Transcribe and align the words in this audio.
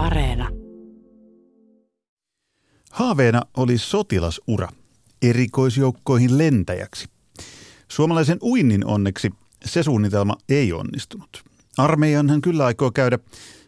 Areena. 0.00 0.48
Haaveena 2.90 3.42
oli 3.56 3.78
sotilasura 3.78 4.68
erikoisjoukkoihin 5.22 6.38
lentäjäksi. 6.38 7.06
Suomalaisen 7.88 8.38
uinnin 8.42 8.86
onneksi 8.86 9.30
se 9.64 9.82
suunnitelma 9.82 10.36
ei 10.48 10.72
onnistunut. 10.72 11.44
Armeijan 11.78 12.30
hän 12.30 12.40
kyllä 12.40 12.64
aikoo 12.64 12.90
käydä, 12.90 13.18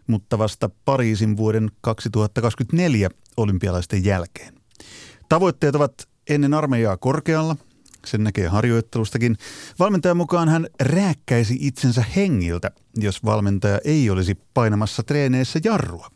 mutta 0.07 0.39
vasta 0.39 0.71
Pariisin 0.85 1.37
vuoden 1.37 1.71
2024 1.81 3.11
olympialaisten 3.37 4.05
jälkeen. 4.05 4.55
Tavoitteet 5.29 5.75
ovat 5.75 6.09
ennen 6.29 6.55
armeijaa 6.55 6.97
korkealla, 6.97 7.57
sen 8.07 8.25
näkee 8.25 8.49
harjoittelustakin. 8.49 9.37
Valmentajan 9.79 10.17
mukaan 10.17 10.49
hän 10.49 10.67
rääkkäisi 10.81 11.57
itsensä 11.61 12.05
hengiltä, 12.17 12.71
jos 12.97 13.25
valmentaja 13.25 13.81
ei 13.85 14.11
olisi 14.11 14.35
painamassa 14.55 15.03
treeneissä 15.03 15.61
jarrua. 15.65 16.09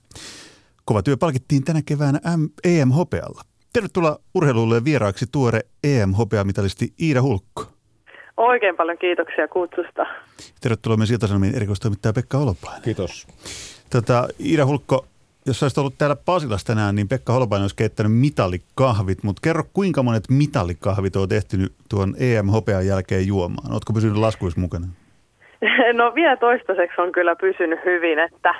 Kova 0.84 1.02
työ 1.02 1.16
palkittiin 1.16 1.64
tänä 1.64 1.80
keväänä 1.86 2.20
EM-hopealla. 2.64 3.42
Tervetuloa 3.72 4.16
urheilulle 4.34 4.84
vieraaksi 4.84 5.26
tuore 5.32 5.60
EM-hopeamitalisti 5.84 6.92
Iida 7.02 7.22
Hulkko. 7.22 7.64
Oikein 8.36 8.76
paljon 8.76 8.98
kiitoksia 8.98 9.48
kutsusta. 9.48 10.06
Tervetuloa 10.60 10.96
myös 10.96 11.10
Ilta-Sanomien 11.10 11.54
erikoistoimittaja 11.54 12.12
Pekka 12.12 12.38
Holopainen. 12.38 12.82
Kiitos. 12.82 13.26
Tota, 13.90 14.28
Iida 14.40 14.66
Hulkko, 14.66 15.06
jos 15.46 15.62
olisit 15.62 15.78
ollut 15.78 15.98
täällä 15.98 16.16
Pasilassa 16.16 16.66
tänään, 16.66 16.94
niin 16.94 17.08
Pekka 17.08 17.32
Holopainen 17.32 17.62
olisi 17.62 17.76
keittänyt 17.76 18.12
mitalikahvit, 18.12 19.22
mutta 19.22 19.40
kerro 19.42 19.62
kuinka 19.72 20.02
monet 20.02 20.24
mitalikahvit 20.30 21.16
on 21.16 21.28
tehty 21.28 21.56
tuon 21.90 22.14
EM-hopean 22.18 22.86
jälkeen 22.86 23.26
juomaan? 23.26 23.72
Oletko 23.72 23.92
pysynyt 23.92 24.16
laskuissa 24.16 24.60
mukana? 24.60 24.86
No 25.92 26.14
vielä 26.14 26.36
toistaiseksi 26.36 27.00
on 27.00 27.12
kyllä 27.12 27.36
pysynyt 27.36 27.80
hyvin, 27.84 28.18
että, 28.18 28.54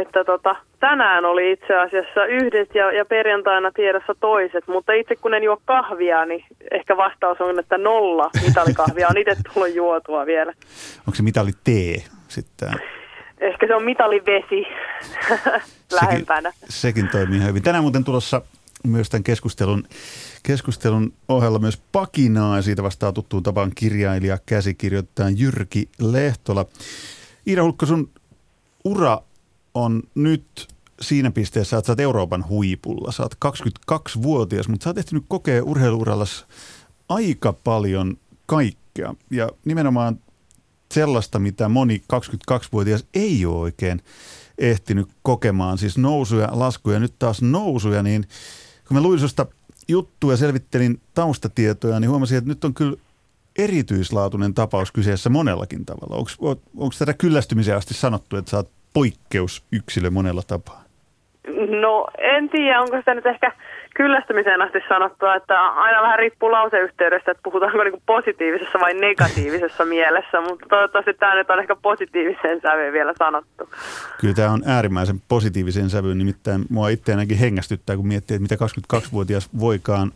että 0.00 0.24
tota, 0.24 0.56
tänään 0.80 1.24
oli 1.24 1.52
itse 1.52 1.76
asiassa 1.76 2.24
yhdet 2.26 2.74
ja, 2.74 2.92
ja 2.92 3.04
perjantaina 3.04 3.70
tiedossa 3.72 4.14
toiset, 4.20 4.68
mutta 4.68 4.92
itse 4.92 5.16
kun 5.16 5.34
en 5.34 5.42
juo 5.42 5.62
kahvia, 5.64 6.24
niin 6.24 6.44
ehkä 6.70 6.96
vastaus 6.96 7.40
on, 7.40 7.58
että 7.58 7.78
nolla 7.78 8.30
mitalikahvia 8.46 9.08
on 9.08 9.18
itse 9.18 9.36
tullut 9.54 9.74
juotua 9.74 10.26
vielä. 10.26 10.52
Onko 10.98 11.14
se 11.14 11.22
mitali 11.22 11.50
tee 11.64 11.96
sitten? 12.28 12.70
Ehkä 13.40 13.66
se 13.66 13.74
on 13.74 13.84
mitalivesi 13.84 14.66
lähempänä. 15.92 16.50
Sekin, 16.50 16.72
sekin 16.72 17.08
toimii 17.08 17.44
hyvin. 17.44 17.62
Tänään 17.62 17.84
muuten 17.84 18.04
tulossa 18.04 18.42
myös 18.86 19.10
tämän 19.10 19.24
keskustelun, 19.24 19.84
keskustelun 20.42 21.12
ohella 21.28 21.58
myös 21.58 21.82
pakinaa 21.92 22.56
ja 22.56 22.62
siitä 22.62 22.82
vastaa 22.82 23.12
tuttuun 23.12 23.42
tapaan 23.42 23.72
kirjailija, 23.74 24.38
käsikirjoittaja 24.46 25.28
Jyrki 25.36 25.88
Lehtola. 26.00 26.66
Iida 27.46 27.62
Hulkko, 27.62 27.86
sun 27.86 28.10
ura 28.84 29.18
on 29.74 30.02
nyt 30.14 30.68
siinä 31.00 31.30
pisteessä, 31.30 31.78
että 31.78 31.86
sä 31.86 31.92
oot 31.92 32.00
Euroopan 32.00 32.48
huipulla. 32.48 33.12
Sä 33.12 33.22
oot 33.22 33.34
22-vuotias, 33.44 34.68
mutta 34.68 34.84
sä 34.84 34.90
oot 34.90 34.98
ehtinyt 34.98 35.24
kokea 35.28 35.64
urheiluurallas 35.64 36.46
aika 37.08 37.52
paljon 37.52 38.16
kaikkea. 38.46 39.14
Ja 39.30 39.48
nimenomaan 39.64 40.18
sellaista, 40.94 41.38
mitä 41.38 41.68
moni 41.68 42.02
22-vuotias 42.12 43.04
ei 43.14 43.46
ole 43.46 43.58
oikein 43.58 44.02
ehtinyt 44.58 45.08
kokemaan. 45.22 45.78
Siis 45.78 45.98
nousuja, 45.98 46.48
laskuja, 46.52 47.00
nyt 47.00 47.14
taas 47.18 47.42
nousuja, 47.42 48.02
niin 48.02 48.26
kun 48.88 48.96
mä 48.96 49.02
luin 49.02 49.20
susta 49.20 49.46
juttuja, 49.88 50.36
selvittelin 50.36 51.00
taustatietoja, 51.14 52.00
niin 52.00 52.10
huomasin, 52.10 52.38
että 52.38 52.48
nyt 52.48 52.64
on 52.64 52.74
kyllä 52.74 52.96
erityislaatuinen 53.58 54.54
tapaus 54.54 54.92
kyseessä 54.92 55.30
monellakin 55.30 55.86
tavalla. 55.86 56.16
Onko, 56.16 56.94
tätä 56.98 57.14
kyllästymisen 57.14 57.76
asti 57.76 57.94
sanottu, 57.94 58.36
että 58.36 58.50
sä 58.50 58.56
oot 58.56 58.70
poikkeusyksilö 58.92 60.10
monella 60.10 60.42
tapaa? 60.46 60.82
No 61.80 62.08
en 62.18 62.48
tiedä, 62.48 62.80
onko 62.80 62.96
sitä 62.96 63.14
nyt 63.14 63.26
ehkä 63.26 63.52
kyllästymiseen 63.96 64.62
asti 64.62 64.78
sanottua, 64.88 65.34
että 65.34 65.60
aina 65.60 66.02
vähän 66.02 66.18
riippuu 66.18 66.52
lauseyhteydestä, 66.52 67.30
että 67.30 67.42
puhutaanko 67.42 67.84
niin 67.84 68.02
positiivisessa 68.06 68.80
vai 68.80 68.94
negatiivisessa 68.94 69.84
mielessä, 69.84 70.40
mutta 70.40 70.66
toivottavasti 70.68 71.14
tämä 71.14 71.34
nyt 71.34 71.50
on 71.50 71.60
ehkä 71.60 71.76
positiiviseen 71.82 72.60
sävyyn 72.60 72.92
vielä 72.92 73.14
sanottu. 73.18 73.70
Kyllä 74.20 74.34
tämä 74.34 74.50
on 74.50 74.62
äärimmäisen 74.66 75.22
positiiviseen 75.28 75.90
sävyyn, 75.90 76.18
nimittäin 76.18 76.64
mua 76.70 76.88
itseäänkin 76.88 77.38
hengästyttää, 77.38 77.96
kun 77.96 78.08
miettii, 78.08 78.34
että 78.34 78.54
mitä 78.54 78.64
22-vuotias 78.96 79.50
voikaan 79.60 80.12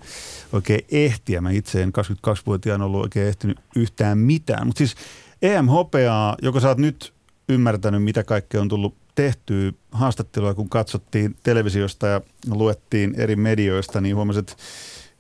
oikein 0.53 0.81
ehtiä. 0.93 1.41
Mä 1.41 1.51
itse 1.51 1.83
en 1.83 1.93
22-vuotiaan 2.29 2.83
ollut 2.83 3.03
oikein 3.03 3.29
ehtinyt 3.29 3.59
yhtään 3.77 4.19
mitään, 4.19 4.67
mutta 4.67 4.79
siis 4.79 4.97
EM-hopeaa, 5.43 6.37
joko 6.43 6.61
sä 6.61 6.69
oot 6.69 6.79
nyt 6.79 7.16
ymmärtänyt, 7.49 8.03
mitä 8.03 8.25
kaikkea 8.25 8.61
on 8.61 8.69
tullut 8.69 8.97
tehtyä 9.15 9.73
haastattelua, 9.91 10.55
kun 10.55 10.69
katsottiin 10.69 11.37
televisiosta 11.43 12.07
ja 12.07 12.21
luettiin 12.51 13.15
eri 13.15 13.37
medioista, 13.37 14.01
niin 14.01 14.17
huomasin, 14.17 14.41
että, 14.41 14.55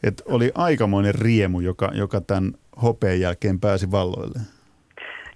että 0.02 0.22
oli 0.26 0.52
aikamoinen 0.54 1.14
riemu, 1.14 1.60
joka, 1.60 1.90
joka 1.94 2.20
tämän 2.20 2.54
hopeen 2.82 3.20
jälkeen 3.20 3.60
pääsi 3.60 3.90
valloille. 3.90 4.40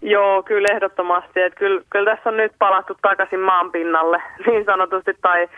Joo, 0.02 0.42
kyllä 0.42 0.68
ehdottomasti. 0.68 1.40
Että 1.40 1.58
kyllä, 1.58 1.82
kyllä 1.90 2.10
tässä 2.10 2.30
on 2.30 2.36
nyt 2.36 2.52
palattu 2.58 2.96
takaisin 3.02 3.40
maan 3.40 3.72
pinnalle 3.72 4.22
niin 4.46 4.64
sanotusti. 4.64 5.14
Tai 5.22 5.48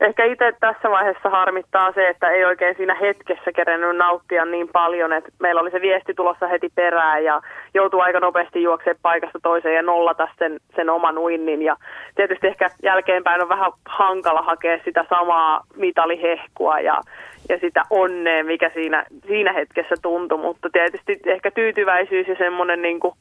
ehkä 0.00 0.24
itse 0.24 0.52
tässä 0.60 0.90
vaiheessa 0.90 1.30
harmittaa 1.30 1.92
se, 1.92 2.08
että 2.08 2.30
ei 2.30 2.44
oikein 2.44 2.74
siinä 2.76 2.94
hetkessä 2.94 3.52
kerennyt 3.52 3.96
nauttia 3.96 4.44
niin 4.44 4.68
paljon. 4.68 5.12
Että 5.12 5.30
meillä 5.40 5.60
oli 5.60 5.70
se 5.70 5.80
viesti 5.80 6.14
tulossa 6.14 6.46
heti 6.48 6.68
perään 6.74 7.24
ja 7.24 7.40
joutuu 7.74 8.00
aika 8.00 8.20
nopeasti 8.20 8.62
juoksemaan 8.62 8.98
paikasta 9.02 9.38
toiseen 9.42 9.74
ja 9.74 9.82
nollata 9.82 10.28
sen, 10.38 10.60
sen 10.76 10.90
oman 10.90 11.18
uinnin. 11.18 11.62
Ja 11.62 11.76
tietysti 12.14 12.46
ehkä 12.46 12.70
jälkeenpäin 12.82 13.42
on 13.42 13.48
vähän 13.48 13.72
hankala 13.86 14.42
hakea 14.42 14.78
sitä 14.84 15.04
samaa 15.08 15.64
mitalihehkua 15.76 16.80
ja, 16.80 17.00
ja 17.48 17.58
sitä 17.58 17.82
onnea, 17.90 18.44
mikä 18.44 18.70
siinä, 18.74 19.04
siinä 19.26 19.52
hetkessä 19.52 19.94
tuntui. 20.02 20.38
Mutta 20.38 20.68
tietysti 20.72 21.20
ehkä 21.26 21.50
tyytyväisyys 21.50 22.28
ja 22.28 22.34
semmoinen 22.38 22.82
niin 22.82 23.00
kuin 23.00 23.14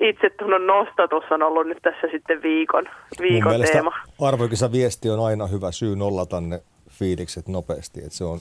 itsetunnon 0.00 0.66
nostatus 0.66 1.24
on 1.30 1.42
ollut 1.42 1.66
nyt 1.66 1.78
tässä 1.82 2.06
sitten 2.12 2.42
viikon, 2.42 2.84
viikon 3.20 3.52
Mun 3.52 3.66
teema. 3.72 3.92
arvoikisa 4.20 4.72
viesti 4.72 5.10
on 5.10 5.26
aina 5.26 5.46
hyvä 5.46 5.72
syy 5.72 5.96
nollata 5.96 6.40
ne 6.40 6.62
fiilikset 6.90 7.48
nopeasti. 7.48 8.04
Et 8.04 8.12
se, 8.12 8.24
on, 8.24 8.40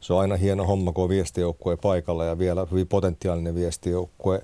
se 0.00 0.12
on 0.12 0.20
aina 0.20 0.36
hieno 0.36 0.64
homma, 0.64 0.92
kun 0.92 1.04
on 1.04 1.10
viestijoukkue 1.10 1.76
paikalla 1.76 2.24
ja 2.24 2.38
vielä 2.38 2.66
hyvin 2.70 2.86
potentiaalinen 2.86 3.54
viestijoukkue. 3.54 4.40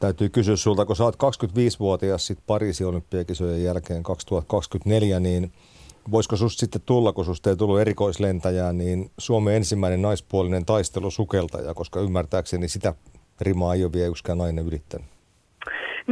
Täytyy 0.00 0.28
kysyä 0.28 0.56
sulta, 0.56 0.86
kun 0.86 0.96
sä 0.96 1.04
oot 1.04 1.16
25-vuotias 1.16 2.26
sitten 2.26 2.44
Pariisin 2.46 2.86
olympiakisojen 2.86 3.64
jälkeen 3.64 4.02
2024, 4.02 5.20
niin 5.20 5.52
voisiko 6.10 6.36
susta 6.36 6.60
sitten 6.60 6.82
tulla, 6.86 7.12
kun 7.12 7.24
susta 7.24 7.50
ei 7.50 7.56
tullut 7.56 7.80
erikoislentäjää, 7.80 8.72
niin 8.72 9.10
Suomen 9.18 9.54
ensimmäinen 9.54 10.02
naispuolinen 10.02 10.64
taistelusukeltaja, 10.64 11.74
koska 11.74 12.00
ymmärtääkseni 12.00 12.68
sitä 12.68 12.94
rimaa 13.40 13.74
ei 13.74 13.84
ole 13.84 13.92
vielä 13.92 14.08
yksikään 14.08 14.38
nainen 14.38 14.66
ylittänyt. 14.66 15.19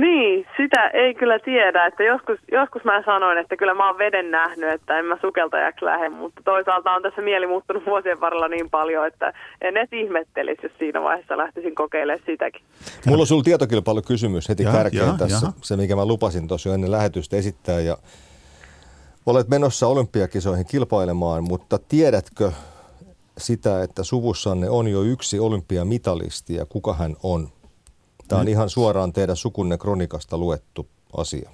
Niin, 0.00 0.46
sitä 0.56 0.88
ei 0.88 1.14
kyllä 1.14 1.38
tiedä. 1.38 1.86
Että 1.86 2.02
joskus, 2.02 2.38
joskus 2.52 2.84
mä 2.84 3.02
sanoin, 3.06 3.38
että 3.38 3.56
kyllä 3.56 3.74
mä 3.74 3.86
oon 3.86 3.98
veden 3.98 4.30
nähnyt, 4.30 4.70
että 4.70 4.98
en 4.98 5.04
mä 5.04 5.16
sukeltajaksi 5.20 5.84
lähde, 5.84 6.08
mutta 6.08 6.40
toisaalta 6.44 6.92
on 6.92 7.02
tässä 7.02 7.22
mieli 7.22 7.46
muuttunut 7.46 7.86
vuosien 7.86 8.20
varrella 8.20 8.48
niin 8.48 8.70
paljon, 8.70 9.06
että 9.06 9.32
en 9.60 9.76
edes 9.76 9.92
ihmettelisi, 9.92 10.60
jos 10.62 10.72
siinä 10.78 11.02
vaiheessa 11.02 11.36
lähtisin 11.36 11.74
kokeilemaan 11.74 12.22
sitäkin. 12.26 12.62
Mulla 13.06 13.20
on 13.20 13.26
sulla 13.26 13.42
tietokilpailukysymys 13.42 14.48
heti 14.48 14.62
ja, 14.62 14.72
kärkeen 14.72 15.06
ja, 15.06 15.14
tässä, 15.18 15.46
ja. 15.46 15.52
se 15.62 15.76
mikä 15.76 15.96
mä 15.96 16.06
lupasin 16.06 16.48
tuossa 16.48 16.68
jo 16.68 16.74
ennen 16.74 16.90
lähetystä 16.90 17.36
esittää. 17.36 17.80
Ja 17.80 17.96
olet 19.26 19.48
menossa 19.48 19.86
olympiakisoihin 19.86 20.66
kilpailemaan, 20.66 21.44
mutta 21.44 21.78
tiedätkö 21.88 22.52
sitä, 23.38 23.82
että 23.82 24.04
suvussanne 24.04 24.70
on 24.70 24.88
jo 24.88 25.02
yksi 25.02 25.38
olympiamitalisti 25.40 26.54
ja 26.54 26.66
kuka 26.66 26.94
hän 26.94 27.16
on? 27.22 27.48
Tämä 28.28 28.40
on 28.40 28.44
nyt. 28.44 28.52
ihan 28.52 28.70
suoraan 28.70 29.12
teidän 29.12 29.36
sukunne 29.36 29.78
kronikasta 29.78 30.38
luettu 30.38 30.88
asia. 31.16 31.50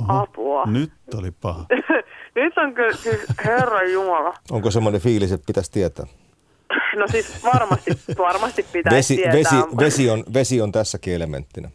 Oho, 0.00 0.22
Apua. 0.22 0.66
Nyt 0.66 0.92
oli 1.18 1.30
paha. 1.30 1.64
nyt 2.34 2.58
on 2.58 2.74
kyllä, 2.74 2.96
siis 2.96 3.26
herra 3.44 3.82
Jumala. 3.82 4.34
Onko 4.50 4.70
semmoinen 4.70 5.00
fiilis, 5.00 5.32
että 5.32 5.46
pitäisi 5.46 5.72
tietää? 5.72 6.06
No 6.96 7.06
siis 7.08 7.44
varmasti, 7.44 7.90
varmasti 8.18 8.66
pitäisi 8.72 8.96
vesi, 8.96 9.16
tietää. 9.16 9.32
Vesi, 9.32 9.76
vesi, 9.78 10.10
on, 10.10 10.24
vesi 10.34 10.60
on 10.60 10.72
tässäkin 10.72 11.14
elementtinä. 11.14 11.70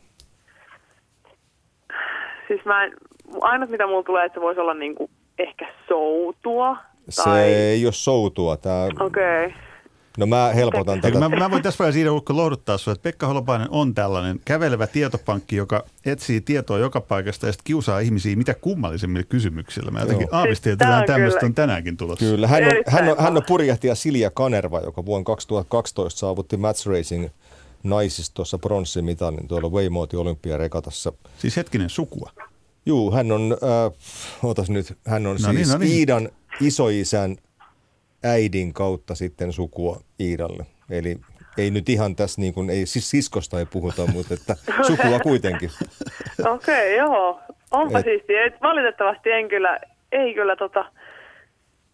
Siis 2.47 2.65
mä 2.65 2.83
en, 2.83 2.93
ainut 3.41 3.69
mitä 3.69 3.87
mulla 3.87 4.03
tulee, 4.03 4.25
että 4.25 4.39
se 4.39 4.41
voisi 4.41 4.59
olla 4.59 4.73
niinku 4.73 5.09
ehkä 5.37 5.73
soutua. 5.87 6.77
Tai... 7.15 7.23
Se 7.23 7.45
ei 7.45 7.85
ole 7.85 7.93
soutua. 7.93 8.53
Okei. 8.53 9.45
Okay. 9.45 9.68
No 10.17 10.25
mä 10.25 10.51
helpotan 10.55 11.01
tätä. 11.01 11.19
Mä, 11.19 11.29
mä 11.29 11.51
voin 11.51 11.63
tässä 11.63 11.79
vaiheessa 11.79 11.97
siinä 11.97 12.11
Ukko 12.11 12.35
lohduttaa 12.35 12.77
sinua, 12.77 12.93
että 12.93 13.03
Pekka 13.03 13.27
Holopainen 13.27 13.67
on 13.71 13.95
tällainen 13.95 14.39
kävelevä 14.45 14.87
tietopankki, 14.87 15.55
joka 15.55 15.83
etsii 16.05 16.41
tietoa 16.41 16.77
joka 16.77 17.01
paikasta 17.01 17.45
ja 17.45 17.51
sitten 17.51 17.63
kiusaa 17.63 17.99
ihmisiä 17.99 18.35
mitä 18.35 18.53
kummallisimmille 18.53 19.23
kysymyksillä. 19.23 19.91
Mä 19.91 19.99
jotenkin 19.99 20.27
aavistin, 20.31 20.73
että 20.73 20.97
siis 20.97 21.07
tämmöistä 21.07 21.45
on 21.45 21.53
tänäänkin 21.53 21.97
tulossa. 21.97 22.25
Kyllä, 22.25 22.47
hän 22.47 22.63
on, 22.63 22.71
hän 22.87 23.09
on, 23.09 23.15
hän 23.19 23.37
on 23.37 23.43
purjehtija 23.47 23.95
Silja 23.95 24.31
Kanerva, 24.31 24.79
joka 24.79 25.05
vuonna 25.05 25.23
2012 25.23 26.19
saavutti 26.19 26.57
Match 26.57 26.87
Racing 26.87 27.27
naisistossa 27.83 28.57
pronssimitalin 28.57 29.47
tuolla 29.47 29.69
Waymoati 29.69 30.17
olympiarekatassa. 30.17 31.13
Siis 31.37 31.57
hetkinen 31.57 31.89
sukua. 31.89 32.31
Juu, 32.85 33.11
hän 33.11 33.31
on, 33.31 33.57
äh, 33.63 33.93
otas 34.43 34.69
nyt, 34.69 34.97
hän 35.05 35.27
on 35.27 35.37
No 35.41 35.51
niin, 35.51 35.57
siis 35.65 35.69
no 35.73 35.77
niin. 35.77 35.97
Iidan 35.97 36.29
isoisän 36.61 37.37
äidin 38.23 38.73
kautta 38.73 39.15
sitten 39.15 39.53
sukua 39.53 39.99
Iidalle. 40.19 40.65
Eli 40.89 41.17
ei 41.57 41.71
nyt 41.71 41.89
ihan 41.89 42.15
tässä 42.15 42.41
niin 42.41 42.53
kuin, 42.53 42.69
ei 42.69 42.85
siis 42.85 43.09
siskosta 43.09 43.59
ei 43.59 43.65
puhuta, 43.65 44.07
mutta 44.13 44.33
että 44.33 44.55
sukua 44.87 45.19
kuitenkin. 45.19 45.69
Okei, 46.53 46.97
joo. 46.97 47.41
Onpa 47.71 47.99
Et- 47.99 48.05
siistiä. 48.05 48.45
Et 48.45 48.61
valitettavasti 48.61 49.31
en 49.31 49.47
kyllä, 49.49 49.79
ei 50.11 50.33
kyllä 50.33 50.55
tota, 50.55 50.85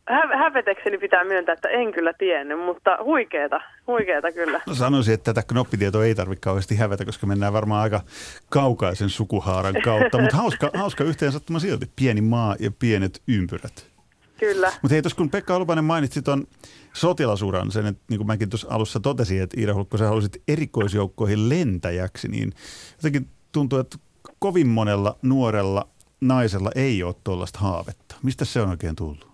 hä- 0.09 0.37
hävetekseni 0.37 0.97
pitää 0.97 1.23
myöntää, 1.23 1.53
että 1.53 1.69
en 1.69 1.91
kyllä 1.91 2.13
tiennyt, 2.13 2.59
mutta 2.59 2.97
huikeeta, 3.03 3.61
huikeeta 3.87 4.31
kyllä. 4.31 4.61
No 4.67 4.75
sanoisin, 4.75 5.13
että 5.13 5.33
tätä 5.33 5.47
knoppitietoa 5.47 6.05
ei 6.05 6.15
tarvitse 6.15 6.41
kauheasti 6.41 6.75
hävetä, 6.75 7.05
koska 7.05 7.27
mennään 7.27 7.53
varmaan 7.53 7.81
aika 7.83 8.01
kaukaisen 8.49 9.09
sukuhaaran 9.09 9.75
kautta. 9.83 10.17
Mutta 10.21 10.37
hauska, 10.37 10.69
hauska 10.73 11.03
yhteensattuma 11.03 11.59
silti. 11.59 11.85
Pieni 11.95 12.21
maa 12.21 12.55
ja 12.59 12.71
pienet 12.79 13.21
ympyrät. 13.27 13.94
Kyllä. 14.39 14.67
Mutta 14.81 14.93
hei, 14.93 15.01
tuossa 15.01 15.17
kun 15.17 15.29
Pekka 15.29 15.55
Olupainen 15.55 15.85
mainitsi 15.85 16.21
tuon 16.21 16.47
sotilasuran, 16.93 17.71
sen, 17.71 17.85
että 17.85 18.03
niin 18.09 18.17
kuin 18.17 18.27
mäkin 18.27 18.49
tuossa 18.49 18.67
alussa 18.69 18.99
totesin, 18.99 19.41
että 19.41 19.59
Iida 19.59 19.73
Hulkko, 19.73 19.97
sä 19.97 20.07
halusit 20.07 20.41
erikoisjoukkoihin 20.47 21.49
lentäjäksi, 21.49 22.27
niin 22.27 22.53
jotenkin 22.95 23.29
tuntuu, 23.51 23.79
että 23.79 23.97
kovin 24.39 24.67
monella 24.67 25.17
nuorella 25.21 25.87
naisella 26.21 26.71
ei 26.75 27.03
ole 27.03 27.15
tuollaista 27.23 27.59
haavetta. 27.59 28.15
Mistä 28.23 28.45
se 28.45 28.61
on 28.61 28.69
oikein 28.69 28.95
tullut? 28.95 29.27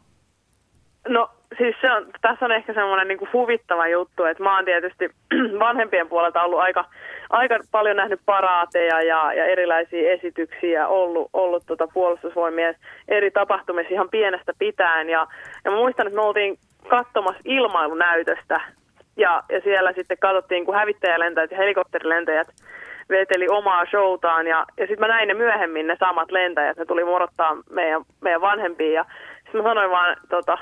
No 1.10 1.30
siis 1.58 1.76
se 1.82 1.92
on, 1.92 2.06
tässä 2.22 2.46
on 2.46 2.52
ehkä 2.52 2.74
semmoinen 2.74 3.08
niin 3.08 3.34
huvittava 3.34 3.88
juttu, 3.88 4.24
että 4.24 4.44
mä 4.44 4.56
oon 4.56 4.66
tietysti 4.66 5.10
vanhempien 5.68 6.10
puolelta 6.10 6.44
ollut 6.44 6.60
aika, 6.60 6.86
aika 7.30 7.60
paljon 7.72 7.98
nähnyt 7.98 8.20
paraateja 8.26 9.02
ja, 9.02 9.34
ja 9.34 9.46
erilaisia 9.46 10.12
esityksiä 10.12 10.88
ollut, 10.88 11.30
ollut 11.34 11.64
tota 11.68 11.88
puolustusvoimien 11.94 12.76
eri 13.08 13.32
tapahtumissa 13.32 13.94
ihan 13.94 14.10
pienestä 14.10 14.54
pitäen. 14.60 15.10
Ja, 15.10 15.28
ja 15.66 15.72
mä 15.72 15.78
muistan, 15.78 16.08
että 16.08 16.20
me 16.20 16.26
oltiin 16.26 16.58
katsomassa 16.90 17.42
ilmailunäytöstä 17.46 18.62
ja, 19.18 19.44
ja 19.50 19.62
siellä 19.62 19.94
sitten 19.94 20.18
katsottiin, 20.18 20.66
kun 20.66 20.76
hävittäjälentäjät 20.76 21.52
ja 21.52 21.58
helikopterilentäjät 21.58 22.48
veteli 23.10 23.48
omaa 23.50 23.86
showtaan. 23.86 24.48
Ja, 24.48 24.66
ja 24.78 24.88
sitten 24.88 25.00
mä 25.00 25.08
näin 25.08 25.28
ne 25.28 25.34
myöhemmin, 25.34 25.88
ne 25.88 25.96
samat 26.00 26.32
lentäjät, 26.32 26.78
ne 26.78 26.86
tuli 26.86 27.04
morottaa 27.04 27.58
meidän, 27.70 28.02
meidän 28.22 28.42
vanhempiin. 28.42 28.94
Ja 28.94 29.06
sitten 29.44 29.62
mä 29.62 29.70
sanoin 29.70 29.92
vaan, 29.92 30.18
tota, 30.30 30.58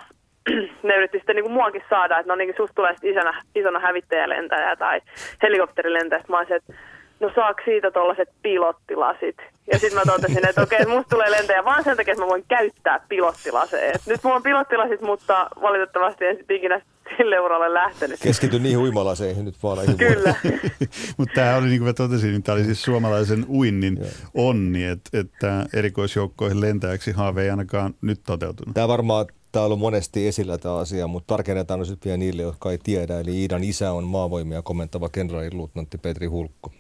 ne 0.84 0.96
yritti 0.96 1.18
sitten 1.18 1.36
niin 1.36 1.44
kuin 1.44 1.54
muakin 1.54 1.84
saada, 1.90 2.20
että 2.20 2.32
no 2.32 2.36
niin, 2.36 2.54
susta 2.58 2.76
tulee 2.76 2.94
sitten 2.94 3.12
isona, 3.12 3.42
isona 3.56 3.80
hävittäjälentäjä 3.80 4.76
tai 4.76 5.02
helikopterilentäjä. 5.44 6.24
Mä 6.30 6.38
olisin, 6.38 6.56
että 6.56 6.74
no 7.20 7.32
saako 7.36 7.62
siitä 7.66 7.92
tuollaiset 7.92 8.30
pilottilasit? 8.42 9.38
Ja 9.72 9.80
sitten 9.80 10.00
mä 10.00 10.12
totesin, 10.14 10.50
että 10.50 10.62
okei, 10.62 10.82
että 10.82 10.94
musta 10.94 11.10
tulee 11.10 11.32
lentäjä 11.32 11.66
vaan 11.66 11.84
sen 11.84 11.98
takia, 11.98 12.12
että 12.12 12.24
mä 12.24 12.30
voin 12.30 12.46
käyttää 12.48 13.00
pilottilaseja. 13.10 13.92
Et 13.92 14.02
nyt 14.06 14.24
mulla 14.24 14.36
on 14.36 14.44
pilottilasit, 14.44 15.02
mutta 15.02 15.48
valitettavasti 15.62 16.26
en 16.26 16.38
sitten 16.38 16.58
ikinä 16.58 16.82
sille 17.18 17.40
uralle 17.40 17.74
lähtenyt. 17.74 18.20
Keskity 18.24 18.60
niihin 18.60 18.80
uimalaseihin 18.80 19.46
nyt 19.46 19.56
vaan. 19.64 19.98
Kyllä. 19.98 20.36
Mutta 21.18 21.36
tämä 21.36 21.56
oli, 21.56 21.68
niin 21.68 21.80
kuin 21.80 21.90
mä 21.90 21.94
totesin, 21.94 22.32
niin 22.32 22.44
tämä 22.44 22.56
oli 22.56 22.64
siis 22.64 22.84
suomalaisen 22.84 23.46
uinnin 23.50 24.00
onni, 24.34 24.86
että, 24.86 25.20
että 25.20 25.66
erikoisjoukkoihin 25.74 26.62
lentäjäksi 26.62 27.12
haave 27.12 27.44
ei 27.44 27.50
ainakaan 27.50 27.94
nyt 28.02 28.20
toteutunut. 28.26 28.74
Tämä 28.74 28.88
varmaan 28.88 29.26
Tämä 29.52 29.64
on 29.64 29.66
ollut 29.66 29.80
monesti 29.80 30.28
esillä 30.28 30.58
tämä 30.58 30.76
asia, 30.76 31.08
mutta 31.08 31.34
tarkennetaan 31.34 31.80
nyt 31.80 32.06
vielä 32.06 32.18
niille, 32.18 32.42
jotka 32.42 32.72
ei 32.72 32.78
tiedä. 32.78 33.20
Eli 33.20 33.42
Iidan 33.42 33.64
isä 33.64 33.92
on 33.92 34.04
maavoimia 34.04 34.62
komentava 34.62 35.10
kenraaliluutnantti 35.10 35.98
Petri 35.98 36.28
Hulkko. 36.28 36.72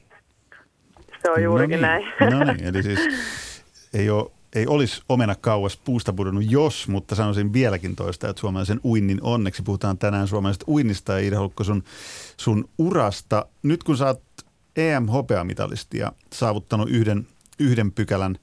Se 1.23 1.31
on 1.31 1.43
juurikin 1.43 1.81
no 1.81 1.87
näin. 1.87 2.03
niin, 2.19 2.39
No 2.39 2.43
niin, 2.43 2.65
eli 2.65 2.83
siis 2.83 2.99
ei, 3.93 4.09
ole, 4.09 4.31
ei 4.55 4.67
olisi 4.67 5.01
omena 5.09 5.35
kauas 5.35 5.77
puusta 5.77 6.13
pudonnut 6.13 6.43
jos, 6.51 6.87
mutta 6.87 7.15
sanoisin 7.15 7.53
vieläkin 7.53 7.95
toista, 7.95 8.29
että 8.29 8.39
suomalaisen 8.39 8.79
uinnin 8.83 9.19
onneksi 9.21 9.63
puhutaan 9.63 9.97
tänään 9.97 10.27
suomalaisesta 10.27 10.65
uinnista 10.67 11.13
ja 11.13 11.19
Iida 11.19 11.39
Hulkko 11.39 11.63
sun, 11.63 11.83
sun 12.37 12.69
urasta. 12.77 13.45
Nyt 13.63 13.83
kun 13.83 13.97
sä 13.97 14.05
oot 14.05 14.21
EM-hopeamitalisti 14.75 15.97
ja 15.97 16.11
saavuttanut 16.33 16.89
yhden, 16.89 17.27
yhden 17.59 17.91
pykälän 17.91 18.37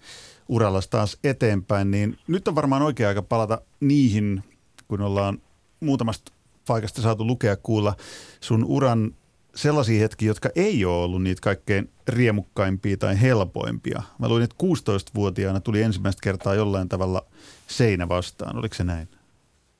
uralla 0.49 0.81
taas 0.91 1.19
eteenpäin, 1.25 1.91
niin 1.91 2.19
nyt 2.29 2.49
on 2.49 2.55
varmaan 2.55 2.83
oikea 2.83 3.09
aika 3.09 3.23
palata 3.23 3.61
niihin, 3.81 4.43
kun 4.89 5.01
ollaan 5.01 5.39
muutamasta 5.81 6.33
paikasta 6.69 7.03
saatu 7.03 7.27
lukea 7.27 7.57
kuulla 7.57 7.95
sun 8.41 8.65
uran 8.65 9.15
sellaisia 9.55 10.01
hetkiä, 10.01 10.31
jotka 10.31 10.49
ei 10.57 10.85
ole 10.85 11.05
ollut 11.05 11.23
niitä 11.23 11.41
kaikkein 11.41 11.91
riemukkaimpia 12.09 12.97
tai 12.97 13.21
helpoimpia. 13.21 14.03
Mä 14.19 14.29
luin, 14.29 14.45
että 14.45 14.57
16-vuotiaana 14.63 15.61
tuli 15.61 15.83
ensimmäistä 15.83 16.21
kertaa 16.23 16.55
jollain 16.55 16.89
tavalla 16.89 17.23
seinä 17.67 18.09
vastaan. 18.09 18.59
Oliko 18.59 18.75
se 18.75 18.85
näin? 18.85 19.09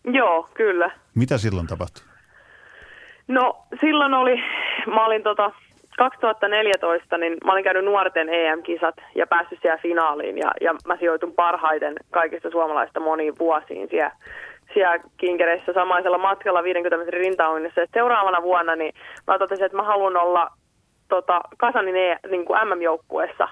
Joo, 0.05 0.49
kyllä. 0.55 0.91
Mitä 1.15 1.39
silloin 1.39 1.67
tapahtui? 1.67 2.05
No 3.29 3.67
silloin 3.81 4.15
oli, 4.15 4.37
mä 4.87 5.07
olin 5.07 5.23
tota 5.23 5.53
2014, 5.97 7.19
niin 7.19 7.37
mä 7.45 7.53
olin 7.53 7.65
käynyt 7.65 7.85
nuorten 7.85 8.29
EM-kisat 8.29 8.95
ja 9.15 9.27
päässyt 9.27 9.59
siellä 9.63 9.79
finaaliin 9.83 10.39
ja, 10.39 10.51
ja 10.61 10.75
mä 10.87 10.97
sijoitun 10.97 11.33
parhaiten 11.33 11.95
kaikista 12.11 12.51
suomalaista 12.51 13.01
moniin 13.01 13.35
vuosiin 13.39 13.89
siellä, 13.89 14.13
siellä 14.75 14.99
kinkereissä 15.17 15.73
samaisella 15.73 16.19
matkalla 16.19 16.63
50 16.63 16.97
metrin 16.97 17.25
rintauinnissa. 17.25 17.83
Et 17.83 17.91
seuraavana 17.95 18.43
vuonna 18.43 18.77
niin 18.77 18.95
mä 19.27 19.39
totesin, 19.39 19.65
että 19.65 19.77
mä 19.77 19.83
haluan 19.83 20.17
olla 20.17 20.51
tota, 21.09 21.41
Kasanin 21.57 21.97
e, 21.97 22.19
niin 22.31 22.45
kuin 22.45 22.59
MM-joukkueessa, 22.69 23.49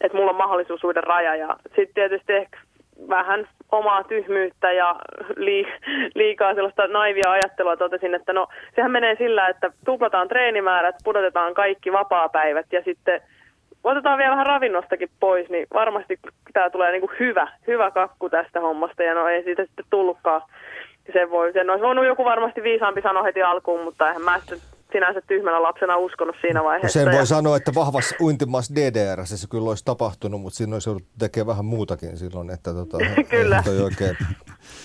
että 0.00 0.18
mulla 0.18 0.30
on 0.30 0.36
mahdollisuus 0.36 0.84
uuden 0.84 1.04
raja 1.04 1.36
ja 1.36 1.56
sitten 1.64 1.94
tietysti 1.94 2.32
ehkä 2.32 2.58
vähän 3.08 3.48
omaa 3.72 4.04
tyhmyyttä 4.04 4.72
ja 4.72 4.96
lii, 5.36 5.66
liikaa 6.14 6.54
sellaista 6.54 6.86
naivia 6.86 7.30
ajattelua 7.30 7.76
totesin, 7.76 8.14
että 8.14 8.32
no 8.32 8.46
sehän 8.76 8.90
menee 8.90 9.16
sillä, 9.16 9.48
että 9.48 9.70
tuplataan 9.84 10.28
treenimäärät, 10.28 10.94
pudotetaan 11.04 11.54
kaikki 11.54 11.92
vapaapäivät 11.92 12.66
ja 12.72 12.82
sitten 12.82 13.20
otetaan 13.84 14.18
vielä 14.18 14.30
vähän 14.30 14.46
ravinnostakin 14.46 15.10
pois, 15.20 15.48
niin 15.48 15.66
varmasti 15.74 16.18
tämä 16.52 16.70
tulee 16.70 16.90
niin 16.92 17.00
kuin 17.00 17.16
hyvä, 17.20 17.48
hyvä 17.66 17.90
kakku 17.90 18.30
tästä 18.30 18.60
hommasta 18.60 19.02
ja 19.02 19.14
no 19.14 19.28
ei 19.28 19.44
siitä 19.44 19.64
sitten 19.64 19.84
tullutkaan. 19.90 20.42
Sen, 21.12 21.30
voi, 21.30 21.52
sen 21.52 21.70
olisi 21.70 21.84
voinut 21.84 22.06
joku 22.06 22.24
varmasti 22.24 22.62
viisaampi 22.62 23.02
sanoa 23.02 23.22
heti 23.22 23.42
alkuun, 23.42 23.84
mutta 23.84 24.08
eihän 24.08 24.22
mä 24.22 24.38
sitten 24.38 24.58
sinänsä 24.92 25.20
tyhmänä 25.20 25.62
lapsena 25.62 25.96
uskonut 25.96 26.36
siinä 26.40 26.60
No 26.60 26.64
vaiheessa. 26.66 26.98
sen 27.00 27.06
voi 27.12 27.20
ja... 27.20 27.26
sanoa, 27.26 27.56
että 27.56 27.74
vahvassa 27.74 28.14
uintimaassa 28.20 28.74
DDR 28.74 29.26
se 29.26 29.46
kyllä 29.50 29.68
olisi 29.68 29.84
tapahtunut, 29.84 30.40
mutta 30.40 30.56
siinä 30.56 30.76
olisi 30.76 30.88
jouduttu 30.88 31.10
tekemään 31.18 31.46
vähän 31.46 31.64
muutakin 31.64 32.18
silloin, 32.18 32.50
että 32.50 32.74
tota, 32.74 32.98
Kyllä. 33.30 33.62
ei 33.72 33.80
oikein 33.80 34.16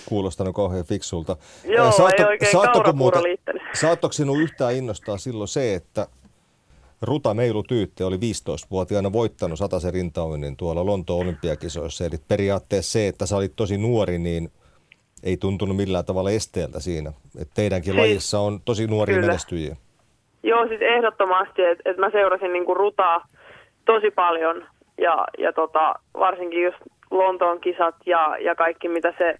kuulostanut 0.06 0.54
kauhean 0.54 0.84
fiksulta. 0.84 1.36
Joo, 1.64 1.92
Saatto- 1.92 2.22
ei 2.22 2.28
oikein 2.28 2.52
saattoiko 2.52 2.72
kaurapuuro 2.74 3.22
liittänyt. 3.22 3.62
Saattoiko 3.80 4.12
sinua 4.12 4.38
yhtään 4.38 4.74
innostaa 4.74 5.18
silloin 5.18 5.48
se, 5.48 5.74
että 5.74 6.06
Ruta 7.02 7.34
Meilu 7.34 7.62
Tyytti 7.62 8.02
oli 8.04 8.16
15-vuotiaana 8.16 9.12
voittanut 9.12 9.58
sataisen 9.58 9.92
rintauinnin 9.94 10.56
tuolla 10.56 10.86
Lontoon 10.86 11.20
olympiakisoissa. 11.20 12.04
Eli 12.04 12.16
periaatteessa 12.28 12.92
se, 12.92 13.08
että 13.08 13.26
sä 13.26 13.36
olit 13.36 13.52
tosi 13.56 13.78
nuori, 13.78 14.18
niin 14.18 14.52
ei 15.22 15.36
tuntunut 15.36 15.76
millään 15.76 16.04
tavalla 16.04 16.30
esteeltä 16.30 16.80
siinä. 16.80 17.12
Et 17.38 17.48
teidänkin 17.54 17.92
Siis- 17.92 18.00
lajissa 18.00 18.40
on 18.40 18.60
tosi 18.64 18.86
nuoria 18.86 19.14
kyllä. 19.16 19.26
menestyjiä. 19.26 19.76
Joo, 20.42 20.68
siis 20.68 20.82
ehdottomasti, 20.82 21.64
että 21.64 21.90
et 21.90 21.96
mä 21.96 22.10
seurasin 22.10 22.52
niinku 22.52 22.74
rutaa 22.74 23.24
tosi 23.84 24.10
paljon 24.10 24.66
ja, 24.98 25.24
ja 25.38 25.52
tota, 25.52 25.94
varsinkin 26.14 26.62
just 26.62 26.78
Lontoon 27.10 27.60
kisat 27.60 27.94
ja, 28.06 28.36
ja 28.40 28.54
kaikki 28.54 28.88
mitä 28.88 29.14
se, 29.18 29.34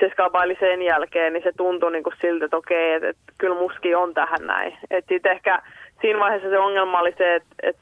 se 0.00 0.10
skabaili 0.10 0.56
sen 0.60 0.82
jälkeen, 0.82 1.32
niin 1.32 1.42
se 1.42 1.52
tuntui 1.56 1.92
niinku 1.92 2.12
siltä, 2.20 2.44
että 2.44 2.56
okei, 2.56 2.92
että 2.92 3.08
et, 3.08 3.16
kyllä 3.38 3.54
muski 3.54 3.94
on 3.94 4.14
tähän 4.14 4.46
näin. 4.46 4.78
Et 4.90 5.04
sit 5.08 5.26
ehkä 5.26 5.62
siinä 6.00 6.18
vaiheessa 6.18 6.48
se 6.48 6.58
ongelma 6.58 7.00
oli 7.00 7.14
se, 7.18 7.34
että 7.34 7.54
et 7.62 7.76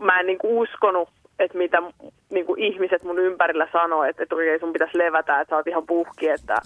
mä 0.00 0.20
en 0.20 0.26
niinku 0.26 0.60
uskonut, 0.60 1.08
että 1.38 1.58
mitä 1.58 1.82
niinku 2.30 2.54
ihmiset 2.58 3.02
mun 3.02 3.18
ympärillä 3.18 3.68
sanoo, 3.72 4.04
että, 4.04 4.22
että 4.22 4.34
okei 4.34 4.58
sun 4.58 4.72
pitäisi 4.72 4.98
levätä, 4.98 5.40
että 5.40 5.50
sä 5.52 5.56
oot 5.56 5.66
ihan 5.66 5.86
puhki, 5.86 6.28
että, 6.28 6.56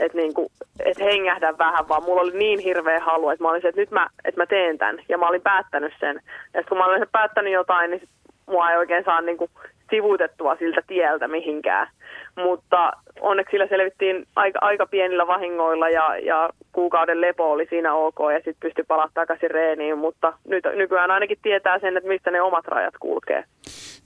että, 0.00 0.18
niinku, 0.18 0.52
että 0.84 1.04
hengähdä 1.04 1.58
vähän, 1.58 1.88
vaan 1.88 2.02
mulla 2.02 2.20
oli 2.20 2.38
niin 2.38 2.58
hirveä 2.58 3.00
halu, 3.00 3.30
että 3.30 3.44
mä 3.44 3.50
olin 3.50 3.62
se, 3.62 3.68
että 3.68 3.80
nyt 3.80 3.90
mä, 3.90 4.06
että 4.24 4.40
mä 4.40 4.46
teen 4.46 4.78
tämän, 4.78 4.98
ja 5.08 5.18
mä 5.18 5.28
olin 5.28 5.42
päättänyt 5.42 5.92
sen. 6.00 6.20
Ja 6.54 6.62
kun 6.64 6.78
mä 6.78 6.84
olin 6.84 7.06
päättänyt 7.12 7.52
jotain, 7.52 7.90
niin 7.90 8.08
mua 8.46 8.70
ei 8.70 8.76
oikein 8.76 9.04
saa 9.04 9.20
niinku 9.20 9.50
sivuutettua 9.90 10.56
siltä 10.56 10.82
tieltä 10.86 11.28
mihinkään. 11.28 11.88
Mutta 12.36 12.92
onneksi 13.20 13.50
sillä 13.50 13.66
selvittiin 13.66 14.26
aika, 14.36 14.58
aika 14.62 14.86
pienillä 14.86 15.26
vahingoilla 15.26 15.88
ja, 15.88 16.18
ja 16.18 16.50
kuukauden 16.72 17.20
lepo 17.20 17.52
oli 17.52 17.66
siinä 17.70 17.94
ok 17.94 18.18
ja 18.32 18.38
sitten 18.38 18.60
pystyi 18.60 18.84
palaamaan 18.88 19.14
takaisin 19.14 19.50
reeniin, 19.50 19.98
mutta 19.98 20.32
nyt, 20.48 20.64
nykyään 20.74 21.10
ainakin 21.10 21.38
tietää 21.42 21.78
sen, 21.78 21.96
että 21.96 22.08
mistä 22.08 22.30
ne 22.30 22.42
omat 22.42 22.64
rajat 22.68 22.94
kulkee. 23.00 23.44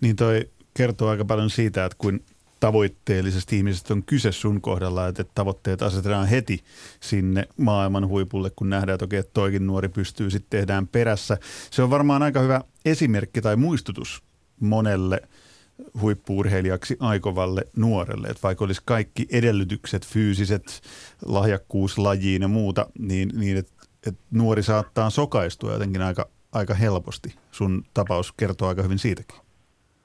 Niin 0.00 0.16
toi 0.16 0.40
kertoo 0.76 1.08
aika 1.08 1.24
paljon 1.24 1.50
siitä, 1.50 1.84
että 1.84 1.96
kun 2.00 2.20
tavoitteellisesti 2.64 3.56
ihmiset 3.56 3.90
on 3.90 4.02
kyse 4.02 4.32
sun 4.32 4.60
kohdalla, 4.60 5.08
että 5.08 5.24
tavoitteet 5.34 5.82
asetetaan 5.82 6.26
heti 6.26 6.64
sinne 7.00 7.48
maailman 7.56 8.08
huipulle, 8.08 8.50
kun 8.56 8.70
nähdään, 8.70 8.94
että 8.94 9.04
okei, 9.04 9.18
että 9.18 9.30
toikin 9.34 9.66
nuori 9.66 9.88
pystyy, 9.88 10.30
sitten 10.30 10.58
tehdään 10.58 10.88
perässä. 10.88 11.38
Se 11.70 11.82
on 11.82 11.90
varmaan 11.90 12.22
aika 12.22 12.40
hyvä 12.40 12.60
esimerkki 12.84 13.40
tai 13.40 13.56
muistutus 13.56 14.22
monelle 14.60 15.20
huippuurheilijaksi 16.00 16.96
aikovalle 17.00 17.64
nuorelle. 17.76 18.28
Että 18.28 18.42
vaikka 18.42 18.64
olisi 18.64 18.82
kaikki 18.84 19.26
edellytykset, 19.32 20.06
fyysiset, 20.06 20.80
lahjakkuus 21.24 21.98
lajiin 21.98 22.42
ja 22.42 22.48
muuta, 22.48 22.86
niin, 22.98 23.30
niin 23.34 23.56
että 23.56 23.72
et 24.06 24.16
nuori 24.30 24.62
saattaa 24.62 25.10
sokaistua 25.10 25.72
jotenkin 25.72 26.02
aika, 26.02 26.28
aika 26.52 26.74
helposti. 26.74 27.34
Sun 27.50 27.84
tapaus 27.94 28.32
kertoo 28.32 28.68
aika 28.68 28.82
hyvin 28.82 28.98
siitäkin. 28.98 29.38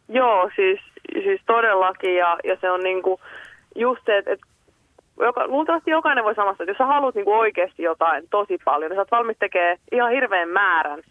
Joo, 0.09 0.49
siis, 0.55 0.79
siis 1.13 1.41
todellakin 1.45 2.15
ja, 2.15 2.37
ja 2.43 2.57
se 2.61 2.71
on 2.71 2.79
niinku 2.79 3.19
just 3.75 4.01
se, 4.05 4.17
että 4.17 4.31
et 4.31 4.39
joka, 5.19 5.47
luultavasti 5.47 5.91
jokainen 5.91 6.23
voi 6.23 6.35
samasta, 6.35 6.63
että 6.63 6.71
jos 6.71 6.77
sä 6.77 6.85
haluat 6.85 7.15
niinku 7.15 7.33
oikeasti 7.33 7.83
jotain 7.83 8.23
tosi 8.29 8.57
paljon, 8.65 8.89
niin 8.89 8.95
sä 8.95 9.01
oot 9.01 9.11
valmis 9.11 9.37
tekemään 9.39 9.77
ihan 9.91 10.11
hirveän 10.11 10.49
määrän 10.49 11.01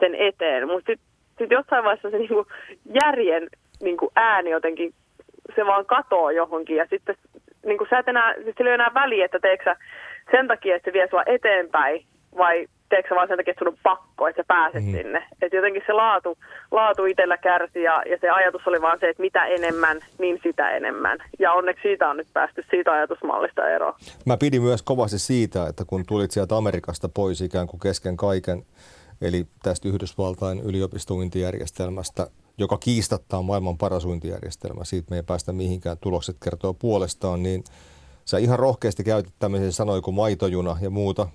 sen 0.00 0.14
eteen, 0.14 0.66
mutta 0.68 0.86
sitten 0.86 1.06
sit 1.38 1.50
jossain 1.50 1.84
vaiheessa 1.84 2.10
se 2.10 2.18
niinku 2.18 2.46
järjen 3.04 3.48
niinku 3.80 4.10
ääni 4.16 4.50
jotenkin, 4.50 4.92
se 5.56 5.66
vaan 5.66 5.86
katoo 5.86 6.30
johonkin 6.30 6.76
ja 6.76 6.86
sitten 6.90 7.14
niinku 7.66 7.86
sä 7.90 7.98
et 7.98 8.08
enää, 8.08 8.34
sillä 8.34 8.70
ei 8.70 8.74
enää 8.74 8.94
väliä, 8.94 9.24
että 9.24 9.38
teekö 9.40 9.64
sä 9.64 9.76
sen 10.30 10.48
takia, 10.48 10.76
että 10.76 10.90
se 10.90 10.92
vie 10.92 11.08
sua 11.10 11.22
eteenpäin 11.26 12.04
vai 12.36 12.66
teekö 12.88 13.14
vaan 13.14 13.28
sen 13.28 13.36
takia, 13.36 13.50
että 13.50 13.64
sun 13.64 13.68
on 13.68 13.78
pakko, 13.82 14.28
että 14.28 14.42
sä 14.42 14.46
pääset 14.48 14.84
mm. 14.84 14.92
sinne. 14.92 15.24
Että 15.42 15.56
jotenkin 15.56 15.82
se 15.86 15.92
laatu, 15.92 16.38
laatu 16.70 17.04
itsellä 17.04 17.36
kärsi 17.36 17.82
ja, 17.82 18.02
ja 18.10 18.18
se 18.20 18.30
ajatus 18.30 18.66
oli 18.66 18.82
vaan 18.82 18.98
se, 19.00 19.08
että 19.08 19.22
mitä 19.22 19.46
enemmän, 19.46 20.00
niin 20.18 20.40
sitä 20.42 20.70
enemmän. 20.70 21.18
Ja 21.38 21.52
onneksi 21.52 21.82
siitä 21.82 22.10
on 22.10 22.16
nyt 22.16 22.28
päästy 22.32 22.64
siitä 22.70 22.92
ajatusmallista 22.92 23.68
eroon. 23.68 23.94
Mä 24.26 24.36
pidin 24.36 24.62
myös 24.62 24.82
kovasti 24.82 25.18
siitä, 25.18 25.66
että 25.66 25.84
kun 25.84 26.04
tulit 26.06 26.30
sieltä 26.30 26.56
Amerikasta 26.56 27.08
pois 27.08 27.40
ikään 27.40 27.66
kuin 27.66 27.80
kesken 27.80 28.16
kaiken, 28.16 28.62
eli 29.20 29.46
tästä 29.62 29.88
Yhdysvaltain 29.88 30.60
yliopistointijärjestelmästä, 30.60 32.26
joka 32.58 32.78
kiistattaa 32.78 33.42
maailman 33.42 33.78
paras 33.78 34.04
uintijärjestelmä, 34.04 34.84
siitä 34.84 35.06
me 35.10 35.16
ei 35.16 35.22
päästä 35.22 35.52
mihinkään, 35.52 35.96
tulokset 36.00 36.36
kertoo 36.44 36.74
puolestaan, 36.74 37.42
niin 37.42 37.64
sä 38.24 38.38
ihan 38.38 38.58
rohkeasti 38.58 39.04
käytit 39.04 39.34
tämmöisiä 39.38 39.70
sanoja 39.70 40.00
kuin 40.00 40.14
maitojuna 40.14 40.76
ja 40.80 40.90
muuta, 40.90 41.28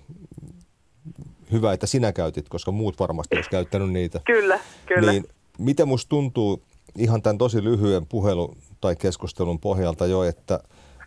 hyvä, 1.52 1.72
että 1.72 1.86
sinä 1.86 2.12
käytit, 2.12 2.48
koska 2.48 2.72
muut 2.72 3.00
varmasti 3.00 3.36
olisi 3.36 3.50
käyttänyt 3.50 3.90
niitä. 3.90 4.20
Kyllä, 4.24 4.60
kyllä. 4.86 5.12
Niin 5.12 5.24
miten 5.58 5.88
musta 5.88 6.08
tuntuu 6.08 6.62
ihan 6.98 7.22
tämän 7.22 7.38
tosi 7.38 7.64
lyhyen 7.64 8.06
puhelun 8.06 8.56
tai 8.80 8.96
keskustelun 8.96 9.60
pohjalta 9.60 10.06
jo, 10.06 10.22
että 10.22 10.60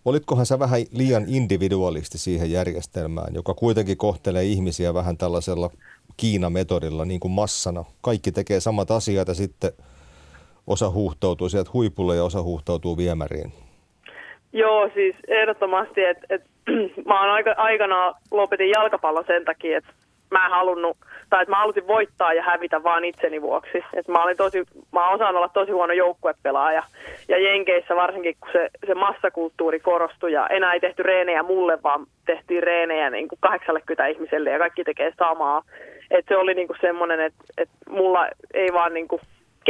olitkohan 0.06 0.46
sä 0.46 0.60
vähän 0.60 0.82
liian 0.92 1.24
individualisti 1.28 2.18
siihen 2.18 2.52
järjestelmään, 2.52 3.36
joka 3.36 3.54
kuitenkin 3.54 3.98
kohtelee 3.98 4.44
ihmisiä 4.44 4.94
vähän 4.94 5.18
tällaisella 5.18 5.70
Kiina-metodilla 6.18 7.06
niin 7.06 7.20
kuin 7.20 7.32
massana. 7.32 7.86
Kaikki 8.02 8.32
tekee 8.32 8.60
samat 8.60 8.92
asiat 8.92 9.28
ja 9.28 9.34
sitten 9.34 9.72
osa 10.68 10.90
huuhtoutuu 10.90 11.50
sieltä 11.50 11.70
huipulle 11.74 12.16
ja 12.16 12.24
osa 12.24 12.42
huuhtoutuu 12.42 12.98
viemäriin. 12.98 13.54
Joo, 14.54 14.90
siis 14.94 15.16
ehdottomasti, 15.28 16.04
että 16.04 16.26
et, 16.30 16.42
mä 17.08 17.22
oon 17.22 17.30
aika, 17.30 17.54
aikanaan 17.58 18.16
lopetin 18.32 18.70
jalkapallon 18.70 19.24
sen 19.28 19.46
takia, 19.46 19.78
että 19.78 19.94
mä 20.32 20.46
en 20.46 20.52
halunnut, 20.52 20.98
tai 21.30 21.42
että 21.42 21.52
mä 21.52 21.60
halusin 21.60 21.88
voittaa 21.88 22.34
ja 22.34 22.44
hävitä 22.44 22.84
vaan 22.84 23.06
itseni 23.06 23.42
vuoksi. 23.42 23.78
Että 23.94 24.12
mä, 24.12 24.24
olin 24.24 24.38
tosi, 24.38 24.64
mä 24.92 25.10
osaan 25.10 25.36
olla 25.36 25.50
tosi 25.50 25.72
huono 25.72 25.94
joukkuepelaaja. 25.94 26.84
Ja 27.28 27.40
Jenkeissä 27.40 27.96
varsinkin, 27.96 28.36
kun 28.40 28.50
se, 28.52 28.70
se 28.88 28.94
massakulttuuri 28.94 29.80
korostui 29.80 30.32
ja 30.32 30.48
enää 30.48 30.74
ei 30.74 30.80
tehty 30.80 31.04
reenejä 31.04 31.44
mulle, 31.44 31.84
vaan 31.84 32.06
tehtiin 32.26 32.64
reenejä 32.64 33.10
niin 33.10 33.28
kuin 33.28 33.40
80 33.42 34.06
ihmiselle 34.06 34.50
ja 34.50 34.60
kaikki 34.60 34.84
tekee 34.84 35.14
samaa. 35.20 35.62
Että 36.12 36.34
se 36.34 36.38
oli 36.38 36.54
niin 36.54 36.68
kuin 36.68 36.78
semmoinen, 36.82 37.20
että, 37.20 37.44
että 37.58 37.76
mulla 37.90 38.28
ei 38.54 38.74
vaan 38.74 38.94
niin 38.94 39.08
kuin 39.08 39.22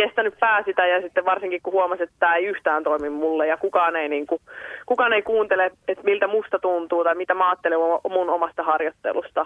kestänyt 0.01 0.33
pää 0.39 0.63
sitä 0.63 0.87
ja 0.87 1.01
sitten 1.01 1.25
varsinkin 1.25 1.61
kun 1.63 1.73
huomasin, 1.73 2.03
että 2.03 2.15
tämä 2.19 2.35
ei 2.35 2.45
yhtään 2.45 2.83
toimi 2.83 3.09
mulle 3.09 3.47
ja 3.47 3.57
kukaan 3.57 3.95
ei, 3.95 4.09
niin 4.09 4.27
kuin, 4.27 4.41
kukaan 4.85 5.13
ei 5.13 5.21
kuuntele, 5.21 5.71
että 5.87 6.03
miltä 6.03 6.27
musta 6.27 6.59
tuntuu 6.59 7.03
tai 7.03 7.15
mitä 7.15 7.33
mä 7.33 7.49
ajattelen 7.49 7.79
mun 8.09 8.29
omasta 8.29 8.63
harjoittelusta, 8.63 9.45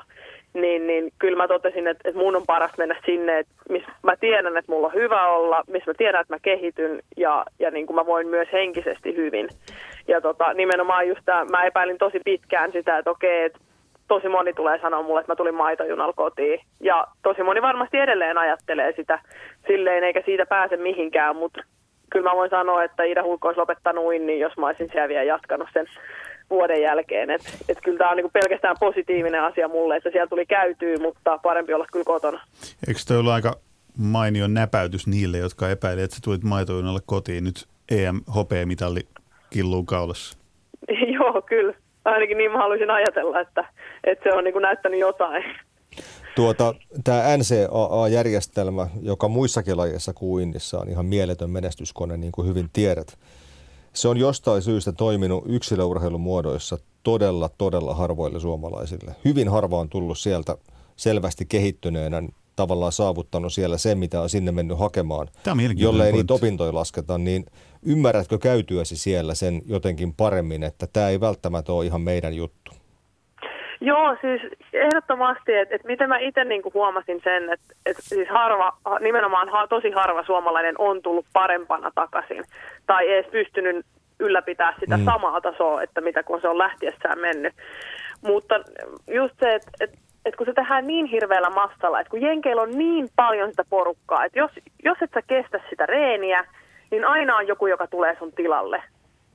niin, 0.53 0.88
niin 0.88 1.13
kyllä 1.20 1.38
mä 1.38 1.48
totesin, 1.48 1.88
että, 1.88 2.10
että 2.10 2.20
mun 2.20 2.36
on 2.36 2.46
paras 2.48 2.72
mennä 2.77 2.96
sinne, 3.05 3.39
että 3.39 3.53
missä 3.70 3.91
mä 4.03 4.15
tiedän, 4.15 4.58
että 4.58 4.72
mulla 4.72 4.88
on 4.88 4.93
hyvä 4.93 5.27
olla, 5.27 5.63
missä 5.67 5.91
mä 5.91 5.96
tiedän, 5.98 6.22
että 6.22 6.34
mä 6.34 6.39
kehityn 6.39 7.00
ja, 7.17 7.46
ja 7.60 7.72
niin 7.72 7.88
kuin 7.88 7.96
mä 7.96 8.05
voin 8.05 8.27
myös 8.27 8.48
henkisesti 8.53 9.15
hyvin. 9.15 9.50
Ja 10.08 10.22
tota, 10.22 10.53
nimenomaan 10.53 11.08
just 11.08 11.22
tämä, 11.25 11.46
mä 11.46 11.63
epäilin 11.63 11.98
tosi 11.98 12.20
pitkään 12.25 12.72
sitä, 12.72 12.98
että 12.98 13.12
okei, 13.12 13.43
että 13.43 13.60
tosi 14.08 14.29
moni 14.29 14.53
tulee 14.53 14.79
sanoa 14.81 15.03
mulle, 15.03 15.20
että 15.20 15.31
mä 15.31 15.36
tulin 15.36 15.55
maitojunalla 15.55 16.13
kotiin. 16.13 16.60
Ja 16.79 17.08
tosi 17.24 17.43
moni 17.43 17.62
varmasti 17.62 17.98
edelleen 17.98 18.38
ajattelee 18.38 18.93
sitä 18.96 19.20
silleen, 19.67 20.03
eikä 20.03 20.22
siitä 20.25 20.46
pääse 20.46 20.77
mihinkään, 20.77 21.36
mutta 21.36 21.62
kyllä 22.10 22.29
mä 22.29 22.36
voin 22.36 22.50
sanoa, 22.50 22.84
että 22.84 23.03
Ida 23.03 23.24
Hulkko 23.24 23.48
olisi 23.48 23.60
lopettanut 23.60 24.10
niin 24.10 24.39
jos 24.39 24.58
mä 24.58 24.67
olisin 24.67 24.89
siellä 24.91 25.10
vielä 25.10 25.24
jatkanut 25.24 25.70
sen 25.74 25.86
vuoden 26.51 26.81
jälkeen. 26.81 27.29
Et, 27.29 27.41
et 27.70 27.77
kyllä 27.84 27.98
tämä 27.98 28.10
on 28.10 28.17
niinku 28.17 28.31
pelkästään 28.34 28.75
positiivinen 28.79 29.43
asia 29.43 29.67
mulle, 29.67 29.96
että 29.96 30.10
siellä 30.12 30.27
tuli 30.27 30.46
käytyä, 30.46 30.98
mutta 30.98 31.38
parempi 31.38 31.74
olla 31.74 31.86
kyllä 31.91 32.05
kotona. 32.05 32.41
Eikö 32.88 33.00
toi 33.08 33.17
ollut 33.17 33.34
aika 33.34 33.55
mainio 33.98 34.48
näpäytys 34.48 35.08
niille, 35.08 35.38
jotka 35.38 35.70
epäilivät, 35.70 36.03
että 36.03 36.15
sä 36.15 36.22
tulit 36.24 36.43
maitojunalle 36.43 37.00
kotiin 37.05 37.43
nyt 37.43 37.65
EM-hopeamitali 37.91 39.01
killuun 39.50 39.86
kaulassa? 39.86 40.38
Joo, 41.15 41.41
kyllä. 41.41 41.74
Ainakin 42.05 42.38
niin 42.38 42.51
mä 42.51 42.58
haluaisin 42.58 42.89
ajatella, 42.89 43.39
että, 43.39 43.65
että 44.03 44.29
se 44.29 44.36
on 44.36 44.43
niin 44.43 44.53
kuin 44.53 44.63
näyttänyt 44.63 45.00
jotain. 45.00 45.43
Tuota, 46.36 46.75
tämä 47.03 47.24
NCAA-järjestelmä, 47.38 48.88
joka 49.01 49.27
muissakin 49.27 49.77
lajeissa 49.77 50.13
kuin 50.13 50.43
Innissa 50.43 50.79
on 50.79 50.89
ihan 50.89 51.05
mieletön 51.05 51.50
menestyskone, 51.50 52.17
niin 52.17 52.31
kuin 52.31 52.48
hyvin 52.48 52.70
tiedät, 52.74 53.17
se 53.93 54.07
on 54.07 54.17
jostain 54.17 54.62
syystä 54.62 54.91
toiminut 54.91 55.43
yksilöurheilun 55.48 56.21
muodoissa 56.21 56.77
todella, 57.03 57.50
todella 57.57 57.93
harvoille 57.93 58.39
suomalaisille. 58.39 59.15
Hyvin 59.25 59.50
harva 59.50 59.79
on 59.79 59.89
tullut 59.89 60.17
sieltä 60.17 60.57
selvästi 60.95 61.45
kehittyneenä 61.45 62.21
tavallaan 62.55 62.91
saavuttanut 62.91 63.53
siellä 63.53 63.77
sen, 63.77 63.98
mitä 63.98 64.21
on 64.21 64.29
sinne 64.29 64.51
mennyt 64.51 64.79
hakemaan. 64.79 65.27
Jollei 65.75 66.12
niitä 66.12 66.33
opintoja 66.33 66.74
lasketa, 66.74 67.17
niin 67.17 67.45
ymmärrätkö 67.86 68.38
käytyäsi 68.38 68.98
siellä 68.98 69.36
sen 69.36 69.62
jotenkin 69.65 70.13
paremmin, 70.13 70.63
että 70.63 70.88
tämä 70.93 71.10
ei 71.10 71.19
välttämättä 71.19 71.74
ole 71.74 71.86
ihan 71.86 72.01
meidän 72.01 72.33
juttu? 72.33 72.71
Joo, 73.83 74.17
siis 74.21 74.41
ehdottomasti, 74.74 75.53
että, 75.53 75.75
että 75.75 75.88
miten 75.88 76.10
mä 76.10 76.17
itse 76.17 76.43
niin 76.43 76.62
huomasin 76.74 77.21
sen, 77.24 77.53
että, 77.53 77.74
että 77.86 78.01
siis 78.05 78.29
harva, 78.29 78.77
nimenomaan 79.00 79.50
ha, 79.50 79.67
tosi 79.67 79.91
harva 79.91 80.24
suomalainen 80.24 80.75
on 80.77 81.01
tullut 81.01 81.25
parempana 81.33 81.91
takaisin 81.95 82.43
tai 82.88 83.12
edes 83.12 83.32
pystynyt 83.32 83.86
ylläpitää 84.20 84.74
sitä 84.80 84.98
mm. 84.98 85.06
samaa 85.06 85.42
tasoa, 85.42 85.82
että 85.82 86.02
mitä 86.02 86.24
kun 86.24 86.42
se 86.42 86.48
on 86.48 86.58
lähtiessään 86.58 87.20
mennyt. 87.20 87.54
Mutta 88.22 88.56
just 89.08 89.36
se, 89.40 89.56
että, 89.56 89.72
että 89.80 89.98
että 90.26 90.38
kun 90.38 90.46
se 90.46 90.54
tehdään 90.54 90.88
niin 90.88 91.06
hirveällä 91.06 91.50
massalla, 91.50 92.00
että 92.00 92.12
kun 92.12 92.22
Jenkeillä 92.22 92.62
on 92.62 92.78
niin 92.78 93.10
paljon 93.16 93.50
sitä 93.50 93.64
porukkaa, 93.70 94.26
että 94.26 94.40
jos, 94.40 94.52
jos 94.84 94.98
et 95.02 95.10
sä 95.14 95.22
kestä 95.22 95.60
sitä 95.70 95.86
reeniä, 95.86 96.44
niin 96.92 97.06
aina 97.06 97.38
on 97.38 97.48
joku, 97.48 97.68
joka 97.68 97.88
tulee 97.88 98.16
sun 98.20 98.32
tilalle. 98.32 98.84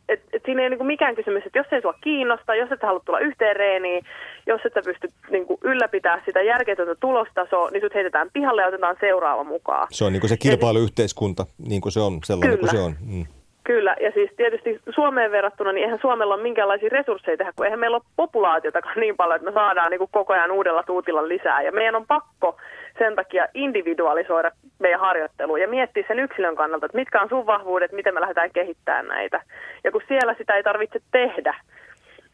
Et, 0.09 0.23
et 0.33 0.43
siinä 0.45 0.61
ei 0.61 0.65
ole 0.65 0.71
niinku 0.71 0.85
mikään 0.85 1.15
kysymys, 1.15 1.47
että 1.47 1.59
jos 1.59 1.67
ei 1.73 1.83
sua 1.83 1.93
kiinnosta, 1.93 2.55
jos 2.55 2.73
et 2.73 2.83
halua 2.83 3.01
tulla 3.05 3.19
yhteen 3.19 3.57
reeniin, 3.57 4.05
jos 4.47 4.61
et 4.65 4.75
sä 4.75 4.83
pysty 4.85 5.09
niinku 5.31 5.59
ylläpitää 5.63 6.23
sitä 6.27 6.43
järkeetöntä 6.43 6.95
tulostasoa, 7.01 7.71
niin 7.71 7.83
sut 7.83 7.95
heitetään 7.95 8.31
pihalle 8.33 8.63
ja 8.63 8.69
otetaan 8.69 8.97
seuraava 9.01 9.45
mukaan. 9.45 9.89
Se 9.91 10.05
on 10.05 10.13
niinku 10.13 10.29
se 10.29 10.37
kilpailuyhteiskunta, 10.37 11.47
niin 11.69 11.81
kuin 11.81 11.93
se 11.93 12.01
on, 12.01 12.19
sellainen 12.25 12.59
kuin 12.59 12.71
se 12.71 12.79
on. 12.79 12.95
Mm. 13.07 13.27
Kyllä, 13.67 13.97
ja 14.01 14.11
siis 14.11 14.31
tietysti 14.37 14.81
Suomeen 14.95 15.33
verrattuna, 15.33 15.73
niin 15.73 15.85
eihän 15.85 15.99
Suomella 15.99 16.35
ole 16.35 16.43
minkäänlaisia 16.43 16.89
resursseja 16.93 17.37
tehdä, 17.37 17.53
kun 17.57 17.67
eihän 17.67 17.81
meillä 17.81 17.97
ole 17.97 18.13
populaatiotakaan 18.17 19.01
niin 19.01 19.17
paljon, 19.17 19.37
että 19.37 19.51
me 19.51 19.55
saadaan 19.55 19.91
niin 19.91 19.99
kuin 19.99 20.11
koko 20.13 20.33
ajan 20.33 20.51
uudella 20.51 20.83
tuutilla 20.83 21.29
lisää. 21.29 21.63
Ja 21.63 21.73
meidän 21.73 21.97
on 21.97 22.07
pakko 22.07 22.57
sen 22.99 23.15
takia 23.15 23.47
individualisoida 23.55 24.51
meidän 24.79 25.01
harjoittelua 25.01 25.59
ja 25.59 25.69
miettiä 25.69 26.05
sen 26.09 26.19
yksilön 26.19 26.57
kannalta, 26.57 26.87
että 26.87 26.99
mitkä 26.99 27.21
on 27.21 27.29
sun 27.29 27.47
vahvuudet, 27.47 27.93
miten 27.93 28.15
me 28.15 28.21
lähdetään 28.21 28.51
kehittämään 28.53 29.09
näitä. 29.09 29.43
Ja 29.85 29.93
kun 29.93 30.03
siellä 30.09 30.35
sitä 30.39 30.55
ei 30.55 30.63
tarvitse 30.63 31.01
tehdä, 31.11 31.55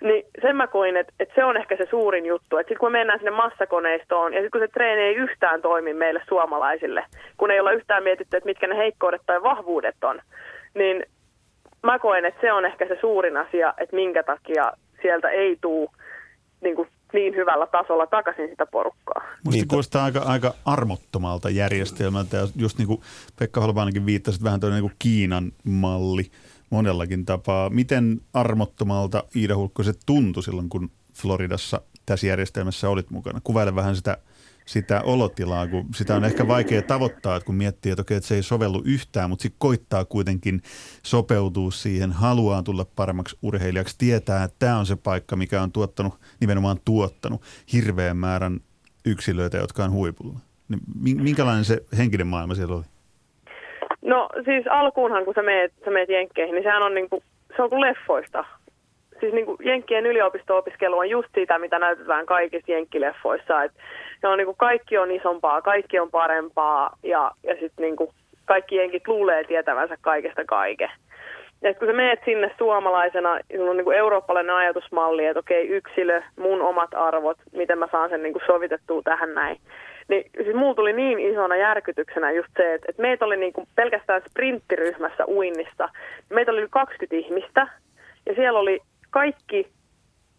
niin 0.00 0.24
sen 0.42 0.56
mä 0.56 0.66
koin, 0.66 0.96
että, 0.96 1.12
että 1.20 1.34
se 1.34 1.44
on 1.44 1.56
ehkä 1.56 1.76
se 1.76 1.86
suurin 1.90 2.26
juttu. 2.26 2.56
Että 2.56 2.68
sitten 2.68 2.80
kun 2.80 2.92
me 2.92 2.98
mennään 2.98 3.18
sinne 3.18 3.30
massakoneistoon 3.30 4.32
ja 4.32 4.40
sitten 4.40 4.60
kun 4.60 4.68
se 4.68 4.72
treeni 4.72 5.02
ei 5.02 5.14
yhtään 5.14 5.62
toimi 5.62 5.94
meille 5.94 6.22
suomalaisille, 6.28 7.04
kun 7.36 7.50
ei 7.50 7.60
olla 7.60 7.72
yhtään 7.72 8.02
mietitty, 8.02 8.36
että 8.36 8.48
mitkä 8.48 8.66
ne 8.66 8.76
heikkoudet 8.76 9.22
tai 9.26 9.42
vahvuudet 9.42 10.04
on, 10.04 10.20
niin 10.74 11.04
mä 11.82 11.98
koen, 11.98 12.24
että 12.24 12.40
se 12.40 12.52
on 12.52 12.64
ehkä 12.64 12.88
se 12.88 12.98
suurin 13.00 13.36
asia, 13.36 13.74
että 13.78 13.96
minkä 13.96 14.22
takia 14.22 14.72
sieltä 15.02 15.28
ei 15.28 15.58
tule 15.60 15.90
niin, 16.60 16.76
kuin 16.76 16.88
niin 17.12 17.34
hyvällä 17.34 17.66
tasolla 17.66 18.06
takaisin 18.06 18.48
sitä 18.48 18.66
porukkaa. 18.66 19.22
Minusta 19.44 19.68
kuulostaa 19.68 20.04
aika, 20.04 20.20
aika 20.20 20.54
armottomalta 20.64 21.50
järjestelmältä 21.50 22.36
ja 22.36 22.46
just 22.56 22.78
niin 22.78 22.88
kuin 22.88 23.00
Pekka 23.38 23.60
Holvaanakin 23.60 24.06
viittasi, 24.06 24.44
vähän 24.44 24.60
tuonne 24.60 24.80
niin 24.80 24.92
Kiinan 24.98 25.52
malli 25.64 26.30
monellakin 26.70 27.24
tapaa. 27.24 27.70
Miten 27.70 28.20
armottomalta 28.34 29.24
Iida 29.36 29.56
Hulkko 29.56 29.82
se 29.82 29.92
tuntui 30.06 30.42
silloin, 30.42 30.68
kun 30.68 30.90
Floridassa 31.14 31.80
tässä 32.06 32.26
järjestelmässä 32.26 32.88
olit 32.88 33.10
mukana? 33.10 33.40
Kuvaile 33.44 33.74
vähän 33.74 33.96
sitä 33.96 34.18
sitä 34.64 35.02
olotilaa, 35.04 35.66
kun 35.66 35.86
sitä 35.94 36.14
on 36.14 36.24
ehkä 36.24 36.48
vaikea 36.48 36.82
tavoittaa, 36.82 37.36
että 37.36 37.46
kun 37.46 37.54
miettii, 37.54 37.92
että, 37.92 38.02
okei, 38.02 38.16
että 38.16 38.28
se 38.28 38.34
ei 38.34 38.42
sovellu 38.42 38.82
yhtään, 38.84 39.30
mutta 39.30 39.42
sitten 39.42 39.58
koittaa 39.58 40.04
kuitenkin 40.04 40.60
sopeutua 41.02 41.70
siihen, 41.70 42.12
haluaa 42.12 42.62
tulla 42.62 42.86
paremmaksi 42.96 43.38
urheilijaksi, 43.42 43.98
tietää, 43.98 44.44
että 44.44 44.56
tämä 44.58 44.78
on 44.78 44.86
se 44.86 44.96
paikka, 45.04 45.36
mikä 45.36 45.62
on 45.62 45.72
tuottanut, 45.72 46.14
nimenomaan 46.40 46.76
tuottanut 46.84 47.42
hirveän 47.72 48.16
määrän 48.16 48.60
yksilöitä, 49.06 49.56
jotka 49.56 49.84
on 49.84 49.92
huipulla. 49.92 50.38
Niin 51.04 51.22
minkälainen 51.22 51.64
se 51.64 51.78
henkinen 51.98 52.26
maailma 52.26 52.54
siellä 52.54 52.74
oli? 52.74 52.84
No 54.02 54.28
siis 54.44 54.66
alkuunhan, 54.70 55.24
kun 55.24 55.34
sä 55.34 55.42
meet, 55.42 55.72
sä 55.84 55.90
meet 55.90 56.08
Jenkkeihin, 56.08 56.54
niin 56.54 56.64
sehän 56.64 56.82
on, 56.82 56.94
niin 56.94 57.08
kuin, 57.08 57.22
se 57.56 57.62
on 57.62 57.70
kuin 57.70 57.80
leffoista 57.80 58.44
siis 59.22 59.34
niin 59.34 59.46
kuin 59.46 59.58
Jenkkien 59.64 60.06
yliopisto-opiskelu 60.06 60.98
on 60.98 61.10
just 61.10 61.28
sitä, 61.34 61.58
mitä 61.58 61.78
näytetään 61.78 62.26
kaikissa 62.26 62.72
Jenkkileffoissa. 62.72 63.62
Että 63.62 63.82
ne 64.22 64.28
on 64.28 64.38
niin 64.38 64.46
kuin 64.46 64.56
kaikki 64.56 64.98
on 64.98 65.10
isompaa, 65.10 65.62
kaikki 65.62 66.00
on 66.00 66.10
parempaa 66.10 66.96
ja, 67.02 67.30
ja 67.42 67.54
sitten 67.54 67.82
niin 67.82 67.96
kuin 67.96 68.10
kaikki 68.44 68.76
Jenkit 68.76 69.08
luulee 69.08 69.44
tietävänsä 69.44 69.96
kaikesta 70.00 70.44
kaiken. 70.44 70.90
Ja 71.62 71.74
kun 71.74 71.88
sä 71.88 71.92
meet 71.92 72.20
sinne 72.24 72.54
suomalaisena, 72.58 73.38
sulla 73.56 73.70
on 73.70 73.76
niin 73.76 73.84
kuin 73.84 73.96
eurooppalainen 73.96 74.54
ajatusmalli, 74.54 75.26
että 75.26 75.40
okei, 75.40 75.68
yksilö, 75.68 76.22
mun 76.36 76.62
omat 76.62 76.94
arvot, 76.94 77.36
miten 77.52 77.78
mä 77.78 77.88
saan 77.92 78.10
sen 78.10 78.22
niin 78.22 78.32
kuin 78.32 78.42
sovitettua 78.46 79.02
tähän 79.02 79.34
näin. 79.34 79.56
Niin 80.08 80.30
siis 80.42 80.56
mulla 80.56 80.74
tuli 80.74 80.92
niin 80.92 81.18
isona 81.18 81.56
järkytyksenä 81.56 82.30
just 82.30 82.48
se, 82.56 82.74
että, 82.74 82.86
että 82.88 83.02
meitä 83.02 83.24
oli 83.24 83.36
niin 83.36 83.52
kuin 83.52 83.68
pelkästään 83.74 84.22
sprinttiryhmässä 84.30 85.24
uinnista. 85.26 85.88
Meitä 86.30 86.50
oli 86.50 86.60
yli 86.60 86.68
20 86.70 87.16
ihmistä 87.16 87.66
ja 88.26 88.34
siellä 88.34 88.58
oli 88.58 88.80
kaikki 89.10 89.66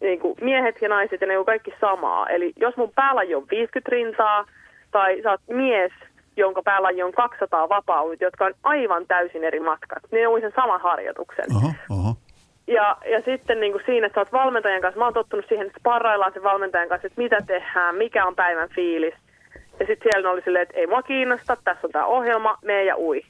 niin 0.00 0.20
kuin 0.20 0.34
miehet 0.40 0.82
ja 0.82 0.88
naiset 0.88 1.20
ja 1.20 1.26
ne 1.26 1.38
on 1.38 1.44
kaikki 1.44 1.74
samaa. 1.80 2.28
Eli 2.28 2.52
jos 2.56 2.76
mun 2.76 2.92
päälaji 2.94 3.34
on 3.34 3.46
50 3.50 3.90
rintaa 3.90 4.46
tai 4.90 5.22
sä 5.22 5.30
oot 5.30 5.40
mies, 5.50 5.92
jonka 6.36 6.62
päälaji 6.62 7.02
on 7.02 7.12
200 7.12 7.68
vapaudut, 7.68 8.20
jotka 8.20 8.44
on 8.44 8.54
aivan 8.62 9.06
täysin 9.06 9.44
eri 9.44 9.60
matkat. 9.60 10.02
Ne 10.12 10.28
on 10.28 10.40
sen 10.40 10.52
saman 10.56 10.80
harjoituksen. 10.80 11.44
Oho, 11.56 11.72
oho. 11.90 12.14
Ja, 12.66 12.96
ja 13.10 13.22
sitten 13.24 13.60
niin 13.60 13.72
kuin 13.72 13.82
siinä, 13.86 14.06
että 14.06 14.14
sä 14.16 14.20
oot 14.20 14.32
valmentajan 14.32 14.80
kanssa, 14.80 14.98
mä 14.98 15.04
oon 15.04 15.14
tottunut 15.14 15.44
siihen, 15.48 15.66
että 15.66 15.80
sparraillaan 15.80 16.32
sen 16.32 16.42
valmentajan 16.42 16.88
kanssa, 16.88 17.06
että 17.06 17.20
mitä 17.20 17.38
tehdään, 17.46 17.94
mikä 17.94 18.26
on 18.26 18.34
päivän 18.34 18.68
fiilis. 18.68 19.14
Ja 19.80 19.86
sitten 19.86 20.12
siellä 20.12 20.30
oli 20.30 20.42
silleen, 20.42 20.62
että 20.62 20.78
ei 20.78 20.86
mua 20.86 21.02
kiinnosta, 21.02 21.56
tässä 21.64 21.86
on 21.86 21.92
tämä 21.92 22.06
ohjelma, 22.06 22.58
mee 22.62 22.84
ja 22.84 22.96
ui. 22.96 23.22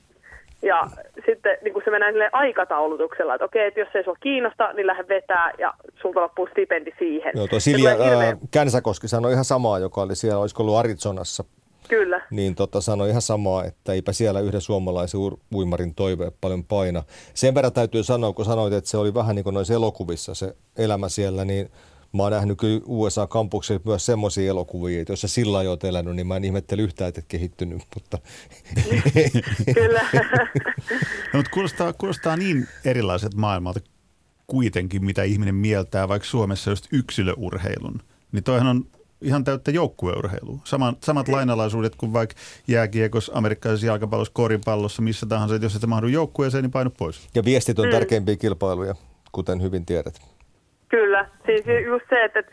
Ja 0.65 0.91
sitten 1.27 1.59
niin 1.63 1.73
kuin 1.73 1.85
se 1.85 1.91
menee 1.91 2.13
sille 2.13 2.31
aikataulutuksella, 2.33 3.35
että 3.35 3.45
okei, 3.45 3.67
että 3.67 3.81
jos 3.81 3.89
ei 3.95 4.05
sua 4.05 4.17
kiinnosta, 4.21 4.73
niin 4.73 4.87
lähde 4.87 5.09
vetää 5.09 5.53
ja 5.59 5.75
sulta 6.03 6.21
loppuu 6.21 6.47
stipendi 6.47 6.93
siihen. 6.99 7.33
Joo, 7.35 7.47
tuo 7.47 7.61
Silja. 7.61 7.91
Känsäkoski 8.51 9.09
sanoi 9.09 9.33
ihan 9.33 9.45
samaa, 9.45 9.79
joka 9.79 10.01
oli 10.03 10.17
siellä, 10.17 10.41
olisiko 10.41 10.63
ollut 10.63 10.77
Arizonassa. 10.77 11.45
Kyllä. 11.89 12.21
Niin 12.31 12.55
tota, 12.55 12.81
sanoi 12.81 13.09
ihan 13.09 13.23
samaa, 13.23 13.65
että 13.65 13.93
eipä 13.93 14.13
siellä 14.13 14.41
yhden 14.41 14.61
suomalaisen 14.61 15.21
uimarin 15.55 15.95
toive 15.95 16.33
paljon 16.41 16.65
paina. 16.65 17.03
Sen 17.35 17.55
verran 17.55 17.73
täytyy 17.73 18.03
sanoa, 18.03 18.33
kun 18.33 18.45
sanoit, 18.45 18.73
että 18.73 18.91
se 18.91 18.97
oli 18.97 19.15
vähän 19.15 19.37
niin 19.37 19.45
kuin 19.45 19.55
noissa 19.55 19.75
elokuvissa 19.75 20.35
se 20.35 20.55
elämä 20.79 21.09
siellä, 21.09 21.45
niin– 21.45 21.71
mä 22.15 22.23
oon 22.23 22.33
nähnyt 22.33 22.59
kyllä 22.59 22.81
USA-kampuksella 22.87 23.83
myös 23.85 24.07
semmoisia 24.07 24.51
elokuvia, 24.51 25.01
että 25.01 25.13
jos 25.13 25.21
sä 25.21 25.29
sillä 25.29 25.59
oot 25.59 25.85
elänyt, 25.85 26.17
niin 26.17 26.27
mä 26.27 26.37
en 26.37 26.45
ihmettele 26.45 26.83
yhtään, 26.83 27.09
että 27.09 27.19
et 27.19 27.27
kehittynyt, 27.29 27.83
mutta... 27.95 28.19
Kyllä. 29.75 30.01
no, 31.33 31.37
mutta 31.37 31.51
kuulostaa, 31.51 31.93
kuulostaa 31.93 32.37
niin 32.37 32.69
erilaiset 32.85 33.35
maailmalta 33.35 33.81
kuitenkin, 34.47 35.05
mitä 35.05 35.23
ihminen 35.23 35.55
mieltää 35.55 36.09
vaikka 36.09 36.29
Suomessa 36.29 36.71
just 36.71 36.87
yksilöurheilun. 36.93 38.03
Niin 38.33 38.45
toihan 38.45 38.67
on 38.67 38.87
ihan 39.21 39.45
täyttä 39.45 39.71
joukkueurheilua. 39.71 40.59
Samat, 40.65 41.03
samat 41.03 41.29
lainalaisuudet 41.29 41.97
kuin 41.97 42.13
vaikka 42.13 42.37
jääkiekossa, 42.69 43.33
amerikkalaisessa 43.35 43.87
jalkapallossa, 43.87 44.35
koripallossa, 44.35 45.03
missä 45.03 45.27
tahansa. 45.27 45.55
Että 45.55 45.67
jos 45.67 45.77
et 45.77 45.87
mahdu 45.87 46.07
joukkueeseen, 46.07 46.65
niin 46.65 46.71
painu 46.71 46.91
pois. 46.91 47.29
Ja 47.35 47.45
viestit 47.45 47.79
on 47.79 47.87
mm. 47.87 47.93
tärkeimpiä 47.93 48.37
kilpailuja, 48.37 48.95
kuten 49.33 49.63
hyvin 49.63 49.87
tiedät. 49.87 50.34
Kyllä, 50.95 51.27
siis 51.47 51.65
just 51.87 52.05
se, 52.09 52.25
että, 52.25 52.41
että 52.41 52.53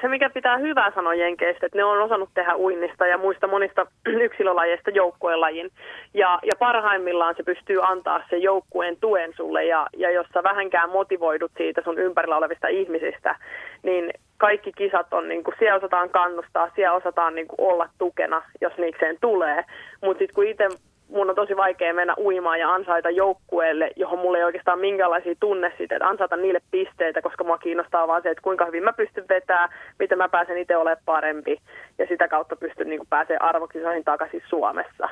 se 0.00 0.08
mikä 0.08 0.30
pitää 0.30 0.56
hyvää 0.56 0.92
sanoa 0.94 1.14
Jenkeistä, 1.14 1.66
että 1.66 1.78
ne 1.78 1.84
on 1.84 2.02
osannut 2.02 2.30
tehdä 2.34 2.56
uinnista 2.56 3.06
ja 3.06 3.18
muista 3.18 3.46
monista 3.46 3.86
yksilölajeista 4.26 4.90
joukkuelajin. 4.90 5.70
Ja, 6.14 6.38
ja 6.42 6.52
parhaimmillaan 6.58 7.34
se 7.36 7.42
pystyy 7.42 7.78
antaa 7.82 8.22
se 8.30 8.36
joukkueen 8.36 8.96
tuen 8.96 9.32
sulle 9.36 9.64
ja, 9.64 9.86
ja 9.96 10.10
jos 10.10 10.26
sä 10.34 10.42
vähänkään 10.42 10.90
motivoidut 10.90 11.52
siitä 11.56 11.82
sun 11.84 11.98
ympärillä 11.98 12.36
olevista 12.36 12.68
ihmisistä, 12.68 13.36
niin 13.82 14.10
kaikki 14.36 14.72
kisat 14.72 15.12
on, 15.12 15.28
niin 15.28 15.44
kuin, 15.44 15.54
siellä 15.58 15.76
osataan 15.76 16.10
kannustaa, 16.10 16.70
siellä 16.74 16.96
osataan 16.96 17.34
niin 17.34 17.48
kuin, 17.48 17.68
olla 17.68 17.88
tukena, 17.98 18.42
jos 18.60 18.72
niikseen 18.78 19.16
tulee. 19.20 19.64
Mutta 20.02 20.18
sitten 20.18 20.34
kun 20.34 20.46
itse 20.46 20.68
mun 21.08 21.30
on 21.30 21.36
tosi 21.36 21.56
vaikea 21.56 21.94
mennä 21.94 22.14
uimaan 22.18 22.60
ja 22.60 22.74
ansaita 22.74 23.10
joukkueelle, 23.10 23.90
johon 23.96 24.18
mulla 24.18 24.38
ei 24.38 24.44
oikeastaan 24.44 24.78
minkäänlaisia 24.78 25.32
että 25.32 26.08
ansaita 26.08 26.36
niille 26.36 26.60
pisteitä, 26.70 27.22
koska 27.22 27.44
mua 27.44 27.58
kiinnostaa 27.58 28.08
vaan 28.08 28.22
se, 28.22 28.30
että 28.30 28.42
kuinka 28.42 28.66
hyvin 28.66 28.84
mä 28.84 28.92
pystyn 28.92 29.24
vetämään, 29.28 29.68
miten 29.98 30.18
mä 30.18 30.28
pääsen 30.28 30.58
itse 30.58 30.76
olemaan 30.76 31.02
parempi 31.04 31.58
ja 31.98 32.06
sitä 32.08 32.28
kautta 32.28 32.56
pystyn 32.56 32.88
niin 32.88 33.00
pääsemään 33.10 33.42
arvokisoihin 33.42 34.04
takaisin 34.04 34.42
Suomessa. 34.48 35.08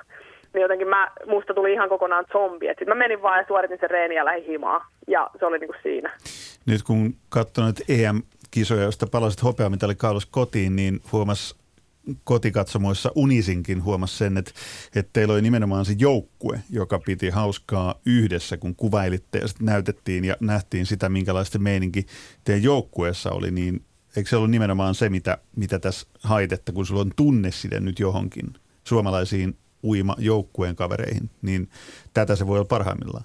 Niin 0.55 0.63
jotenkin 0.63 0.89
mä, 0.89 1.11
musta 1.27 1.55
tuli 1.55 1.73
ihan 1.73 1.89
kokonaan 1.89 2.25
zombi, 2.33 2.69
että 2.69 2.85
mä 2.85 2.95
menin 2.95 3.23
vaan 3.23 3.39
ja 3.39 3.45
suoritin 3.49 3.79
sen 3.81 3.91
reeniä 3.91 4.23
ja 4.23 4.43
himaa 4.43 4.87
ja 5.07 5.31
se 5.39 5.47
oli 5.47 5.59
niin 5.59 5.71
siinä. 5.83 6.11
Nyt 6.67 6.83
kun 6.83 7.15
katsonut 7.29 7.77
EM-kisoja, 7.89 8.83
joista 8.83 9.07
palasit 9.07 9.43
hopeamitali 9.43 9.95
Kaalos 9.95 10.27
kotiin, 10.27 10.77
niin 10.77 11.01
huomas 11.13 11.64
kotikatsomoissa 12.25 13.11
Unisinkin 13.15 13.85
huomasi 13.85 14.17
sen, 14.17 14.37
että, 14.37 14.51
että 14.97 15.11
teillä 15.13 15.35
oli 15.35 15.43
nimenomaan 15.43 15.85
se 15.85 15.95
joukkue, 15.99 16.61
joka 16.71 16.99
piti 16.99 17.31
hauskaa 17.31 17.95
yhdessä, 18.07 18.57
kun 18.57 18.77
kuvailitte 18.77 19.39
ja 19.39 19.49
sitten 19.49 19.67
näytettiin 19.67 20.25
ja 20.25 20.37
nähtiin 20.41 20.87
sitä, 20.87 21.09
minkälaista 21.09 21.59
meininki 21.59 22.07
teidän 22.45 22.63
joukkueessa 22.63 23.31
oli, 23.31 23.51
niin 23.51 23.85
eikö 24.17 24.31
se 24.31 24.37
ollut 24.37 24.51
nimenomaan 24.51 24.95
se, 24.95 25.09
mitä, 25.09 25.39
mitä 25.57 25.79
tässä 25.79 26.07
haitetta, 26.23 26.73
kun 26.73 26.87
sulla 26.87 27.01
on 27.01 27.13
tunne 27.17 27.51
sille 27.51 27.81
nyt 27.81 27.99
johonkin 27.99 28.47
suomalaisiin 28.85 29.57
uima 29.85 30.17
joukkueen 30.19 30.77
kavereihin, 30.77 31.31
niin 31.43 31.69
tätä 32.15 32.37
se 32.37 32.47
voi 32.47 32.59
olla 32.59 32.69
parhaimmillaan. 32.69 33.25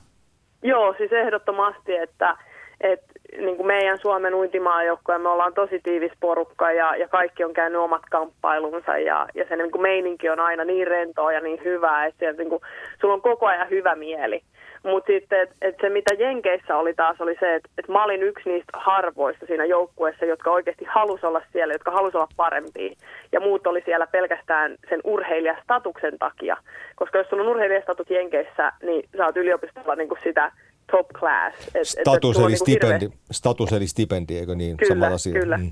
Joo, 0.64 0.96
siis 0.98 1.12
ehdottomasti, 1.12 1.96
että, 1.96 2.38
että 2.82 3.09
niin 3.40 3.58
kuin 3.58 3.68
meidän 3.68 4.00
Suomen 4.00 4.36
uintimaajoukkoja, 4.36 5.20
me 5.20 5.30
ollaan 5.30 5.54
tosi 5.54 5.80
tiivis 5.84 6.12
porukka 6.20 6.72
ja, 6.72 6.96
ja 6.96 7.08
kaikki 7.08 7.44
on 7.44 7.54
käynyt 7.54 7.82
omat 7.82 8.02
kamppailunsa 8.12 8.98
ja, 8.98 9.28
ja 9.36 9.46
se 9.50 9.56
niin 9.56 9.72
kuin 9.72 9.82
meininki 9.82 10.30
on 10.30 10.40
aina 10.40 10.64
niin 10.64 10.88
rentoa 10.88 11.34
ja 11.34 11.42
niin 11.42 11.64
hyvää, 11.64 12.06
että 12.06 12.20
siellä, 12.20 12.38
niin 12.38 12.50
kuin, 12.50 12.62
sulla 13.02 13.14
on 13.14 13.22
koko 13.22 13.46
ajan 13.46 13.70
hyvä 13.70 13.96
mieli. 13.96 14.42
Mutta 14.84 15.08
sitten 15.08 15.42
et, 15.42 15.50
et 15.62 15.76
se 15.82 15.90
mitä 15.90 16.14
Jenkeissä 16.14 16.78
oli 16.78 16.94
taas 16.94 17.22
oli 17.22 17.36
se, 17.40 17.56
että 17.56 17.70
et 17.78 17.88
mä 17.88 18.04
olin 18.04 18.24
yksi 18.24 18.50
niistä 18.50 18.72
harvoista 18.74 19.46
siinä 19.46 19.66
joukkueessa, 19.66 20.26
jotka 20.26 20.52
oikeasti 20.52 20.86
halusi 20.86 21.26
olla 21.26 21.42
siellä, 21.52 21.74
jotka 21.74 21.92
halusi 21.92 22.18
olla 22.18 22.28
parempia. 22.38 22.96
Ja 23.32 23.40
muut 23.40 23.68
oli 23.68 23.82
siellä 23.86 24.08
pelkästään 24.08 24.76
sen 24.90 25.02
urheilijastatuksen 25.04 26.20
takia. 26.20 26.58
Koska 26.96 27.18
jos 27.18 27.28
sulla 27.30 27.44
on 27.44 27.50
urheilijastatut 27.50 28.10
Jenkeissä, 28.10 28.72
niin 28.84 29.10
sä 29.18 29.26
oot 29.26 29.38
yliopistolla 29.38 29.96
niin 29.96 30.10
kuin 30.10 30.20
sitä 30.24 30.52
top 30.92 31.08
class. 31.14 31.56
Et, 31.76 31.88
status, 31.88 32.36
et, 32.38 32.42
eli 32.42 32.48
niinku 32.48 32.66
stipendi, 32.66 33.06
hirveä... 33.06 33.20
status 33.32 33.74
eli 33.74 33.88
stipendi, 33.88 34.38
eikö 34.38 34.56
niin? 34.56 34.78
Kyllä, 34.78 34.94
Samalla 34.94 35.16
asia. 35.16 35.34
kyllä. 35.34 35.58
Mm. 35.58 35.72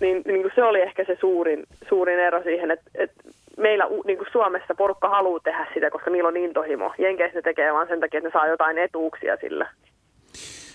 Niin, 0.00 0.22
niin 0.26 0.42
kuin 0.42 0.52
se 0.54 0.62
oli 0.62 0.80
ehkä 0.80 1.04
se 1.06 1.16
suurin, 1.20 1.66
suurin 1.88 2.18
ero 2.18 2.42
siihen, 2.42 2.70
että, 2.70 2.90
että 2.94 3.22
meillä 3.58 3.84
niin 4.06 4.18
kuin 4.18 4.28
Suomessa 4.32 4.74
porukka 4.74 5.08
haluaa 5.08 5.40
tehdä 5.40 5.66
sitä, 5.74 5.90
koska 5.90 6.10
niillä 6.10 6.28
on 6.28 6.36
intohimo. 6.36 6.94
Jenkeissä 6.98 7.38
ne 7.38 7.42
tekee 7.42 7.72
vaan 7.72 7.88
sen 7.88 8.00
takia, 8.00 8.18
että 8.18 8.28
ne 8.28 8.32
saa 8.32 8.48
jotain 8.48 8.78
etuuksia 8.78 9.36
sillä. 9.40 9.70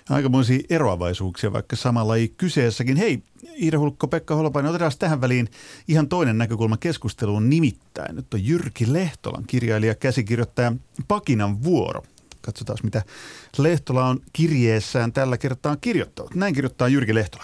Aikamoisia 0.09 0.59
eroavaisuuksia, 0.69 1.53
vaikka 1.53 1.75
samalla 1.75 2.15
ei 2.15 2.33
kyseessäkin. 2.37 2.97
Hei, 2.97 3.19
Iida 3.61 3.79
Hulkko, 3.79 4.07
Pekka 4.07 4.35
Holopainen, 4.35 4.69
otetaan 4.69 4.91
tähän 4.99 5.21
väliin 5.21 5.47
ihan 5.87 6.09
toinen 6.09 6.37
näkökulma 6.37 6.77
keskusteluun. 6.77 7.49
Nimittäin 7.49 8.15
nyt 8.15 8.33
on 8.33 8.45
Jyrki 8.45 8.93
Lehtolan 8.93 9.43
kirjailija, 9.47 9.95
käsikirjoittaja 9.95 10.71
Pakinan 11.07 11.63
vuoro. 11.63 12.01
Katsotaan, 12.47 12.77
mitä 12.83 13.03
Lehtola 13.57 14.05
on 14.05 14.19
kirjeessään 14.33 15.13
tällä 15.13 15.37
kertaa 15.37 15.75
kirjoittanut. 15.75 16.35
Näin 16.35 16.53
kirjoittaa 16.53 16.87
Jyrki 16.87 17.15
Lehtola. 17.15 17.43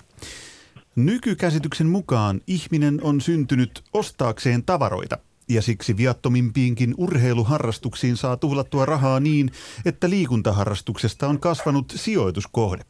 Nykykäsityksen 0.96 1.88
mukaan 1.88 2.42
ihminen 2.48 3.00
on 3.04 3.22
syntynyt 3.22 3.84
ostaakseen 3.94 4.63
tavaroita 4.63 5.18
ja 5.50 5.62
siksi 5.62 5.98
viattomimpiinkin 5.98 6.94
urheiluharrastuksiin 6.98 8.18
saa 8.18 8.38
tuhlattua 8.38 8.86
rahaa 8.86 9.20
niin, 9.20 9.52
että 9.86 10.10
liikuntaharrastuksesta 10.10 11.28
on 11.28 11.39
kasvanut 11.39 11.94
sijoituskohde. 11.96 12.84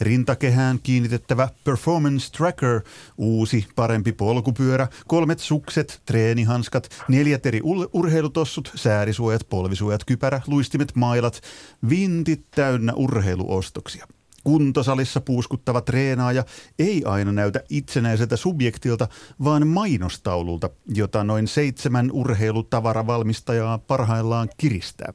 Rintakehään 0.00 0.78
kiinnitettävä 0.82 1.48
Performance 1.64 2.32
Tracker, 2.36 2.80
uusi 3.18 3.66
parempi 3.76 4.12
polkupyörä, 4.12 4.88
kolmet 5.06 5.38
sukset, 5.38 6.02
treenihanskat, 6.06 6.88
neljät 7.08 7.46
eri 7.46 7.60
urheilutossut, 7.92 8.72
säärisuojat, 8.74 9.48
polvisuojat, 9.48 10.04
kypärä, 10.04 10.40
luistimet, 10.46 10.92
mailat, 10.94 11.40
vintit 11.88 12.44
täynnä 12.50 12.92
urheiluostoksia. 12.92 14.06
Kuntosalissa 14.44 15.20
puuskuttava 15.20 15.80
treenaaja 15.80 16.44
ei 16.78 17.04
aina 17.04 17.32
näytä 17.32 17.62
itsenäiseltä 17.68 18.36
subjektilta, 18.36 19.08
vaan 19.44 19.66
mainostaululta, 19.66 20.70
jota 20.94 21.24
noin 21.24 21.48
seitsemän 21.48 22.10
urheilutavaravalmistajaa 22.12 23.78
parhaillaan 23.78 24.48
kiristää. 24.56 25.12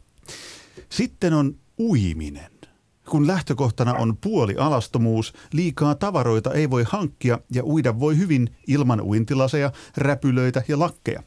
Sitten 0.90 1.34
on 1.34 1.56
uiminen. 1.80 2.61
Kun 3.10 3.28
lähtökohtana 3.28 3.94
on 3.94 4.18
puoli 4.18 4.56
alastomuus, 4.58 5.34
liikaa 5.54 5.96
tavaroita 5.96 6.54
ei 6.54 6.70
voi 6.70 6.86
hankkia 6.88 7.40
ja 7.54 7.64
uida 7.66 8.00
voi 8.00 8.18
hyvin 8.18 8.50
ilman 8.68 9.02
uintilaseja, 9.02 9.72
räpylöitä 9.98 10.64
ja 10.68 10.80
lakkeja. 10.80 11.24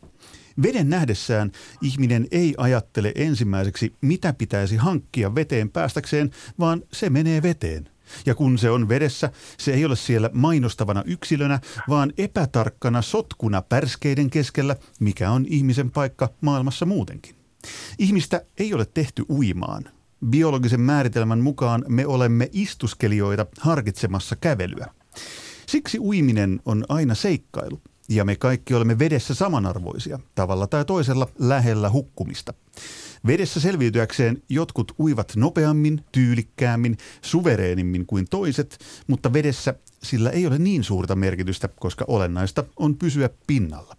Veden 0.63 0.91
nähdessään 0.91 1.53
ihminen 1.83 2.27
ei 2.31 2.55
ajattele 2.57 3.13
ensimmäiseksi, 3.15 3.95
mitä 4.01 4.33
pitäisi 4.33 4.77
hankkia 4.77 5.35
veteen 5.35 5.71
päästäkseen, 5.71 6.31
vaan 6.59 6.83
se 6.93 7.11
menee 7.11 7.43
veteen. 7.43 7.89
Ja 8.27 8.35
kun 8.35 8.59
se 8.59 8.71
on 8.71 8.89
vedessä, 8.89 9.31
se 9.59 9.75
ei 9.75 9.85
ole 9.85 9.97
siellä 9.97 10.31
mainostavana 10.33 11.03
yksilönä, 11.07 11.61
vaan 11.89 12.13
epätarkkana 12.19 13.03
sotkuna 13.03 13.63
pärskeiden 13.63 14.31
keskellä, 14.31 14.77
mikä 15.01 15.31
on 15.31 15.47
ihmisen 15.49 15.91
paikka 15.91 16.29
maailmassa 16.41 16.87
muutenkin. 16.87 17.35
Ihmistä 17.99 18.45
ei 18.59 18.75
ole 18.75 18.85
tehty 18.85 19.25
uimaan. 19.31 19.85
Biologisen 20.31 20.81
määritelmän 20.81 21.41
mukaan 21.41 21.85
me 21.89 22.07
olemme 22.07 22.49
istuskelijoita 22.53 23.47
harkitsemassa 23.61 24.37
kävelyä. 24.37 24.87
Siksi 25.67 25.99
uiminen 25.99 26.61
on 26.65 26.85
aina 26.89 27.15
seikkailu, 27.15 27.81
ja 28.09 28.25
me 28.25 28.37
kaikki 28.37 28.75
olemme 28.75 28.99
vedessä 28.99 29.35
samanarvoisia, 29.35 30.19
tavalla 30.35 30.67
tai 30.67 30.85
toisella 30.85 31.29
lähellä 31.39 31.91
hukkumista. 31.91 32.55
Vedessä 33.27 33.61
selviytyäkseen 33.61 34.43
jotkut 34.49 34.93
uivat 35.01 35.33
nopeammin, 35.37 36.05
tyylikkäämmin, 36.13 36.97
suvereenimmin 37.23 38.07
kuin 38.07 38.27
toiset, 38.31 38.79
mutta 39.07 39.33
vedessä 39.33 39.75
sillä 40.03 40.31
ei 40.31 40.47
ole 40.47 40.59
niin 40.59 40.85
suurta 40.85 41.17
merkitystä, 41.17 41.69
koska 41.69 42.05
olennaista 42.09 42.65
on 42.77 42.97
pysyä 42.97 43.31
pinnalla. 43.47 43.97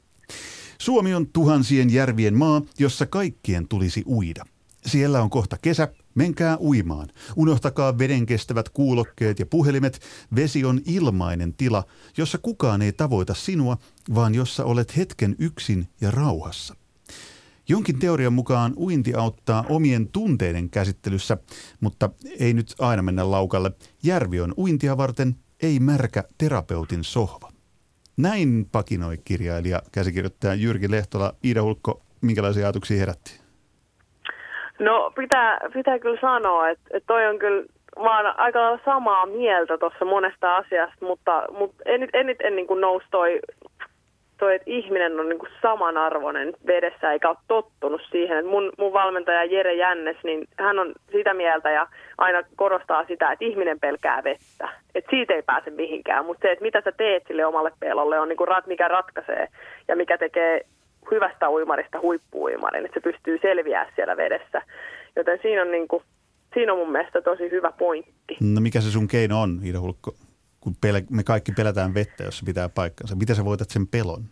Suomi 0.78 1.14
on 1.14 1.28
tuhansien 1.28 1.94
järvien 1.94 2.38
maa, 2.38 2.62
jossa 2.80 3.06
kaikkien 3.06 3.68
tulisi 3.68 4.04
uida. 4.08 4.46
Siellä 4.86 5.22
on 5.22 5.30
kohta 5.30 5.58
kesä, 5.62 5.88
menkää 6.16 6.58
uimaan. 6.58 7.08
Unohtakaa 7.36 7.98
veden 7.98 8.26
kestävät 8.26 8.70
kuulokkeet 8.70 9.40
ja 9.40 9.46
puhelimet. 9.46 10.00
Vesi 10.36 10.66
on 10.66 10.82
ilmainen 10.86 11.54
tila, 11.54 11.84
jossa 12.18 12.38
kukaan 12.38 12.82
ei 12.82 12.94
tavoita 12.94 13.34
sinua, 13.34 13.78
vaan 14.16 14.36
jossa 14.36 14.66
olet 14.66 14.98
hetken 14.98 15.36
yksin 15.40 15.88
ja 16.02 16.12
rauhassa. 16.12 16.76
Jonkin 17.70 18.00
teorian 18.00 18.34
mukaan 18.34 18.74
uinti 18.78 19.14
auttaa 19.14 19.66
omien 19.70 20.08
tunteiden 20.08 20.70
käsittelyssä, 20.70 21.38
mutta 21.80 22.10
ei 22.40 22.54
nyt 22.54 22.76
aina 22.80 23.02
mennä 23.02 23.32
laukalle. 23.32 23.72
Järvi 24.04 24.40
on 24.40 24.54
uintia 24.58 24.98
varten, 24.98 25.36
ei 25.62 25.80
märkä 25.80 26.24
terapeutin 26.38 27.04
sohva. 27.04 27.52
Näin 28.18 28.68
pakinoi 28.72 29.18
kirjailija, 29.18 29.82
käsikirjoittaja 29.92 30.54
Jyrki 30.54 30.92
Lehtola. 30.92 31.34
Iida 31.46 31.64
Hulkko, 31.64 32.02
minkälaisia 32.22 32.66
ajatuksia 32.66 32.98
herätti? 32.98 33.45
No 34.80 35.12
pitää, 35.16 35.60
pitää 35.74 36.00
kyllä 36.00 36.22
sanoa, 36.22 36.70
että, 36.70 36.84
että 36.92 37.08
toi 37.08 37.28
on 37.28 37.40
kyllä, 37.40 37.66
mä 38.04 38.18
oon 38.18 38.40
aika 38.40 38.80
samaa 38.86 39.26
mieltä 39.26 39.78
tuossa 39.78 40.06
monesta 40.06 40.56
asiasta, 40.56 41.06
mutta, 41.06 41.44
mutta 41.52 41.84
eniten 41.86 42.30
en, 42.30 42.36
en 42.44 42.56
niin 42.56 42.68
kuin 42.68 42.82
nousi 42.82 43.06
toi 43.12 43.40
toi, 44.38 44.56
että 44.56 44.72
ihminen 44.72 45.20
on 45.20 45.30
niin 45.30 45.40
kuin 45.40 45.52
samanarvoinen 45.62 46.54
vedessä 46.68 47.12
eikä 47.12 47.30
ole 47.30 47.38
tottunut 47.48 48.02
siihen. 48.12 48.38
Että 48.38 48.52
mun, 48.52 48.72
mun 48.78 48.94
valmentaja 48.94 49.44
Jere 49.44 49.74
Jännes, 49.74 50.18
niin 50.24 50.48
hän 50.60 50.80
on 50.80 50.94
sitä 51.12 51.34
mieltä 51.34 51.70
ja 51.72 51.88
aina 52.18 52.44
korostaa 52.56 53.06
sitä, 53.06 53.32
että 53.32 53.46
ihminen 53.46 53.80
pelkää 53.80 54.24
vettä. 54.24 54.70
Että 54.96 55.10
siitä 55.10 55.34
ei 55.34 55.42
pääse 55.42 55.70
mihinkään, 55.70 56.26
mutta 56.26 56.42
se, 56.42 56.52
että 56.52 56.66
mitä 56.66 56.82
sä 56.82 56.92
teet 56.92 57.24
sille 57.28 57.46
omalle 57.46 57.72
pelolle 57.80 58.20
on 58.20 58.30
niin 58.30 58.38
kuin 58.38 58.48
rat, 58.48 58.68
mikä 58.68 58.88
ratkaisee 58.88 59.48
ja 59.88 59.96
mikä 59.96 60.18
tekee 60.18 60.62
hyvästä 61.12 61.50
uimarista 61.50 62.02
huippuuimarin, 62.02 62.86
että 62.86 63.00
se 63.00 63.12
pystyy 63.12 63.40
selviää 63.42 63.92
siellä 63.96 64.18
vedessä. 64.18 64.62
Joten 65.16 65.40
siinä 65.42 65.62
on, 65.62 65.72
niin 65.72 65.88
kuin, 65.88 66.04
siinä 66.54 66.74
on 66.74 66.80
mun 66.80 66.92
mielestä 66.92 67.22
tosi 67.22 67.52
hyvä 67.52 67.72
pointti. 67.72 68.38
No 68.42 68.62
mikä 68.62 68.82
se 68.82 68.92
sun 68.92 69.08
keino 69.08 69.42
on, 69.42 69.60
Iida 69.64 69.80
Hulkko? 69.80 70.16
kun 70.66 70.76
pel- 70.86 71.06
me 71.10 71.24
kaikki 71.24 71.52
pelätään 71.52 71.94
vettä, 71.94 72.24
jos 72.24 72.38
se 72.38 72.46
pitää 72.46 72.70
paikkansa. 72.70 73.16
Miten 73.16 73.36
sä 73.36 73.46
voitat 73.46 73.70
sen 73.70 73.88
pelon? 73.88 74.24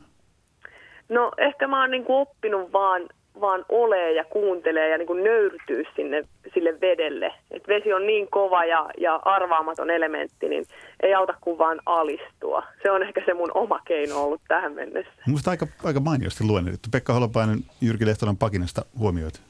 No 1.10 1.32
ehkä 1.38 1.68
mä 1.68 1.82
oon 1.82 1.92
niin 1.92 2.06
kuin 2.06 2.16
oppinut 2.16 2.74
vaan, 2.74 3.10
vaan 3.42 3.66
olee 3.70 4.14
ja 4.14 4.24
kuuntelee 4.24 4.90
ja 4.90 4.98
niin 4.98 5.08
kuin 5.08 5.24
nöyrtyy 5.24 5.84
sinne, 5.96 6.24
sille 6.54 6.82
vedelle. 6.82 7.34
Et 7.52 7.68
vesi 7.68 7.94
on 7.94 8.08
niin 8.08 8.28
kova 8.32 8.66
ja, 8.66 8.90
ja 8.98 9.16
arvaamaton 9.16 9.90
elementti, 9.90 10.50
niin 10.50 10.66
ei 11.04 11.14
auta 11.14 11.34
kuin 11.42 11.58
vaan 11.58 11.82
alistua. 11.86 12.64
Se 12.84 12.92
on 12.92 13.04
ehkä 13.04 13.22
se 13.26 13.34
mun 13.34 13.52
oma 13.54 13.80
keino 13.88 14.24
ollut 14.24 14.42
tähän 14.48 14.74
mennessä. 14.74 15.12
Minusta 15.28 15.52
aika, 15.52 15.68
aika 15.84 16.00
mainiosti 16.00 16.44
luennettu. 16.44 16.90
Pekka 16.92 17.14
Holopainen 17.14 17.60
Jyrki 17.82 18.06
Lehtolan 18.06 18.38
pakinasta 18.38 18.86
huomioit. 19.00 19.42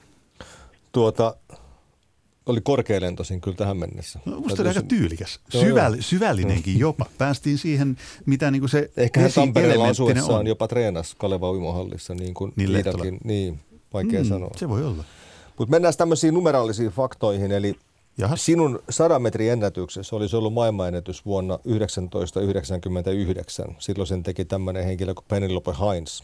Tuota, 0.92 1.36
oli 2.46 2.62
korkealentoisin 2.62 3.42
kyllä 3.42 3.58
tähän 3.58 3.78
mennessä. 3.78 4.20
No, 4.26 4.40
musta 4.40 4.62
oli 4.62 4.70
aika 4.70 4.82
tyylikäs, 4.82 5.40
Syväll, 5.50 5.96
syvällinenkin 6.00 6.80
jopa. 6.80 7.06
Päästiin 7.18 7.58
siihen, 7.58 7.98
mitä 8.26 8.52
niin 8.52 8.62
kuin 8.62 8.70
se 8.70 8.90
Ehkä 8.98 9.20
hän 9.20 9.32
Tampereella 9.36 9.88
asuessaan 9.88 10.40
on. 10.40 10.48
jopa 10.48 10.68
treenasi 10.68 11.16
Kaleva 11.18 11.52
uimohallissa, 11.52 12.16
niin 12.16 12.34
kuin 12.34 12.54
niin. 12.56 13.20
Niin, 13.24 13.60
vaikea 13.94 14.24
mm, 14.24 14.30
sanoa. 14.30 14.52
Se 14.56 14.70
voi 14.70 14.86
olla. 14.86 15.04
Mutta 15.58 15.72
mennään 15.72 15.94
tämmöisiin 15.98 16.34
numeraalisiin 16.34 16.90
faktoihin, 16.90 17.52
eli 17.52 17.76
Jahas. 18.18 18.46
Sinun 18.46 18.80
100 18.90 19.20
metrin 19.20 19.52
ennätyksessä 19.52 20.16
olisi 20.16 20.36
ollut 20.36 20.54
maailmanennätys 20.54 21.26
vuonna 21.26 21.58
1999. 21.58 23.76
Silloin 23.80 24.08
sen 24.08 24.24
teki 24.24 24.46
tämmöinen 24.46 24.86
henkilö 24.86 25.14
kuin 25.14 25.26
Penelope 25.28 25.72
Heinz. 25.80 26.22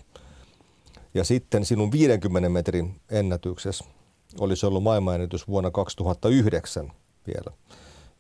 Ja 1.14 1.24
sitten 1.24 1.66
sinun 1.66 1.92
50 1.92 2.50
metrin 2.50 2.96
ennätyksessä 3.12 3.86
olisi 4.40 4.66
ollut 4.66 4.84
maailmanennätys 4.84 5.48
vuonna 5.48 5.72
2009 5.72 6.92
vielä, 7.28 7.58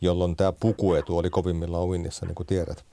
jolloin 0.02 0.36
tämä 0.36 0.52
pukuetu 0.52 1.18
oli 1.18 1.30
kovimmillaan 1.30 1.86
uinnissa, 1.86 2.26
niin 2.26 2.36
kuin 2.36 2.48
tiedät. 2.48 2.86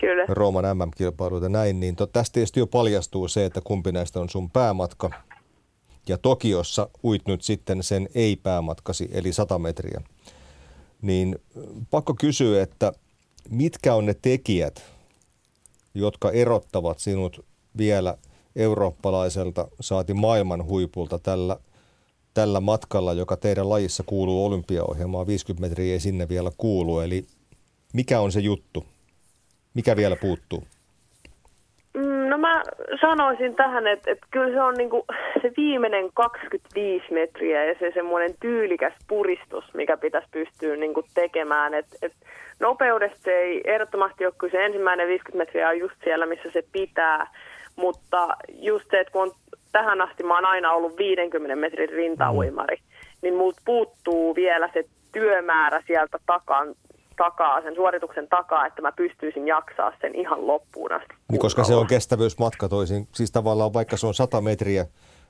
Kyllä. 0.00 0.24
Rooman 0.28 0.76
MM-kilpailuita 0.76 1.48
näin, 1.48 1.80
niin 1.80 1.96
to, 1.96 2.06
tästä 2.06 2.34
tietysti 2.34 2.60
jo 2.60 2.66
paljastuu 2.66 3.28
se, 3.28 3.44
että 3.44 3.60
kumpi 3.64 3.92
näistä 3.92 4.20
on 4.20 4.28
sun 4.28 4.50
päämatka. 4.50 5.10
Ja 6.08 6.18
Tokiossa 6.18 6.88
uit 7.04 7.22
nyt 7.26 7.42
sitten 7.42 7.82
sen 7.82 8.08
ei-päämatkasi, 8.14 9.08
eli 9.12 9.32
100 9.32 9.58
metriä. 9.58 10.02
Niin 11.02 11.38
pakko 11.90 12.14
kysyä, 12.14 12.62
että 12.62 12.92
mitkä 13.50 13.94
on 13.94 14.06
ne 14.06 14.14
tekijät, 14.22 14.82
jotka 15.94 16.30
erottavat 16.30 16.98
sinut 16.98 17.44
vielä 17.78 18.18
eurooppalaiselta 18.56 19.68
saati 19.80 20.14
maailman 20.14 20.64
huipulta 20.64 21.18
tällä– 21.18 21.56
tällä 22.34 22.60
matkalla, 22.60 23.12
joka 23.12 23.36
teidän 23.36 23.68
lajissa 23.68 24.02
kuuluu 24.06 24.44
olympiaohjelmaan, 24.44 25.26
50 25.26 25.68
metriä 25.68 25.92
ei 25.92 26.00
sinne 26.00 26.28
vielä 26.28 26.52
kuulu. 26.56 27.00
Eli 27.00 27.26
mikä 27.92 28.20
on 28.20 28.32
se 28.32 28.40
juttu? 28.40 28.86
Mikä 29.74 29.96
vielä 29.96 30.16
puuttuu? 30.16 30.64
Mä 32.62 32.96
sanoisin 33.00 33.54
tähän, 33.54 33.86
että, 33.86 34.10
että 34.10 34.26
kyllä 34.30 34.52
se 34.52 34.60
on 34.60 34.74
niinku 34.74 35.04
se 35.42 35.52
viimeinen 35.56 36.10
25 36.14 37.12
metriä 37.12 37.64
ja 37.64 37.74
se 37.78 37.90
semmoinen 37.94 38.34
tyylikäs 38.40 38.94
puristus, 39.08 39.64
mikä 39.74 39.96
pitäisi 39.96 40.28
pystyä 40.30 40.76
niinku 40.76 41.04
tekemään. 41.14 41.74
Et, 41.74 41.86
et 42.02 42.12
nopeudesta 42.60 43.18
se 43.22 43.32
ei 43.32 43.60
ehdottomasti 43.64 44.26
ole, 44.26 44.34
kyllä 44.38 44.50
se 44.50 44.64
ensimmäinen 44.64 45.08
50 45.08 45.38
metriä 45.38 45.68
on 45.68 45.78
just 45.78 45.94
siellä, 46.04 46.26
missä 46.26 46.50
se 46.52 46.62
pitää. 46.72 47.26
Mutta 47.76 48.28
just 48.48 48.84
se, 48.90 49.00
että 49.00 49.12
kun 49.12 49.22
on 49.22 49.32
tähän 49.72 50.00
asti 50.00 50.22
mä 50.22 50.34
oon 50.34 50.44
aina 50.44 50.72
ollut 50.72 50.96
50 50.96 51.56
metrin 51.56 51.88
rintauimari, 51.88 52.76
mm. 52.76 52.82
niin 53.22 53.34
multa 53.34 53.62
puuttuu 53.64 54.34
vielä 54.34 54.68
se 54.72 54.84
työmäärä 55.12 55.82
sieltä 55.86 56.18
takan, 56.26 56.74
takaa, 57.24 57.62
sen 57.62 57.74
suorituksen 57.74 58.28
takaa, 58.28 58.66
että 58.66 58.82
mä 58.82 58.92
pystyisin 58.92 59.46
jaksaa 59.46 59.92
sen 60.00 60.14
ihan 60.14 60.46
loppuun 60.46 60.92
asti. 60.92 61.14
Niin, 61.30 61.40
koska 61.40 61.64
se 61.64 61.74
on 61.74 61.86
kestävyysmatka 61.86 62.68
toisin. 62.68 63.08
Siis 63.12 63.30
tavallaan 63.30 63.72
vaikka 63.72 63.96
se 63.96 64.06
on 64.06 64.14
100 64.14 64.40
metriä, 64.40 64.86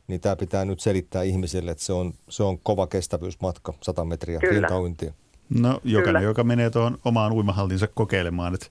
niin 0.09 0.21
tämä 0.21 0.37
pitää 0.37 0.65
nyt 0.65 0.81
selittää 0.81 1.23
ihmisille, 1.23 1.71
että 1.71 1.85
se 1.85 1.93
on, 1.93 2.13
se 2.29 2.43
on 2.43 2.59
kova 2.59 2.87
kestävyysmatka, 2.87 3.73
100 3.81 4.05
metriä 4.05 4.39
rintauintia. 4.43 5.13
No 5.61 5.81
jokainen, 5.85 6.05
Kyllä. 6.05 6.21
joka 6.21 6.45
menee 6.45 6.71
tuohon 6.71 6.99
omaan 7.05 7.33
uimahallinsa 7.33 7.87
kokeilemaan, 7.87 8.55
että 8.55 8.67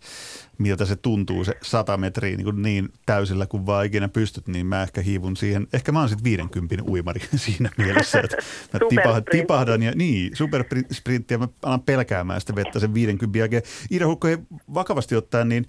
miltä 0.57 0.85
se 0.85 0.95
tuntuu 0.95 1.43
se 1.43 1.53
100 1.61 1.97
metriä 1.97 2.37
niin, 2.37 2.61
niin 2.61 2.89
täysillä 3.05 3.45
kuin 3.45 3.65
vaan 3.65 3.85
ikinä 3.85 4.07
pystyt, 4.07 4.47
niin 4.47 4.65
mä 4.65 4.83
ehkä 4.83 5.01
hiivun 5.01 5.37
siihen. 5.37 5.67
Ehkä 5.73 5.91
mä 5.91 5.99
oon 5.99 6.09
sitten 6.09 6.23
50 6.23 6.75
uimari 6.87 7.21
siinä 7.35 7.69
mielessä, 7.77 8.19
että 8.19 8.37
mä 8.73 8.79
tipahdan, 8.89 9.23
tipahdan 9.31 9.83
ja 9.83 9.91
niin, 9.95 10.35
supersprintti 10.35 11.33
ja 11.33 11.37
mä 11.37 11.47
alan 11.63 11.81
pelkäämään 11.81 12.41
sitä 12.41 12.55
vettä 12.55 12.79
sen 12.79 12.93
50 12.93 13.39
jälkeen. 13.39 13.63
Iida 13.91 14.07
Hukko, 14.07 14.27
vakavasti 14.73 15.15
ottaen, 15.15 15.49
niin 15.49 15.67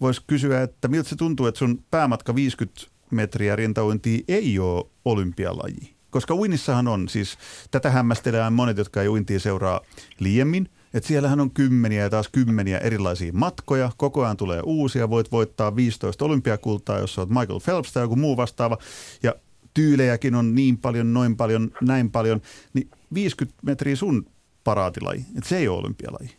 voisi 0.00 0.22
kysyä, 0.26 0.62
että 0.62 0.88
miltä 0.88 1.08
se 1.08 1.16
tuntuu, 1.16 1.46
että 1.46 1.58
sun 1.58 1.84
päämatka 1.90 2.34
50 2.34 2.80
metriä 3.10 3.56
rintauintia 3.56 4.24
ei 4.28 4.58
ole 4.58 4.86
olympialaji? 5.04 5.97
Koska 6.10 6.34
uinnissahan 6.34 6.88
on, 6.88 7.08
siis 7.08 7.38
tätä 7.70 7.90
hämmästelään 7.90 8.52
monet, 8.52 8.76
jotka 8.76 9.02
ei 9.02 9.08
uintia 9.08 9.40
seuraa 9.40 9.80
liiemmin, 10.18 10.68
Et 10.94 11.04
siellähän 11.04 11.40
on 11.40 11.50
kymmeniä 11.50 12.02
ja 12.02 12.10
taas 12.10 12.28
kymmeniä 12.28 12.78
erilaisia 12.78 13.32
matkoja. 13.32 13.90
Koko 13.96 14.24
ajan 14.24 14.36
tulee 14.36 14.60
uusia. 14.64 15.10
Voit 15.10 15.32
voittaa 15.32 15.76
15 15.76 16.24
olympiakultaa, 16.24 16.98
jos 16.98 17.18
olet 17.18 17.28
Michael 17.28 17.60
Phelps 17.64 17.92
tai 17.92 18.02
joku 18.02 18.16
muu 18.16 18.36
vastaava. 18.36 18.78
Ja 19.22 19.34
tyylejäkin 19.74 20.34
on 20.34 20.54
niin 20.54 20.78
paljon, 20.78 21.14
noin 21.14 21.36
paljon, 21.36 21.70
näin 21.80 22.10
paljon. 22.10 22.40
Niin 22.74 22.90
50 23.14 23.58
metriä 23.62 23.96
sun 23.96 24.26
paraatilaji. 24.64 25.24
Et 25.38 25.44
se 25.44 25.56
ei 25.56 25.68
ole 25.68 25.78
olympialaji. 25.78 26.37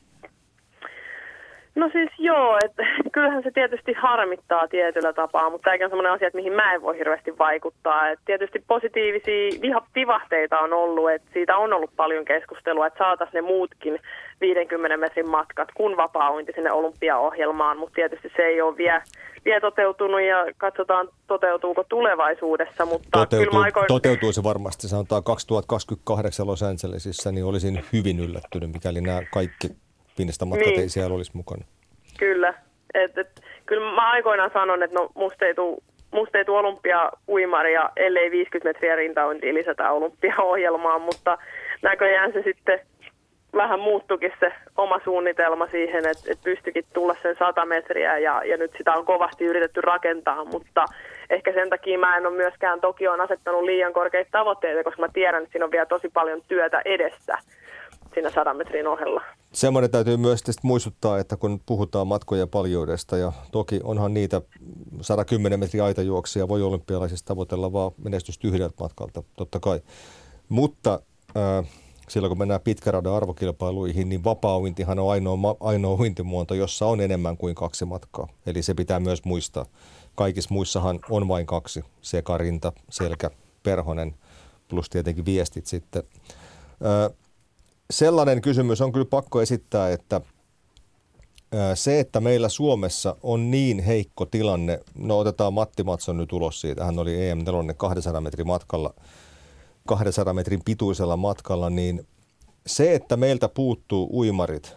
No 1.79 1.89
siis 1.91 2.09
joo, 2.17 2.59
että 2.65 2.83
kyllähän 3.13 3.43
se 3.43 3.51
tietysti 3.51 3.93
harmittaa 3.93 4.67
tietyllä 4.67 5.13
tapaa, 5.13 5.49
mutta 5.49 5.65
tämäkin 5.65 5.85
on 5.85 5.89
sellainen 5.89 6.11
asia, 6.11 6.27
että 6.27 6.37
mihin 6.37 6.53
mä 6.53 6.73
en 6.73 6.81
voi 6.81 6.97
hirveästi 6.97 7.37
vaikuttaa. 7.37 8.09
Et 8.09 8.19
tietysti 8.25 8.63
positiivisia 8.67 9.81
vivahteita 9.95 10.59
on 10.59 10.73
ollut, 10.73 11.11
että 11.11 11.29
siitä 11.33 11.57
on 11.57 11.73
ollut 11.73 11.91
paljon 11.95 12.25
keskustelua, 12.25 12.87
että 12.87 12.97
saataisiin 12.97 13.35
ne 13.35 13.41
muutkin 13.41 13.99
50 14.41 14.97
metrin 14.97 15.29
matkat 15.29 15.69
kuin 15.73 15.97
vapaa 15.97 16.31
sinne 16.55 16.71
olympiaohjelmaan, 16.71 17.77
mutta 17.77 17.95
tietysti 17.95 18.31
se 18.35 18.41
ei 18.41 18.61
ole 18.61 18.77
vielä, 18.77 19.01
vielä 19.45 19.61
toteutunut 19.61 20.21
ja 20.21 20.45
katsotaan 20.57 21.07
toteutuuko 21.27 21.83
tulevaisuudessa. 21.83 22.85
Mutta 22.85 23.09
Toteutuu, 23.19 23.59
aikoin... 23.59 23.87
Toteutuu 23.87 24.31
se 24.31 24.43
varmasti, 24.43 24.87
sanotaan 24.87 25.23
2028 25.23 26.47
Los 26.47 26.63
Angelesissa, 26.63 27.31
niin 27.31 27.45
olisin 27.45 27.85
hyvin 27.93 28.19
yllättynyt, 28.19 28.71
mikäli 28.73 29.01
nämä 29.01 29.21
kaikki 29.33 29.67
Viinestä 30.19 30.45
matkat 30.45 30.67
niin. 30.67 30.79
ei 30.79 30.89
siellä 30.89 31.15
olisi 31.15 31.32
mukana. 31.34 31.63
Kyllä. 32.19 32.53
Et, 32.93 33.17
et, 33.17 33.41
kyllä 33.65 33.95
mä 33.95 34.12
aikoinaan 34.12 34.51
sanon, 34.53 34.84
että 34.84 34.99
no 34.99 35.10
musta 35.15 35.45
ei 35.45 35.55
tule 35.55 35.77
musta 36.12 36.38
ei 36.38 36.45
tule 36.45 36.60
olympia-uimaria, 36.60 37.89
ellei 37.95 38.32
50 38.32 38.69
metriä 38.69 38.95
rintauntia 38.95 39.53
lisätä 39.53 39.91
olympiaohjelmaan, 39.91 41.01
mutta 41.01 41.38
näköjään 41.82 42.34
se 42.34 42.41
sitten 42.41 42.79
vähän 43.55 43.79
muuttukin 43.79 44.32
se 44.39 44.53
oma 44.77 44.99
suunnitelma 45.03 45.67
siihen, 45.67 46.05
että, 46.05 46.32
että 46.32 46.43
pystyikin 46.43 46.86
tulla 46.93 47.15
sen 47.21 47.36
100 47.39 47.65
metriä 47.65 48.17
ja, 48.17 48.43
ja 48.43 48.58
nyt 48.58 48.71
sitä 48.77 48.93
on 48.93 49.05
kovasti 49.05 49.45
yritetty 49.45 49.82
rakentaa, 49.82 50.45
mutta 50.45 50.86
ehkä 51.29 51.53
sen 51.53 51.69
takia 51.69 51.99
mä 51.99 52.17
en 52.17 52.25
ole 52.25 52.36
myöskään 52.36 52.82
Tokioon 52.82 53.21
asettanut 53.21 53.63
liian 53.63 53.93
korkeita 53.93 54.29
tavoitteita, 54.32 54.84
koska 54.84 55.01
mä 55.01 55.08
tiedän, 55.13 55.43
että 55.43 55.51
siinä 55.51 55.65
on 55.65 55.71
vielä 55.71 55.86
tosi 55.86 56.10
paljon 56.13 56.41
työtä 56.47 56.82
edessä 56.86 57.38
siinä 58.13 58.29
100 58.29 58.53
metrin 58.53 58.88
ohella. 58.88 59.21
Semmoinen 59.53 59.91
täytyy 59.91 60.17
myös 60.17 60.43
muistuttaa, 60.63 61.19
että 61.19 61.38
kun 61.38 61.62
puhutaan 61.65 62.07
matkojen 62.07 62.49
paljoudesta 62.49 63.17
ja 63.17 63.31
toki 63.51 63.79
onhan 63.83 64.13
niitä 64.13 64.41
110 65.01 65.59
metrin 65.59 65.83
aitajuoksia 65.83 66.47
voi 66.47 66.62
olympialaisista 66.62 67.27
tavoitella 67.27 67.73
vaan 67.73 67.91
menestystä 67.97 68.47
yhdeltä 68.47 68.75
matkalta, 68.79 69.23
totta 69.35 69.59
kai. 69.59 69.81
Mutta 70.49 71.01
äh, 71.38 71.69
silloin 72.09 72.29
kun 72.29 72.38
mennään 72.38 72.62
pitkäradan 72.62 73.13
arvokilpailuihin, 73.13 74.09
niin 74.09 74.23
vapaa 74.23 74.55
on 74.57 75.12
ainoa, 75.12 75.55
ainoa 75.59 75.99
uintimuoto, 75.99 76.53
jossa 76.53 76.85
on 76.85 77.01
enemmän 77.01 77.38
kuin 77.38 77.55
kaksi 77.55 77.85
matkaa. 77.85 78.27
Eli 78.45 78.63
se 78.63 78.73
pitää 78.73 78.99
myös 78.99 79.25
muistaa. 79.25 79.65
Kaikissa 80.15 80.53
muissahan 80.53 80.99
on 81.09 81.27
vain 81.27 81.45
kaksi, 81.45 81.83
sekarinta, 82.01 82.73
selkä, 82.89 83.31
perhonen, 83.63 84.15
plus 84.67 84.89
tietenkin 84.89 85.25
viestit 85.25 85.65
sitten. 85.65 86.03
Äh, 86.85 87.28
sellainen 87.91 88.41
kysymys 88.41 88.82
on 88.82 88.91
kyllä 88.91 89.06
pakko 89.06 89.41
esittää, 89.41 89.89
että 89.89 90.21
se, 91.75 91.99
että 91.99 92.19
meillä 92.19 92.49
Suomessa 92.49 93.15
on 93.23 93.52
niin 93.52 93.80
heikko 93.80 94.25
tilanne, 94.25 94.80
no 94.95 95.19
otetaan 95.19 95.54
Matti 95.54 95.84
Matson 95.84 96.17
nyt 96.17 96.34
ulos 96.34 96.62
siitä, 96.62 96.86
hän 96.86 96.99
oli 96.99 97.15
EM4 97.15 97.73
200 97.78 98.21
metrin 98.21 98.47
matkalla, 98.47 98.93
200 99.88 100.34
metrin 100.34 100.62
pituisella 100.65 101.17
matkalla, 101.17 101.69
niin 101.69 102.08
se, 102.67 102.95
että 102.95 103.17
meiltä 103.17 103.49
puuttuu 103.49 104.10
uimarit, 104.19 104.73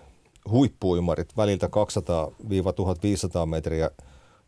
huippuuimarit 0.50 1.36
väliltä 1.36 1.66
200-1500 1.66 3.46
metriä, 3.46 3.90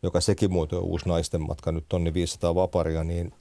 joka 0.03 0.21
sekin 0.21 0.51
muuten 0.51 0.79
on 0.79 0.85
uusi 0.85 1.09
naisten 1.09 1.41
matka, 1.41 1.71
nyt 1.71 1.85
tonni 1.89 2.13
500 2.13 2.55
vaparia, 2.55 3.03
niin 3.03 3.33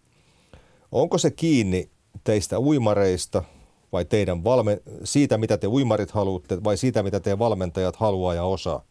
onko 0.92 1.18
se 1.18 1.30
kiinni 1.30 1.90
teistä 2.24 2.58
uimareista– 2.58 3.42
vai 3.94 4.04
teidän 4.04 4.44
valme- 4.44 4.80
siitä, 5.04 5.38
mitä 5.38 5.56
te 5.58 5.66
uimarit 5.66 6.10
haluatte 6.10 6.64
vai 6.64 6.76
siitä, 6.76 7.02
mitä 7.02 7.20
te 7.20 7.38
valmentajat 7.38 7.96
haluaa 7.96 8.34
ja 8.34 8.44
osaa? 8.44 8.82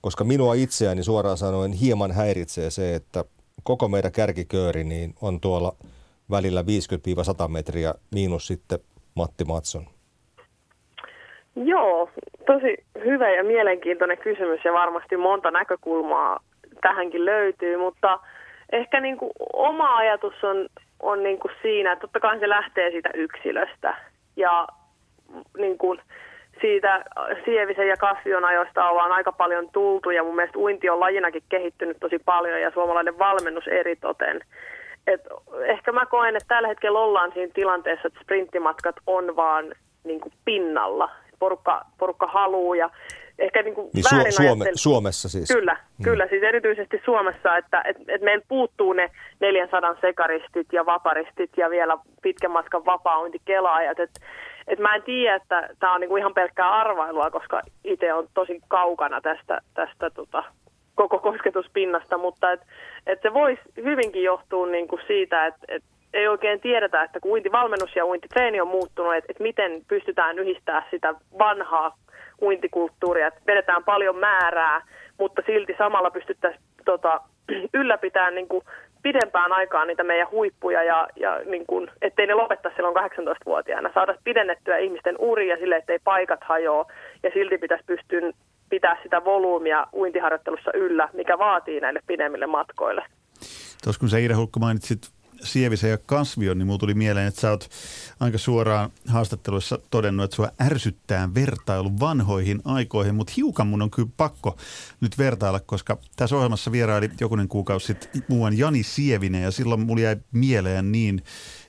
Koska 0.00 0.24
minua 0.24 0.54
itseäni 0.54 1.02
suoraan 1.02 1.36
sanoen 1.36 1.72
hieman 1.72 2.12
häiritsee 2.12 2.70
se, 2.70 2.94
että 2.94 3.24
koko 3.62 3.88
meidän 3.88 4.12
kärkikööri 4.12 4.84
niin 4.84 5.14
on 5.22 5.40
tuolla 5.40 5.72
välillä 6.30 6.62
50-100 6.62 7.48
metriä 7.48 7.94
miinus 8.14 8.46
sitten 8.46 8.78
Matti 9.14 9.44
Matson. 9.44 9.84
Joo, 11.56 12.10
tosi 12.46 12.84
hyvä 13.04 13.30
ja 13.30 13.44
mielenkiintoinen 13.44 14.18
kysymys 14.18 14.64
ja 14.64 14.72
varmasti 14.72 15.16
monta 15.16 15.50
näkökulmaa 15.50 16.40
tähänkin 16.80 17.24
löytyy, 17.24 17.76
mutta 17.76 18.18
ehkä 18.72 19.00
niin 19.00 19.16
kuin 19.16 19.30
oma 19.52 19.96
ajatus 19.96 20.44
on, 20.44 20.66
on 21.00 21.22
niin 21.22 21.38
kuin 21.38 21.52
siinä, 21.62 21.92
että 21.92 22.00
totta 22.00 22.20
kai 22.20 22.38
se 22.38 22.48
lähtee 22.48 22.90
siitä 22.90 23.10
yksilöstä 23.14 24.09
ja 24.36 24.66
niin 25.58 25.78
kuin 25.78 26.00
siitä 26.60 27.04
sievisen 27.44 27.88
ja 27.88 27.96
kasvion 27.96 28.44
ajoista 28.44 28.88
ollaan 28.88 29.12
aika 29.12 29.32
paljon 29.32 29.68
tultu 29.72 30.10
ja 30.10 30.24
mun 30.24 30.36
mielestä 30.36 30.58
uinti 30.58 30.90
on 30.90 31.00
lajinakin 31.00 31.42
kehittynyt 31.48 31.96
tosi 32.00 32.18
paljon 32.18 32.60
ja 32.60 32.70
suomalainen 32.70 33.18
valmennus 33.18 33.68
eritoten. 33.68 34.40
Et 35.06 35.20
ehkä 35.64 35.92
mä 35.92 36.06
koen, 36.06 36.36
että 36.36 36.54
tällä 36.54 36.68
hetkellä 36.68 36.98
ollaan 36.98 37.32
siinä 37.32 37.52
tilanteessa, 37.54 38.08
että 38.08 38.20
sprinttimatkat 38.22 38.96
on 39.06 39.36
vaan 39.36 39.64
niin 40.04 40.20
kuin 40.20 40.32
pinnalla. 40.44 41.10
Porukka, 41.38 41.84
porukka 41.98 42.26
haluu 42.26 42.74
ja 42.74 42.90
ehkä 43.40 43.62
niin 43.62 43.74
kuin 43.74 43.90
niin 43.94 44.04
Su- 44.04 44.32
Suome, 44.32 44.64
Suomessa 44.74 45.28
siis? 45.28 45.48
Kyllä, 45.48 45.76
mm. 45.98 46.04
kyllä, 46.04 46.26
siis 46.28 46.42
erityisesti 46.42 47.02
Suomessa, 47.04 47.56
että 47.56 47.82
et, 47.84 47.96
et 48.08 48.22
meillä 48.22 48.44
puuttuu 48.48 48.92
ne 48.92 49.10
400 49.40 49.96
sekaristit 50.00 50.66
ja 50.72 50.86
vaparistit 50.86 51.50
ja 51.56 51.70
vielä 51.70 51.98
pitkän 52.22 52.50
matkan 52.50 52.84
vapaa-uintikelaajat. 52.84 54.00
Et, 54.00 54.10
et 54.66 54.78
mä 54.78 54.94
en 54.94 55.02
tiedä, 55.02 55.36
että 55.36 55.68
tämä 55.78 55.94
on 55.94 56.00
niinku 56.00 56.16
ihan 56.16 56.34
pelkkää 56.34 56.70
arvailua, 56.70 57.30
koska 57.30 57.62
itse 57.84 58.14
on 58.14 58.28
tosi 58.34 58.60
kaukana 58.68 59.20
tästä, 59.20 59.60
tästä 59.74 60.10
tota, 60.10 60.44
koko 60.94 61.18
kosketuspinnasta, 61.18 62.18
mutta 62.18 62.52
et, 62.52 62.60
et 63.06 63.22
se 63.22 63.34
voisi 63.34 63.62
hyvinkin 63.76 64.22
johtua 64.22 64.66
niinku 64.66 64.98
siitä, 65.06 65.46
että 65.46 65.66
et 65.68 65.84
ei 66.14 66.28
oikein 66.28 66.60
tiedetä, 66.60 67.02
että 67.02 67.20
kun 67.20 67.32
uintivalmennus 67.32 67.96
ja 67.96 68.06
uintitreeni 68.06 68.60
on 68.60 68.68
muuttunut, 68.68 69.14
että, 69.14 69.26
että 69.30 69.42
miten 69.42 69.82
pystytään 69.88 70.38
yhdistämään 70.38 70.84
sitä 70.90 71.14
vanhaa 71.38 71.96
uintikulttuuria, 72.42 73.26
että 73.26 73.40
vedetään 73.46 73.84
paljon 73.84 74.16
määrää, 74.16 74.82
mutta 75.18 75.42
silti 75.46 75.74
samalla 75.78 76.10
pystyttäisiin 76.10 76.64
tota, 76.84 77.20
ylläpitämään 77.80 78.34
niin 78.34 78.48
kuin 78.48 78.64
pidempään 79.02 79.52
aikaan 79.52 79.88
niitä 79.88 80.04
meidän 80.04 80.30
huippuja 80.30 80.82
ja, 80.82 81.08
ja 81.16 81.40
niin 81.44 81.66
kuin, 81.66 81.90
ettei 82.02 82.26
ne 82.26 82.34
lopettaisi 82.34 82.76
silloin 82.76 82.96
18-vuotiaana. 82.96 83.90
Saataisiin 83.94 84.24
pidennettyä 84.24 84.78
ihmisten 84.78 85.16
uria 85.18 85.56
sille, 85.56 85.76
ettei 85.76 85.98
paikat 86.04 86.40
hajoa 86.44 86.86
ja 87.22 87.30
silti 87.34 87.58
pitäisi 87.58 87.84
pystyä 87.86 88.32
pitää 88.70 88.96
sitä 89.02 89.24
volyymia 89.24 89.86
uintiharjoittelussa 89.92 90.70
yllä, 90.74 91.08
mikä 91.12 91.38
vaatii 91.38 91.80
näille 91.80 92.00
pidemmille 92.06 92.46
matkoille. 92.46 93.04
Tuossa 93.84 94.00
kun 94.00 94.08
sä 94.08 94.18
Iida 94.18 94.36
Hulkko 94.36 94.60
mainitsit 94.60 95.19
Sievisen 95.42 95.90
ja 95.90 95.98
Kasvion, 95.98 96.58
niin 96.58 96.66
mulla 96.66 96.78
tuli 96.78 96.94
mieleen, 96.94 97.26
että 97.26 97.40
sä 97.40 97.50
oot 97.50 97.70
aika 98.20 98.38
suoraan 98.38 98.90
haastatteluissa 99.08 99.78
todennut, 99.90 100.24
että 100.24 100.36
sua 100.36 100.50
ärsyttää 100.60 101.34
vertailu 101.34 102.00
vanhoihin 102.00 102.60
aikoihin, 102.64 103.14
mutta 103.14 103.32
hiukan 103.36 103.66
mun 103.66 103.82
on 103.82 103.90
kyllä 103.90 104.08
pakko 104.16 104.56
nyt 105.00 105.18
vertailla, 105.18 105.60
koska 105.60 105.98
tässä 106.16 106.36
ohjelmassa 106.36 106.72
vieraili 106.72 107.10
jokunen 107.20 107.48
kuukausi 107.48 107.86
sitten 107.86 108.24
muuan 108.28 108.58
Jani 108.58 108.82
Sievinen 108.82 109.42
ja 109.42 109.50
silloin 109.50 109.80
mulla 109.80 110.02
jäi 110.02 110.16
mieleen 110.32 110.92
niin 110.92 111.22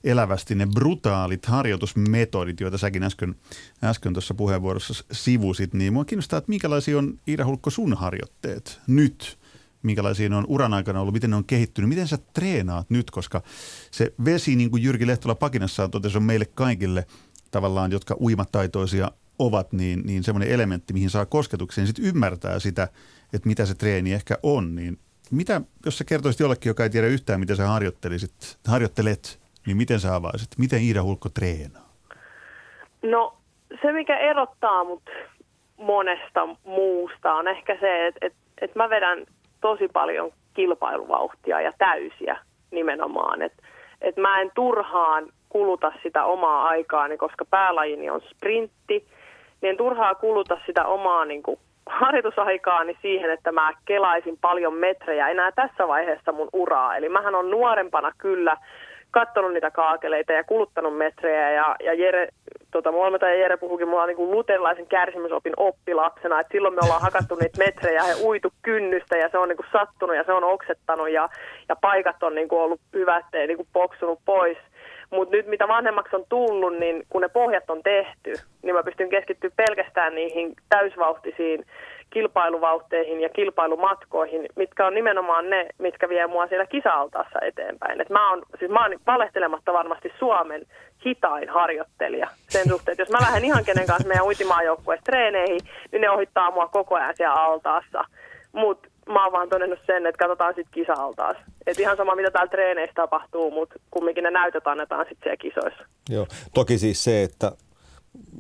elävästi 0.04 0.56
ne 0.56 0.66
brutaalit 0.66 1.46
harjoitusmetodit, 1.46 2.60
joita 2.60 2.78
säkin 2.78 3.04
äsken, 3.04 3.36
äsken 3.84 4.14
tuossa 4.14 4.34
puheenvuorossa 4.34 5.04
sivusit, 5.12 5.74
niin 5.74 5.94
mua 5.94 6.06
kiinnostaa, 6.06 6.38
että 6.38 6.50
minkälaisia 6.50 6.98
on 6.98 7.20
Iida 7.28 7.46
Hulkko 7.46 7.70
sun 7.70 7.94
harjoitteet 7.94 8.80
nyt– 8.88 9.38
minkälaisia 9.84 10.30
ne 10.30 10.36
on 10.36 10.46
uran 10.48 10.74
aikana 10.74 11.02
ollut, 11.02 11.14
miten 11.14 11.30
ne 11.30 11.36
on 11.36 11.46
kehittynyt, 11.46 11.90
miten 11.90 12.08
sä 12.08 12.18
treenaat 12.34 12.90
nyt, 12.90 13.12
koska 13.12 13.42
se 13.92 14.14
vesi, 14.26 14.56
niin 14.56 14.72
kuin 14.72 14.84
Jyrki 14.84 15.08
Lehtola 15.08 15.36
pakinassaan 15.36 15.92
totesi, 15.92 16.18
on 16.18 16.24
meille 16.24 16.46
kaikille 16.46 17.06
tavallaan, 17.52 17.92
jotka 17.92 18.16
uimataitoisia 18.20 19.12
ovat, 19.40 19.74
niin, 19.74 20.02
niin 20.06 20.24
semmoinen 20.24 20.52
elementti, 20.52 20.94
mihin 20.94 21.10
saa 21.10 21.26
kosketuksen, 21.26 21.88
sitten 21.88 22.06
ymmärtää 22.06 22.60
sitä, 22.60 22.88
että 23.34 23.48
mitä 23.48 23.66
se 23.66 23.76
treeni 23.76 24.14
ehkä 24.14 24.38
on, 24.44 24.76
niin 24.76 24.98
mitä, 25.32 25.62
jos 25.86 25.98
sä 25.98 26.04
kertoisit 26.04 26.40
jollekin, 26.40 26.70
joka 26.70 26.84
ei 26.84 26.90
tiedä 26.90 27.08
yhtään, 27.08 27.40
mitä 27.40 27.56
sä 27.56 27.68
harjoittelisit, 27.68 28.60
harjoittelet, 28.68 29.42
niin 29.66 29.78
miten 29.78 30.00
sä 30.00 30.16
avaisit? 30.16 30.50
Miten 30.58 30.82
Iida 30.82 31.04
Hulkko 31.04 31.30
treenaa? 31.30 31.90
No 33.04 33.38
se, 33.82 33.92
mikä 33.92 34.18
erottaa 34.18 34.84
mut 34.84 35.04
monesta 35.78 36.48
muusta 36.66 37.34
on 37.34 37.48
ehkä 37.48 37.78
se, 37.80 38.08
että, 38.08 38.26
että, 38.26 38.40
että 38.62 38.80
mä 38.80 38.90
vedän 38.90 39.26
tosi 39.62 39.88
paljon 39.94 40.32
kilpailuvauhtia 40.54 41.62
ja 41.62 41.72
täysiä 41.78 42.38
nimenomaan. 42.72 43.42
Et, 43.42 43.54
et 44.02 44.18
mä 44.18 44.42
en 44.42 44.52
turhaan 44.56 45.28
kuluta 45.50 45.92
sitä 46.04 46.26
omaa 46.26 46.68
aikaani, 46.68 47.18
koska 47.18 47.46
päälajini 47.46 48.10
on 48.10 48.22
sprintti 48.22 49.06
niin 49.62 49.70
en 49.70 49.78
turhaa 49.78 50.16
kuluta 50.16 50.58
sitä 50.66 50.86
omaa 50.86 51.26
niin 51.26 51.44
kuin, 51.44 51.60
harjoitusaikaani 51.86 52.98
siihen, 53.02 53.32
että 53.32 53.52
mä 53.52 53.74
kelaisin 53.86 54.38
paljon 54.42 54.74
metrejä 54.74 55.30
enää 55.30 55.52
tässä 55.52 55.88
vaiheessa 55.88 56.32
mun 56.32 56.50
uraa. 56.54 56.98
Eli 56.98 57.10
mähän 57.10 57.36
on 57.36 57.52
nuorempana 57.52 58.12
kyllä 58.18 58.58
katsonut 59.12 59.54
niitä 59.54 59.72
kaakeleita 59.72 60.34
ja 60.34 60.44
kuluttanut 60.44 60.98
metrejä 60.98 61.52
ja, 61.52 61.76
ja 61.84 61.94
Jere, 61.94 62.28
tota, 62.72 62.90
ja 63.22 63.36
Jere 63.36 63.58
puhukin 63.58 63.88
mulla 63.88 64.06
niin 64.06 64.32
luterilaisen 64.32 64.88
kärsimysopin 64.88 65.54
oppilapsena, 65.58 66.40
että 66.40 66.52
silloin 66.52 66.74
me 66.74 66.80
ollaan 66.84 67.02
hakattu 67.02 67.36
niitä 67.36 67.58
metrejä 67.58 68.08
ja 68.08 68.16
uitu 68.24 68.54
kynnystä 68.62 69.18
ja 69.18 69.30
se 69.30 69.38
on 69.38 69.50
niin 69.50 69.58
kuin 69.58 69.72
sattunut 69.72 70.16
ja 70.16 70.24
se 70.24 70.34
on 70.34 70.44
oksettanut 70.44 71.10
ja, 71.10 71.30
ja 71.70 71.76
paikat 71.76 72.24
on 72.24 72.36
niin 72.36 72.48
kuin 72.48 72.62
ollut 72.62 72.82
hyvät, 72.94 73.26
ettei 73.26 73.48
niin 73.48 73.58
kuin 73.58 73.70
poksunut 73.74 74.20
pois. 74.26 74.58
Mutta 75.10 75.36
nyt 75.36 75.48
mitä 75.48 75.68
vanhemmaksi 75.68 76.16
on 76.16 76.26
tullut, 76.30 76.78
niin 76.78 77.04
kun 77.10 77.22
ne 77.22 77.30
pohjat 77.30 77.70
on 77.70 77.84
tehty, 77.84 78.34
niin 78.62 78.76
mä 78.76 78.84
pystyn 78.84 79.10
keskittyä 79.10 79.50
pelkästään 79.56 80.16
niihin 80.16 80.54
täysvauhtisiin 80.70 81.66
kilpailuvauhteihin 82.14 83.22
ja 83.22 83.30
kilpailumatkoihin, 83.30 84.46
mitkä 84.56 84.88
on 84.88 84.94
nimenomaan 84.94 85.50
ne, 85.50 85.68
mitkä 85.78 86.10
vie 86.10 86.28
mua 86.28 86.48
siellä 86.48 86.66
kisaaltaassa 86.66 87.40
eteenpäin. 87.42 88.02
Et 88.02 88.10
mä, 88.10 88.30
oon, 88.30 88.42
siis 88.60 88.72
mä 88.72 88.84
oon 88.84 89.00
valehtelematta 89.08 89.74
varmasti 89.74 90.14
Suomen 90.20 90.66
hitain 91.06 91.50
harjoittelija 91.50 92.28
sen 92.50 92.70
suhteen, 92.70 92.94
että 92.94 93.02
jos 93.02 93.10
mä 93.10 93.22
lähden 93.22 93.46
ihan 93.46 93.66
kenen 93.66 93.88
kanssa 93.88 94.08
meidän 94.08 94.26
uitimaajoukkueessa 94.26 95.04
treeneihin, 95.04 95.62
niin 95.92 96.02
ne 96.02 96.10
ohittaa 96.10 96.52
mua 96.52 96.68
koko 96.68 96.96
ajan 96.96 97.14
siellä 97.18 97.36
altaassa. 97.36 98.04
Mutta 98.52 98.90
mä 99.10 99.24
oon 99.24 99.32
vaan 99.32 99.50
todennut 99.50 99.80
sen, 99.86 100.06
että 100.06 100.20
katsotaan 100.20 100.54
sitten 100.56 100.74
kisa-altaas. 100.74 101.38
Et 101.68 101.80
ihan 101.80 101.98
sama, 101.98 102.16
mitä 102.16 102.32
täällä 102.32 102.50
treeneissä 102.50 102.94
tapahtuu, 102.96 103.52
mutta 103.52 103.76
kumminkin 103.92 104.24
ne 104.24 104.32
näytöt 104.32 104.68
annetaan 104.68 105.06
sitten 105.10 105.24
siellä 105.24 105.38
kisoissa. 105.38 105.86
Joo, 106.10 106.28
toki 106.54 106.78
siis 106.78 107.04
se, 107.04 107.24
että 107.24 107.52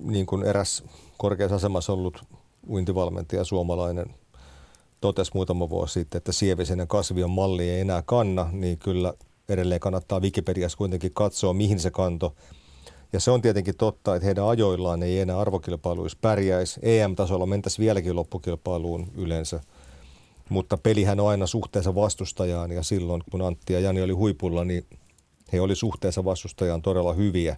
niin 0.03 0.25
kuin 0.25 0.45
eräs 0.45 0.83
korkeassa 1.17 1.55
asemassa 1.55 1.93
ollut 1.93 2.21
uintivalmentaja 2.69 3.43
suomalainen 3.43 4.05
totesi 5.01 5.31
muutama 5.33 5.69
vuosi 5.69 5.93
sitten, 5.93 6.17
että 6.17 6.31
sievisen 6.31 6.87
kasvion 6.87 7.29
malli 7.29 7.69
ei 7.69 7.81
enää 7.81 8.01
kanna, 8.05 8.49
niin 8.51 8.77
kyllä 8.77 9.13
edelleen 9.49 9.79
kannattaa 9.79 10.19
Wikipediassa 10.19 10.77
kuitenkin 10.77 11.11
katsoa, 11.13 11.53
mihin 11.53 11.79
se 11.79 11.91
kanto. 11.91 12.35
Ja 13.13 13.19
se 13.19 13.31
on 13.31 13.41
tietenkin 13.41 13.77
totta, 13.77 14.15
että 14.15 14.25
heidän 14.25 14.47
ajoillaan 14.47 15.03
ei 15.03 15.19
enää 15.19 15.39
arvokilpailuissa 15.39 16.17
pärjäisi. 16.21 16.79
EM-tasolla 16.83 17.45
mentäisiin 17.45 17.83
vieläkin 17.83 18.15
loppukilpailuun 18.15 19.11
yleensä. 19.15 19.59
Mutta 20.49 20.77
pelihän 20.77 21.19
on 21.19 21.29
aina 21.29 21.47
suhteessa 21.47 21.95
vastustajaan 21.95 22.71
ja 22.71 22.83
silloin 22.83 23.23
kun 23.31 23.41
Antti 23.41 23.73
ja 23.73 23.79
Jani 23.79 24.01
oli 24.01 24.13
huipulla, 24.13 24.65
niin 24.65 24.85
he 25.53 25.61
oli 25.61 25.75
suhteessa 25.75 26.25
vastustajaan 26.25 26.81
todella 26.81 27.13
hyviä. 27.13 27.57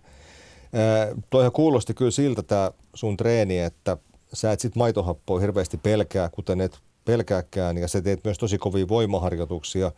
Toihan 1.30 1.52
kuulosti 1.52 1.94
kyllä 1.94 2.12
siltä 2.12 2.44
tämä 2.44 2.72
sun 2.94 3.18
treeni, 3.18 3.60
että 3.60 3.98
sä 4.34 4.52
et 4.52 4.60
sit 4.60 4.76
maitohappoa 4.76 5.40
hirveästi 5.40 5.78
pelkää, 5.78 6.30
kuten 6.30 6.62
et 6.62 6.80
pelkääkään, 7.06 7.78
ja 7.78 7.88
sä 7.88 8.02
teet 8.02 8.24
myös 8.24 8.38
tosi 8.38 8.58
kovia 8.58 8.88
voimaharjoituksia. 8.88 9.92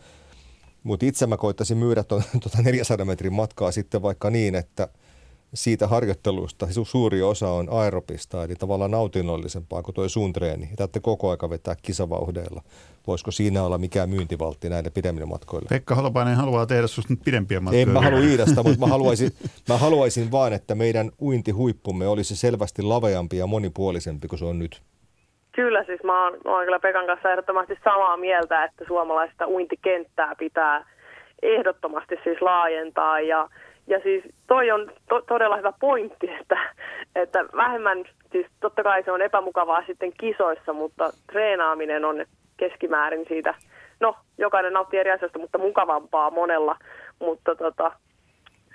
Mutta 0.83 1.05
itse 1.05 1.27
mä 1.27 1.37
koittaisin 1.37 1.77
myydä 1.77 2.03
tuota 2.03 2.61
400 2.63 3.05
metrin 3.05 3.33
matkaa 3.33 3.71
sitten 3.71 4.01
vaikka 4.01 4.29
niin, 4.29 4.55
että 4.55 4.87
siitä 5.55 5.87
harjoittelusta 5.87 6.67
suuri 6.83 7.21
osa 7.21 7.49
on 7.49 7.67
aeropista, 7.71 8.43
eli 8.43 8.55
tavallaan 8.55 8.91
nautinnollisempaa 8.91 9.83
kuin 9.83 9.95
tuo 9.95 10.09
suun 10.09 10.33
treeni. 10.33 10.69
Täytyy 10.77 11.01
koko 11.01 11.31
aika 11.31 11.49
vetää 11.49 11.75
kisavauhdeilla. 11.81 12.61
Voisiko 13.07 13.31
siinä 13.31 13.63
olla 13.63 13.77
mikään 13.77 14.09
myyntivaltti 14.09 14.69
näille 14.69 14.89
pidemmille 14.89 15.25
matkoille? 15.25 15.67
Pekka 15.69 15.95
Holopainen 15.95 16.35
haluaa 16.35 16.65
tehdä 16.65 16.87
sinusta 16.87 17.13
nyt 17.13 17.23
pidempiä 17.25 17.59
matkoja. 17.59 17.81
En 17.81 17.89
mä 17.89 18.01
halua 18.01 18.19
Iidasta, 18.19 18.63
mutta 18.63 18.79
mä 18.79 18.87
haluaisin, 18.87 19.31
mä 19.69 19.77
haluaisin 19.77 20.31
vaan, 20.31 20.53
että 20.53 20.75
meidän 20.75 21.11
uintihuippumme 21.21 22.07
olisi 22.07 22.35
selvästi 22.35 22.81
laveampi 22.81 23.37
ja 23.37 23.47
monipuolisempi 23.47 24.27
kuin 24.27 24.39
se 24.39 24.45
on 24.45 24.59
nyt. 24.59 24.81
Kyllä, 25.51 25.83
siis 25.83 26.03
mä 26.03 26.23
oon, 26.23 26.37
mä 26.45 26.55
oon 26.55 26.65
kyllä 26.65 26.79
Pekan 26.79 27.05
kanssa 27.05 27.31
ehdottomasti 27.31 27.73
samaa 27.83 28.17
mieltä, 28.17 28.63
että 28.63 28.85
suomalaista 28.87 29.47
uintikenttää 29.47 30.35
pitää 30.35 30.85
ehdottomasti 31.41 32.15
siis 32.23 32.41
laajentaa 32.41 33.19
ja 33.19 33.49
ja 33.87 33.99
siis 33.99 34.23
toi 34.47 34.71
on 34.71 34.91
to- 35.09 35.21
todella 35.21 35.57
hyvä 35.57 35.73
pointti, 35.79 36.29
että, 36.41 36.59
että 37.15 37.45
vähemmän, 37.55 38.05
siis 38.31 38.47
totta 38.59 38.83
kai 38.83 39.03
se 39.03 39.11
on 39.11 39.21
epämukavaa 39.21 39.83
sitten 39.87 40.11
kisoissa, 40.19 40.73
mutta 40.73 41.09
treenaaminen 41.31 42.05
on 42.05 42.25
keskimäärin 42.57 43.25
siitä, 43.27 43.55
no 43.99 44.15
jokainen 44.37 44.73
nauttii 44.73 44.99
eri 44.99 45.11
asioista, 45.11 45.39
mutta 45.39 45.57
mukavampaa 45.57 46.31
monella, 46.31 46.77
mutta 47.19 47.55
tota, 47.55 47.91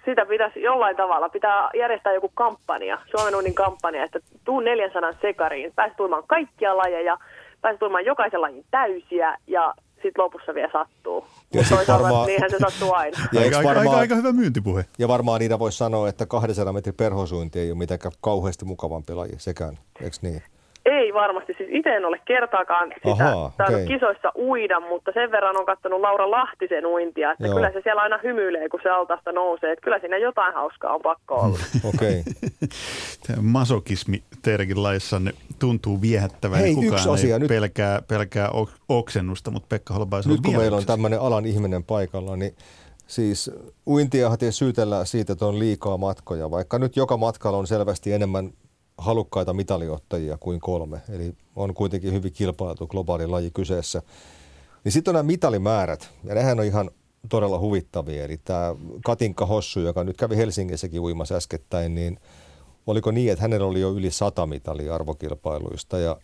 sitä 0.04 0.26
pitäisi 0.26 0.62
jollain 0.62 0.96
tavalla, 0.96 1.28
pitää 1.28 1.70
järjestää 1.74 2.12
joku 2.12 2.30
kampanja, 2.34 2.98
Suomen 3.10 3.36
unnin 3.36 3.54
kampanja, 3.54 4.04
että 4.04 4.18
tuu 4.44 4.60
400 4.60 5.12
sekariin, 5.12 5.72
pääset 5.76 5.96
tulemaan 5.96 6.26
kaikkia 6.26 6.76
lajeja, 6.76 7.18
pääset 7.60 7.78
tulemaan 7.78 8.04
jokaisen 8.04 8.40
lajin 8.40 8.64
täysiä 8.70 9.36
ja 9.46 9.74
sitten 10.02 10.24
lopussa 10.24 10.54
vielä 10.54 10.70
sattuu. 10.72 11.26
Ja 11.54 11.64
toisaalta 11.68 12.02
varmaan... 12.02 12.26
niinhän 12.26 12.50
se 12.50 12.58
sattuu 12.58 12.92
aina. 12.92 13.18
Ja 13.32 13.40
aika, 13.40 13.56
varmaan... 13.56 13.78
aika, 13.78 13.96
aika, 13.96 14.14
hyvä 14.14 14.32
myyntipuhe. 14.32 14.84
Ja 14.98 15.08
varmaan 15.08 15.40
niitä 15.40 15.58
voisi 15.58 15.78
sanoa, 15.78 16.08
että 16.08 16.26
200 16.26 16.72
metrin 16.72 16.94
perhosuinti 16.94 17.60
ei 17.60 17.70
ole 17.70 17.78
mitenkään 17.78 18.12
kauheasti 18.20 18.64
mukavampi 18.64 19.14
laji 19.14 19.34
sekään, 19.38 19.78
eikö 20.00 20.16
niin? 20.22 20.42
Ei 21.00 21.14
varmasti, 21.14 21.54
siis 21.58 21.68
itse 21.72 21.96
en 21.96 22.04
ole 22.04 22.20
kertaakaan 22.24 22.92
sitä 22.94 23.24
Aha, 23.24 23.52
okay. 23.68 23.86
kisoissa 23.86 24.32
uida, 24.36 24.80
mutta 24.80 25.10
sen 25.14 25.30
verran 25.30 25.56
on 25.56 25.66
katsonut 25.66 26.00
Laura 26.00 26.30
Lahtisen 26.30 26.86
uintia, 26.86 27.32
että 27.32 27.46
Joo. 27.46 27.54
kyllä 27.54 27.72
se 27.72 27.80
siellä 27.84 28.02
aina 28.02 28.18
hymyilee, 28.22 28.68
kun 28.68 28.80
se 28.82 28.90
altasta 28.90 29.32
nousee, 29.32 29.72
että 29.72 29.84
kyllä 29.84 29.98
siinä 29.98 30.16
jotain 30.16 30.54
hauskaa 30.54 30.94
on 30.94 31.00
pakko 31.02 31.34
olla. 31.34 31.58
Okei. 31.94 32.22
Okay. 33.24 33.42
Masokismi 33.42 34.22
teidänkin 34.42 34.82
laissanne 34.82 35.32
tuntuu 35.58 36.00
viehättävän. 36.00 36.58
Hei, 36.58 36.74
Kukaan 36.74 36.94
yksi 36.94 37.08
asia. 37.08 37.34
Ei 37.34 37.40
nyt... 37.40 37.48
pelkää, 37.48 38.02
pelkää 38.08 38.50
oksennusta, 38.88 39.50
mutta 39.50 39.66
Pekka 39.68 39.94
Holbaisen 39.94 40.32
Nyt 40.32 40.40
kun 40.40 40.56
meillä 40.56 40.76
on 40.76 40.86
tämmöinen 40.86 41.20
alan 41.20 41.46
ihminen 41.46 41.84
paikalla, 41.84 42.36
niin 42.36 42.54
Siis 43.10 43.50
uintia 43.86 44.30
syytellään 44.50 45.06
siitä, 45.06 45.32
että 45.32 45.46
on 45.46 45.58
liikaa 45.58 45.96
matkoja, 45.96 46.50
vaikka 46.50 46.78
nyt 46.78 46.96
joka 46.96 47.16
matkalla 47.16 47.58
on 47.58 47.66
selvästi 47.66 48.12
enemmän 48.12 48.52
halukkaita 49.00 49.52
mitaliottajia 49.52 50.38
kuin 50.40 50.60
kolme. 50.60 51.00
Eli 51.08 51.34
on 51.56 51.74
kuitenkin 51.74 52.12
hyvin 52.12 52.32
kilpailtu 52.32 52.86
globaali 52.86 53.26
laji 53.26 53.50
kyseessä. 53.50 54.02
Niin 54.84 54.92
sitten 54.92 55.12
on 55.12 55.14
nämä 55.14 55.26
mitalimäärät, 55.26 56.10
ja 56.24 56.34
nehän 56.34 56.60
on 56.60 56.66
ihan 56.66 56.90
todella 57.28 57.58
huvittavia. 57.58 58.24
Eli 58.24 58.36
tämä 58.44 58.74
Katinka 59.04 59.46
Hossu, 59.46 59.80
joka 59.80 60.04
nyt 60.04 60.16
kävi 60.16 60.36
Helsingissäkin 60.36 61.00
uimassa 61.00 61.34
äskettäin, 61.34 61.94
niin 61.94 62.20
oliko 62.86 63.10
niin, 63.10 63.32
että 63.32 63.42
hänellä 63.42 63.66
oli 63.66 63.80
jo 63.80 63.92
yli 63.92 64.10
sata 64.10 64.46
mitalia 64.46 64.94
arvokilpailuista, 64.94 65.98
ja 65.98 66.16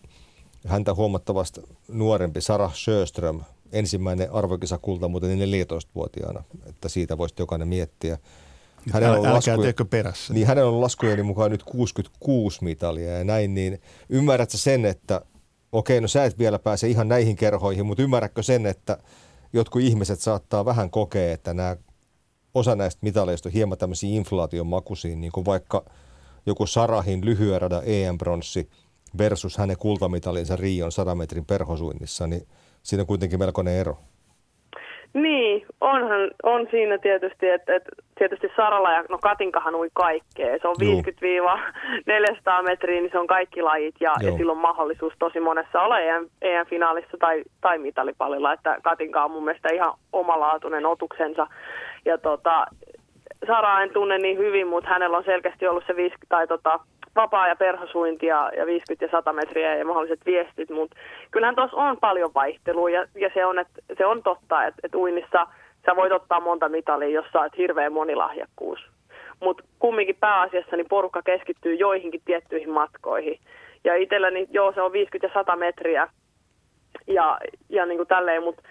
häntä 0.67 0.93
huomattavasti 0.93 1.61
nuorempi 1.87 2.41
Sarah 2.41 2.75
Sjöström, 2.75 3.41
ensimmäinen 3.71 4.31
arvokisakulta 4.31 5.07
muuten 5.07 5.39
14-vuotiaana, 5.39 6.43
että 6.65 6.89
siitä 6.89 7.17
voisi 7.17 7.35
jokainen 7.37 7.67
miettiä– 7.67 8.17
hänellä 8.91 9.17
on 9.17 9.33
laskuja, 9.33 9.73
perässä. 9.89 10.33
Niin 10.33 10.47
hänellä 10.47 10.71
on 10.71 10.81
laskujeni 10.81 11.23
mukaan 11.23 11.51
nyt 11.51 11.63
66 11.63 12.63
mitalia 12.63 13.17
ja 13.17 13.23
näin, 13.23 13.53
niin 13.53 13.81
ymmärrätkö 14.09 14.57
sen, 14.57 14.85
että 14.85 15.21
okei, 15.71 16.01
no 16.01 16.07
sä 16.07 16.25
et 16.25 16.39
vielä 16.39 16.59
pääse 16.59 16.87
ihan 16.87 17.07
näihin 17.07 17.35
kerhoihin, 17.35 17.85
mutta 17.85 18.03
ymmärrätkö 18.03 18.43
sen, 18.43 18.65
että 18.65 18.97
jotkut 19.53 19.81
ihmiset 19.81 20.19
saattaa 20.19 20.65
vähän 20.65 20.89
kokea, 20.89 21.33
että 21.33 21.53
nämä 21.53 21.75
osa 22.53 22.75
näistä 22.75 22.99
mitaleista 23.01 23.49
on 23.49 23.53
hieman 23.53 23.77
tämmöisiä 23.77 24.09
inflaation 24.09 24.67
makuisiin, 24.67 25.21
niin 25.21 25.31
kuin 25.31 25.45
vaikka 25.45 25.85
joku 26.45 26.67
Sarahin 26.67 27.25
lyhyen 27.25 27.61
radan 27.61 27.83
EM-bronssi 27.85 28.69
versus 29.17 29.57
hänen 29.57 29.77
kultamitalinsa 29.77 30.55
Rion 30.55 30.91
100 30.91 31.15
metrin 31.15 31.45
perhosuinnissa, 31.45 32.27
niin 32.27 32.47
siinä 32.83 33.01
on 33.01 33.07
kuitenkin 33.07 33.39
melkoinen 33.39 33.73
ero. 33.73 33.97
Niin, 35.13 35.65
onhan, 35.81 36.31
on 36.43 36.67
siinä 36.71 36.97
tietysti, 36.97 37.49
että, 37.49 37.75
että 37.75 37.89
tietysti 38.17 38.47
Sarala 38.55 38.91
ja 38.91 39.03
no 39.09 39.17
Katinkahan 39.17 39.75
ui 39.75 39.89
kaikkea. 39.93 40.57
Se 40.61 40.67
on 40.67 40.75
50-400 42.61 42.63
metriä, 42.63 43.01
niin 43.01 43.11
se 43.11 43.19
on 43.19 43.27
kaikki 43.27 43.61
lajit 43.61 43.95
ja, 43.99 44.13
ja 44.21 44.31
sillä 44.37 44.51
on 44.51 44.57
mahdollisuus 44.57 45.13
tosi 45.19 45.39
monessa 45.39 45.81
olla 45.81 45.99
EM, 45.99 46.27
EM-finaalissa 46.41 47.17
tai, 47.19 47.43
tai 47.61 47.77
mitalipallilla, 47.77 48.53
että 48.53 48.77
Katinka 48.83 49.23
on 49.23 49.31
mun 49.31 49.45
mielestä 49.45 49.73
ihan 49.73 49.93
omalaatuinen 50.13 50.85
otuksensa. 50.85 51.47
Ja 52.05 52.17
tota, 52.17 52.65
Sara 53.47 53.83
en 53.83 53.89
tunne 53.93 54.17
niin 54.17 54.37
hyvin, 54.37 54.67
mutta 54.67 54.89
hänellä 54.89 55.17
on 55.17 55.23
selkeästi 55.23 55.67
ollut 55.67 55.83
se 55.87 55.95
50, 55.95 56.25
tai 56.29 56.47
tota, 56.47 56.79
vapaa- 57.17 57.47
ja 57.47 57.55
perhosuinti 57.55 58.25
ja, 58.25 58.51
ja 58.57 58.65
50 58.65 59.05
ja 59.05 59.11
100 59.11 59.33
metriä 59.33 59.75
ja 59.75 59.85
mahdolliset 59.85 60.25
viestit, 60.25 60.69
mutta 60.69 60.97
kyllähän 61.31 61.55
tuossa 61.55 61.77
on 61.77 61.97
paljon 61.97 62.31
vaihtelua 62.35 62.89
ja, 62.89 63.07
ja 63.15 63.29
se, 63.33 63.45
on, 63.45 63.59
että, 63.59 63.81
se 63.97 64.05
on 64.05 64.23
totta, 64.23 64.65
että, 64.65 64.79
että 64.83 64.97
uinnissa 64.97 65.47
sä 65.85 65.95
voit 65.95 66.11
ottaa 66.11 66.39
monta 66.39 66.69
mitalia, 66.69 67.09
jos 67.09 67.25
sä 67.33 67.39
oot 67.39 67.57
hirveä 67.57 67.89
monilahjakkuus. 67.89 68.79
Mutta 69.39 69.63
kumminkin 69.79 70.17
pääasiassa 70.19 70.75
niin 70.75 70.87
porukka 70.89 71.21
keskittyy 71.21 71.75
joihinkin 71.75 72.21
tiettyihin 72.25 72.69
matkoihin. 72.69 73.39
Ja 73.83 73.95
itselläni, 73.95 74.47
joo, 74.51 74.71
se 74.71 74.81
on 74.81 74.91
50 74.91 75.27
ja 75.27 75.33
100 75.33 75.55
metriä 75.55 76.07
ja, 77.07 77.37
ja 77.69 77.85
niin 77.85 77.97
kuin 77.97 78.07
tälleen, 78.07 78.43
mutta 78.43 78.61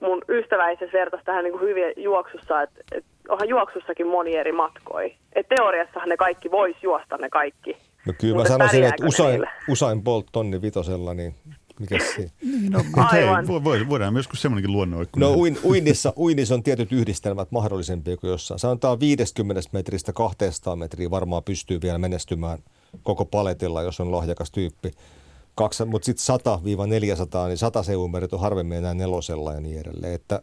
mun 0.00 0.22
ystävä 0.28 0.70
itse 0.70 0.90
vertaisi 0.92 1.24
tähän 1.24 1.44
niin 1.44 1.52
kuin 1.52 1.68
hyvin 1.68 1.92
juoksussa, 1.96 2.62
että, 2.62 2.80
että 2.92 3.10
onhan 3.28 3.48
juoksussakin 3.48 4.06
moni 4.06 4.36
eri 4.36 4.52
matkoja. 4.52 5.14
Et 5.32 5.48
teoriassahan 5.48 6.08
ne 6.08 6.16
kaikki 6.16 6.50
vois 6.50 6.76
juosta 6.82 7.16
ne 7.16 7.28
kaikki. 7.28 7.76
No 8.06 8.12
kyllä 8.18 8.42
mä 8.42 8.48
sanoisin, 8.48 8.84
että 8.84 9.06
Usain, 9.06 9.42
Usain 9.68 10.02
Bolt 10.02 10.26
tonni 10.32 10.62
vitosella, 10.62 11.14
niin 11.14 11.34
mikä 11.80 11.98
se? 11.98 12.30
Niin, 12.42 12.72
no, 12.72 12.84
mutta 12.84 13.08
hei, 13.12 13.88
voidaan 13.88 14.12
myös 14.12 14.28
semmoinenkin 14.34 14.72
luonnoikku. 14.72 15.20
No 15.20 15.34
uin, 15.34 15.58
uinnissa, 15.64 16.12
uinnissa 16.16 16.54
on 16.54 16.62
tietyt 16.62 16.92
yhdistelmät 16.92 17.50
mahdollisempia 17.50 18.16
kuin 18.16 18.30
jossain. 18.30 18.58
Sanotaan 18.58 19.00
50 19.00 19.62
metristä 19.72 20.12
200 20.12 20.76
metriä 20.76 21.10
varmaan 21.10 21.42
pystyy 21.42 21.80
vielä 21.82 21.98
menestymään 21.98 22.58
koko 23.02 23.24
paletilla, 23.24 23.82
jos 23.82 24.00
on 24.00 24.12
lahjakas 24.12 24.50
tyyppi. 24.50 24.90
mutta 25.86 26.06
sitten 26.06 26.56
100-400, 27.44 27.48
niin 27.48 27.58
100 27.58 27.82
seumerit 27.82 28.32
on 28.32 28.40
harvemmin 28.40 28.78
enää 28.78 28.94
nelosella 28.94 29.52
ja 29.52 29.60
niin 29.60 29.80
edelleen. 29.80 30.14
Että 30.14 30.42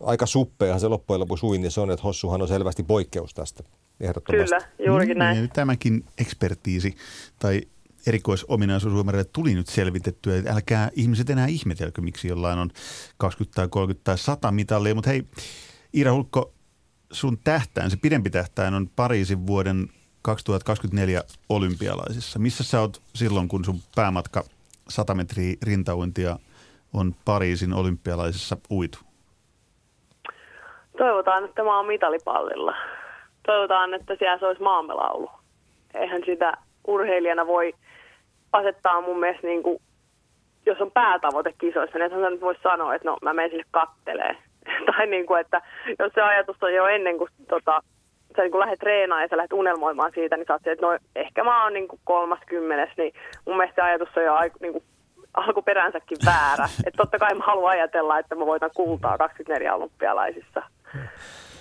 aika 0.00 0.26
suppeahan 0.26 0.80
se 0.80 0.88
loppujen 0.88 1.20
lopuksi 1.20 1.46
uinnissa 1.46 1.82
on, 1.82 1.90
että 1.90 2.02
Hossuhan 2.02 2.42
on 2.42 2.48
selvästi 2.48 2.82
poikkeus 2.82 3.34
tästä 3.34 3.64
ehdottomasti. 4.02 4.54
Kyllä, 4.54 4.88
juurikin 4.90 5.18
näin. 5.18 5.36
Niin, 5.36 5.50
tämäkin 5.50 6.04
ekspertiisi 6.18 6.96
tai 7.38 7.60
erikoisominaisuus 8.06 8.92
Suomelle 8.92 9.24
tuli 9.24 9.54
nyt 9.54 9.66
selvitettyä. 9.66 10.36
Että 10.36 10.52
älkää 10.52 10.90
ihmiset 10.96 11.30
enää 11.30 11.46
ihmetelkö, 11.46 12.00
miksi 12.00 12.28
jollain 12.28 12.58
on 12.58 12.70
20 13.18 13.54
tai 13.54 13.68
30 13.68 14.04
tai 14.04 14.18
100 14.18 14.52
mitallia. 14.52 14.94
Mutta 14.94 15.10
hei, 15.10 15.22
Iira 15.94 16.12
Hulkko, 16.12 16.52
sun 17.12 17.38
tähtäin, 17.44 17.90
se 17.90 17.96
pidempi 17.96 18.30
tähtäin 18.30 18.74
on 18.74 18.88
Pariisin 18.96 19.46
vuoden 19.46 19.88
2024 20.22 21.22
olympialaisissa. 21.48 22.38
Missä 22.38 22.64
sä 22.64 22.80
oot 22.80 23.02
silloin, 23.14 23.48
kun 23.48 23.64
sun 23.64 23.80
päämatka 23.96 24.44
100 24.88 25.14
metriä 25.14 25.56
rintauintia 25.62 26.38
on 26.92 27.14
Pariisin 27.24 27.72
olympialaisissa 27.72 28.56
uitu? 28.70 28.98
Toivotaan, 30.98 31.44
että 31.44 31.62
mä 31.62 31.76
oon 31.76 31.86
mitalipallilla. 31.86 32.74
Toivotaan, 33.46 33.94
että 33.94 34.16
siellä 34.18 34.38
se 34.38 34.46
olisi 34.46 34.62
maamelaulu. 34.62 35.30
Eihän 35.94 36.22
sitä 36.26 36.52
urheilijana 36.86 37.46
voi 37.46 37.74
asettaa 38.52 39.00
mun 39.00 39.20
mielestä, 39.20 39.46
niin 39.46 39.62
kuin, 39.62 39.78
jos 40.66 40.80
on 40.80 40.90
päätavoite 40.90 41.54
kisoissa, 41.58 41.98
niin 41.98 42.06
ethän 42.06 42.32
nyt 42.32 42.40
voi 42.40 42.54
sanoa, 42.62 42.94
että 42.94 43.08
no 43.08 43.16
mä 43.22 43.32
menen 43.32 43.50
sinne 43.50 43.64
kattelee. 43.70 44.36
tai 44.86 45.06
niin 45.06 45.26
kuin, 45.26 45.40
että 45.40 45.62
jos 45.98 46.12
se 46.14 46.22
ajatus 46.22 46.56
on 46.62 46.74
jo 46.74 46.86
ennen 46.86 47.18
kuin 47.18 47.30
tota, 47.48 47.82
sä 48.36 48.42
niin 48.42 48.58
lähdet 48.58 48.78
treenaamaan 48.78 49.22
ja 49.22 49.28
sä 49.28 49.36
lähdet 49.36 49.52
unelmoimaan 49.52 50.12
siitä, 50.14 50.36
niin 50.36 50.46
sä 50.46 50.52
oot 50.52 50.66
että 50.66 50.86
no 50.86 50.98
ehkä 51.16 51.44
mä 51.44 51.64
oon 51.64 51.72
niin 51.72 51.88
kuin 51.88 52.00
kolmas 52.04 52.40
kymmenes, 52.46 52.90
niin 52.96 53.12
mun 53.46 53.56
mielestä 53.56 53.82
se 53.82 53.88
ajatus 53.88 54.08
on 54.16 54.24
jo 54.24 54.34
niin 54.60 54.72
kuin 54.72 54.84
alkuperänsäkin 55.34 56.18
väärä. 56.26 56.68
että 56.86 56.96
totta 56.96 57.18
kai 57.18 57.34
mä 57.34 57.44
haluan 57.46 57.72
ajatella, 57.72 58.18
että 58.18 58.34
mä 58.34 58.46
voitan 58.46 58.70
kultaa 58.74 59.18
24 59.18 59.74
olympialaisissa. 59.74 60.62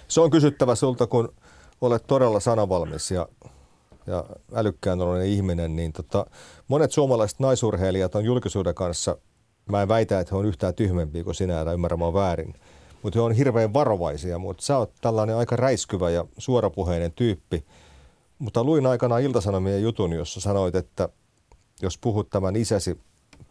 Se 0.07 0.21
on 0.21 0.31
kysyttävä 0.31 0.75
sulta, 0.75 1.07
kun 1.07 1.33
olet 1.81 2.03
todella 2.07 2.39
sanavalmis 2.39 3.11
ja 3.11 3.27
ja 4.07 4.25
älykkään 4.53 4.99
ihminen, 5.25 5.75
niin 5.75 5.93
tota, 5.93 6.25
monet 6.67 6.91
suomalaiset 6.91 7.39
naisurheilijat 7.39 8.15
on 8.15 8.25
julkisuuden 8.25 8.75
kanssa, 8.75 9.17
mä 9.69 9.81
en 9.81 9.87
väitä, 9.87 10.19
että 10.19 10.35
he 10.35 10.39
on 10.39 10.45
yhtään 10.45 10.73
tyhmempiä 10.73 11.23
kuin 11.23 11.35
sinä, 11.35 11.59
älä 11.59 11.73
ymmärrä 11.73 11.97
väärin, 11.97 12.53
mutta 13.03 13.19
he 13.19 13.23
on 13.23 13.31
hirveän 13.31 13.73
varovaisia, 13.73 14.39
mutta 14.39 14.63
sä 14.63 14.77
oot 14.77 14.91
tällainen 15.01 15.35
aika 15.35 15.55
räiskyvä 15.55 16.09
ja 16.09 16.25
suorapuheinen 16.37 17.11
tyyppi. 17.11 17.65
Mutta 18.39 18.63
luin 18.63 18.85
aikanaan 18.85 19.21
Iltasanomien 19.21 19.81
jutun, 19.81 20.11
jossa 20.11 20.41
sanoit, 20.41 20.75
että 20.75 21.09
jos 21.81 21.97
puhut 21.97 22.29
tämän 22.29 22.55
isäsi 22.55 22.99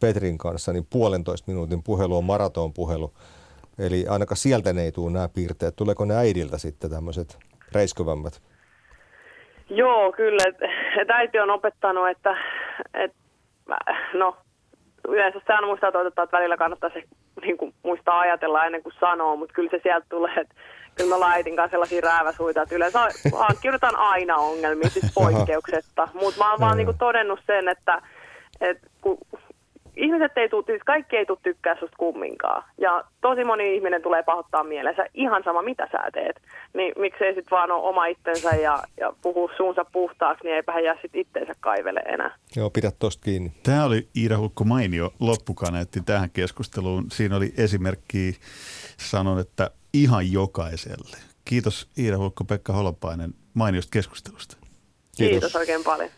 Petrin 0.00 0.38
kanssa, 0.38 0.72
niin 0.72 0.86
puolentoista 0.90 1.50
minuutin 1.50 1.82
puhelu 1.82 2.16
on 2.16 2.24
maratonpuhelu. 2.24 3.12
Eli 3.78 4.06
ainakaan 4.08 4.36
sieltä 4.36 4.72
ne 4.72 4.82
ei 4.82 4.92
tule 4.92 5.12
nämä 5.12 5.28
piirteet. 5.28 5.76
Tuleeko 5.76 6.04
ne 6.04 6.16
äidiltä 6.16 6.58
sitten 6.58 6.90
tämmöiset 6.90 7.38
räiskyvämmät? 7.72 8.42
Joo, 9.70 10.12
kyllä. 10.12 10.42
Et, 11.00 11.10
äiti 11.10 11.40
on 11.40 11.50
opettanut, 11.50 12.08
että 12.08 12.36
et, 12.94 13.12
no, 14.14 14.36
yleensä 15.08 15.40
sään 15.46 15.64
muistaa 15.64 15.92
että 16.08 16.28
välillä 16.32 16.56
kannattaa 16.56 16.90
se 16.90 17.02
niin 17.40 17.58
kuin, 17.58 17.74
muistaa 17.82 18.20
ajatella 18.20 18.64
ennen 18.64 18.82
kuin 18.82 18.92
sanoo, 19.00 19.36
mutta 19.36 19.54
kyllä 19.54 19.70
se 19.70 19.80
sieltä 19.82 20.06
tulee, 20.08 20.34
että 20.36 20.54
kyllä 20.96 21.08
me 21.08 21.14
ollaan 21.14 21.32
äitin 21.32 21.56
kanssa 21.56 21.70
sellaisia 21.70 22.00
rääväsuita, 22.00 22.62
että 22.62 22.74
yleensä 22.74 23.08
hankkiudutaan 23.34 23.96
aina 23.96 24.36
ongelmia, 24.36 24.88
siis 24.88 25.12
poikkeuksetta. 25.14 26.08
Mutta 26.14 26.38
mä 26.38 26.50
oon 26.50 26.60
vaan 26.60 26.76
niin 26.76 26.86
kuin, 26.86 26.98
todennut 26.98 27.40
sen, 27.46 27.68
että, 27.68 28.02
että 28.60 28.88
kun 29.00 29.18
ihmiset 29.96 30.32
ei 30.36 30.48
tule, 30.48 30.64
siis 30.66 30.82
kaikki 30.86 31.16
ei 31.16 31.26
tule 31.26 31.38
tykkää 31.42 31.76
susta 31.80 31.96
kumminkaan. 31.96 32.62
Ja 32.78 33.04
tosi 33.20 33.44
moni 33.44 33.74
ihminen 33.74 34.02
tulee 34.02 34.22
pahoittaa 34.22 34.64
mielensä 34.64 35.06
ihan 35.14 35.42
sama 35.44 35.62
mitä 35.62 35.88
sä 35.92 35.98
teet. 36.12 36.42
Niin 36.74 36.92
miksei 36.98 37.34
sit 37.34 37.50
vaan 37.50 37.70
ole 37.70 37.88
oma 37.88 38.06
itsensä 38.06 38.50
ja, 38.50 38.82
ja 38.96 39.12
puhu 39.22 39.50
suunsa 39.56 39.84
puhtaaksi, 39.84 40.44
niin 40.44 40.56
eipä 40.56 40.72
hän 40.72 40.84
jää 40.84 40.96
sit 41.02 41.14
itsensä 41.14 41.52
kaivele 41.60 42.00
enää. 42.00 42.36
Joo, 42.56 42.70
pidä 42.70 42.90
tosta 42.98 43.24
kiinni. 43.24 43.52
Tämä 43.62 43.84
oli 43.84 44.08
Iida 44.16 44.38
Hulkko 44.38 44.64
mainio 44.64 45.12
loppukaneetti 45.20 46.00
tähän 46.06 46.30
keskusteluun. 46.30 47.04
Siinä 47.10 47.36
oli 47.36 47.52
esimerkki, 47.56 48.36
sanon, 48.96 49.38
että 49.38 49.70
ihan 49.94 50.32
jokaiselle. 50.32 51.16
Kiitos 51.44 51.88
Iida 51.98 52.18
Hulkko, 52.18 52.44
Pekka 52.44 52.72
Holopainen 52.72 53.34
mainiosta 53.54 53.90
keskustelusta. 53.92 54.56
Kiitos, 55.16 55.30
Kiitos 55.30 55.56
oikein 55.56 55.84
paljon. 55.84 56.10